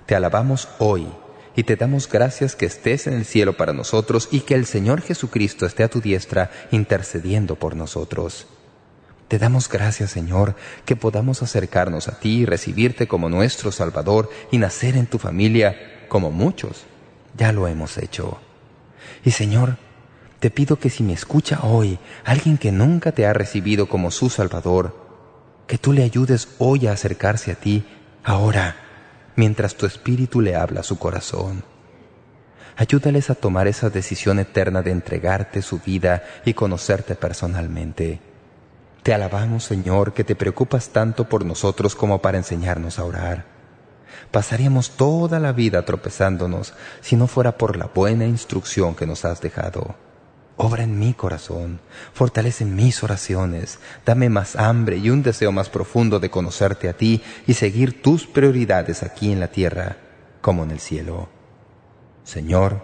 te 0.05 0.15
alabamos 0.15 0.67
hoy 0.79 1.07
y 1.55 1.63
te 1.63 1.75
damos 1.75 2.09
gracias 2.09 2.55
que 2.55 2.65
estés 2.65 3.07
en 3.07 3.13
el 3.13 3.25
cielo 3.25 3.55
para 3.55 3.73
nosotros 3.73 4.27
y 4.31 4.41
que 4.41 4.55
el 4.55 4.65
Señor 4.65 5.01
Jesucristo 5.01 5.65
esté 5.65 5.83
a 5.83 5.89
tu 5.89 6.01
diestra 6.01 6.51
intercediendo 6.71 7.55
por 7.55 7.75
nosotros. 7.75 8.47
Te 9.29 9.37
damos 9.37 9.69
gracias, 9.69 10.09
Señor, 10.09 10.55
que 10.85 10.95
podamos 10.95 11.43
acercarnos 11.43 12.07
a 12.07 12.19
ti 12.19 12.39
y 12.39 12.45
recibirte 12.45 13.07
como 13.07 13.29
nuestro 13.29 13.71
Salvador 13.71 14.27
y 14.51 14.57
nacer 14.57 14.97
en 14.97 15.05
tu 15.05 15.19
familia 15.19 16.07
como 16.09 16.31
muchos. 16.31 16.85
Ya 17.37 17.51
lo 17.51 17.67
hemos 17.67 17.99
hecho. 17.99 18.39
Y, 19.23 19.29
Señor, 19.29 19.77
te 20.39 20.49
pido 20.49 20.79
que 20.79 20.89
si 20.89 21.03
me 21.03 21.13
escucha 21.13 21.59
hoy 21.61 21.99
alguien 22.25 22.57
que 22.57 22.71
nunca 22.71 23.11
te 23.11 23.27
ha 23.27 23.33
recibido 23.33 23.87
como 23.87 24.09
su 24.09 24.31
Salvador, 24.31 24.97
que 25.67 25.77
tú 25.77 25.93
le 25.93 26.03
ayudes 26.03 26.47
hoy 26.57 26.87
a 26.87 26.93
acercarse 26.93 27.51
a 27.51 27.55
ti, 27.55 27.85
ahora, 28.23 28.77
mientras 29.35 29.75
tu 29.75 29.85
Espíritu 29.85 30.41
le 30.41 30.55
habla 30.55 30.79
a 30.79 30.83
su 30.83 30.97
corazón. 30.97 31.63
Ayúdales 32.77 33.29
a 33.29 33.35
tomar 33.35 33.67
esa 33.67 33.91
decisión 33.91 34.39
eterna 34.39 34.81
de 34.81 34.89
entregarte 34.89 35.61
su 35.61 35.77
vida 35.77 36.23
y 36.45 36.55
conocerte 36.55 37.13
personalmente. 37.13 38.21
Te 39.03 39.13
alabamos, 39.13 39.63
Señor, 39.63 40.13
que 40.13 40.23
te 40.23 40.35
preocupas 40.35 40.89
tanto 40.89 41.29
por 41.29 41.45
nosotros 41.45 41.95
como 41.95 42.21
para 42.21 42.37
enseñarnos 42.37 42.99
a 42.99 43.05
orar. 43.05 43.45
Pasaríamos 44.31 44.91
toda 44.91 45.39
la 45.39 45.53
vida 45.53 45.85
tropezándonos 45.85 46.73
si 47.01 47.15
no 47.15 47.27
fuera 47.27 47.57
por 47.57 47.77
la 47.77 47.87
buena 47.87 48.25
instrucción 48.25 48.95
que 48.95 49.05
nos 49.05 49.25
has 49.25 49.41
dejado. 49.41 49.95
Obra 50.57 50.83
en 50.83 50.99
mi 50.99 51.13
corazón, 51.13 51.79
fortalece 52.13 52.65
mis 52.65 53.01
oraciones, 53.01 53.79
dame 54.05 54.27
más 54.27 54.57
hambre 54.57 54.97
y 54.97 55.09
un 55.09 55.23
deseo 55.23 55.53
más 55.53 55.69
profundo 55.69 56.19
de 56.19 56.29
conocerte 56.29 56.89
a 56.89 56.93
ti 56.93 57.23
y 57.47 57.53
seguir 57.53 58.01
tus 58.01 58.27
prioridades 58.27 59.01
aquí 59.01 59.31
en 59.31 59.39
la 59.39 59.47
tierra 59.47 59.95
como 60.41 60.63
en 60.63 60.71
el 60.71 60.81
cielo. 60.81 61.29
Señor, 62.25 62.83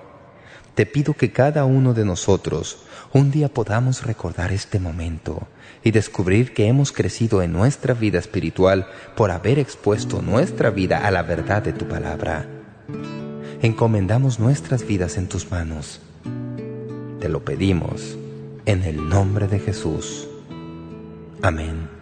te 0.73 0.85
pido 0.85 1.13
que 1.13 1.33
cada 1.33 1.65
uno 1.65 1.93
de 1.93 2.05
nosotros 2.05 2.79
un 3.11 3.29
día 3.29 3.49
podamos 3.49 4.03
recordar 4.03 4.53
este 4.53 4.79
momento 4.79 5.47
y 5.85 5.91
descubrir 5.91 6.53
que 6.53 6.67
hemos 6.67 6.91
crecido 6.91 7.43
en 7.43 7.53
nuestra 7.53 7.93
vida 7.93 8.17
espiritual 8.17 8.87
por 9.15 9.29
haber 9.29 9.59
expuesto 9.59 10.21
nuestra 10.21 10.71
vida 10.71 11.07
a 11.07 11.11
la 11.11 11.21
verdad 11.21 11.61
de 11.61 11.73
tu 11.73 11.87
palabra. 11.87 12.47
Encomendamos 13.61 14.39
nuestras 14.39 14.85
vidas 14.85 15.15
en 15.17 15.29
tus 15.29 15.49
manos. 15.51 16.01
Te 17.19 17.29
lo 17.29 17.45
pedimos 17.45 18.17
en 18.65 18.81
el 18.81 19.07
nombre 19.07 19.47
de 19.47 19.59
Jesús. 19.59 20.27
Amén. 21.43 21.94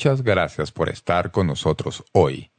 Muchas 0.00 0.22
gracias 0.22 0.72
por 0.72 0.88
estar 0.88 1.30
con 1.30 1.46
nosotros 1.46 2.04
hoy. 2.12 2.50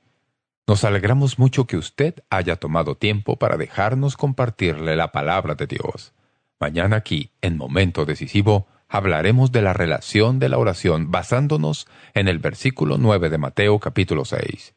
Nos 0.67 0.83
alegramos 0.83 1.39
mucho 1.39 1.65
que 1.65 1.75
usted 1.75 2.13
haya 2.29 2.57
tomado 2.57 2.93
tiempo 2.93 3.37
para 3.37 3.57
dejarnos 3.57 4.15
compartirle 4.15 4.95
la 4.95 5.11
palabra 5.11 5.55
de 5.55 5.65
Dios. 5.65 6.13
Mañana 6.59 6.97
aquí, 6.97 7.31
en 7.41 7.57
Momento 7.57 8.05
Decisivo, 8.05 8.67
hablaremos 8.87 9.51
de 9.51 9.63
la 9.63 9.73
relación 9.73 10.37
de 10.37 10.49
la 10.49 10.59
oración 10.59 11.09
basándonos 11.09 11.87
en 12.13 12.27
el 12.27 12.37
versículo 12.37 12.99
9 12.99 13.31
de 13.31 13.39
Mateo 13.39 13.79
capítulo 13.79 14.23
6. 14.23 14.75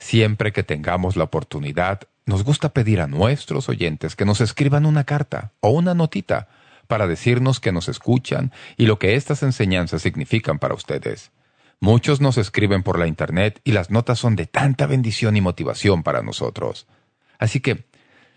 Siempre 0.00 0.50
que 0.50 0.64
tengamos 0.64 1.14
la 1.14 1.22
oportunidad, 1.22 2.00
nos 2.26 2.42
gusta 2.42 2.70
pedir 2.70 3.00
a 3.00 3.06
nuestros 3.06 3.68
oyentes 3.68 4.16
que 4.16 4.24
nos 4.24 4.40
escriban 4.40 4.86
una 4.86 5.04
carta 5.04 5.52
o 5.60 5.70
una 5.70 5.94
notita 5.94 6.48
para 6.88 7.06
decirnos 7.06 7.60
que 7.60 7.70
nos 7.70 7.88
escuchan 7.88 8.50
y 8.76 8.86
lo 8.86 8.98
que 8.98 9.14
estas 9.14 9.44
enseñanzas 9.44 10.02
significan 10.02 10.58
para 10.58 10.74
ustedes. 10.74 11.30
Muchos 11.82 12.20
nos 12.20 12.38
escriben 12.38 12.84
por 12.84 12.96
la 12.96 13.08
Internet 13.08 13.60
y 13.64 13.72
las 13.72 13.90
notas 13.90 14.20
son 14.20 14.36
de 14.36 14.46
tanta 14.46 14.86
bendición 14.86 15.36
y 15.36 15.40
motivación 15.40 16.04
para 16.04 16.22
nosotros. 16.22 16.86
Así 17.40 17.58
que, 17.58 17.88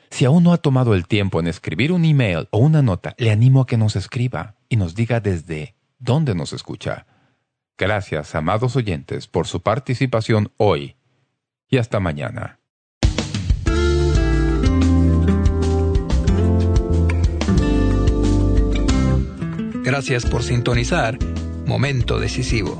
si 0.09 0.25
aún 0.25 0.41
no 0.41 0.51
ha 0.51 0.57
tomado 0.57 0.95
el 0.95 1.05
tiempo 1.05 1.39
en 1.39 1.45
escribir 1.45 1.91
un 1.91 2.05
email 2.05 2.47
o 2.49 2.57
una 2.57 2.81
nota, 2.81 3.13
le 3.19 3.29
animo 3.29 3.61
a 3.61 3.67
que 3.67 3.77
nos 3.77 3.95
escriba 3.95 4.55
y 4.67 4.77
nos 4.77 4.95
diga 4.95 5.19
desde 5.19 5.75
dónde 5.99 6.33
nos 6.33 6.53
escucha. 6.53 7.05
Gracias, 7.77 8.33
amados 8.33 8.75
oyentes, 8.75 9.27
por 9.27 9.45
su 9.45 9.61
participación 9.61 10.51
hoy 10.57 10.95
y 11.69 11.77
hasta 11.77 11.99
mañana. 11.99 12.57
Gracias 19.83 20.25
por 20.25 20.41
sintonizar 20.41 21.19
Momento 21.67 22.19
Decisivo. 22.19 22.79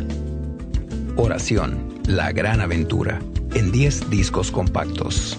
Oración, 1.16 2.01
la 2.07 2.32
gran 2.32 2.61
aventura, 2.61 3.20
en 3.55 3.72
10 3.72 4.11
discos 4.11 4.51
compactos. 4.51 5.38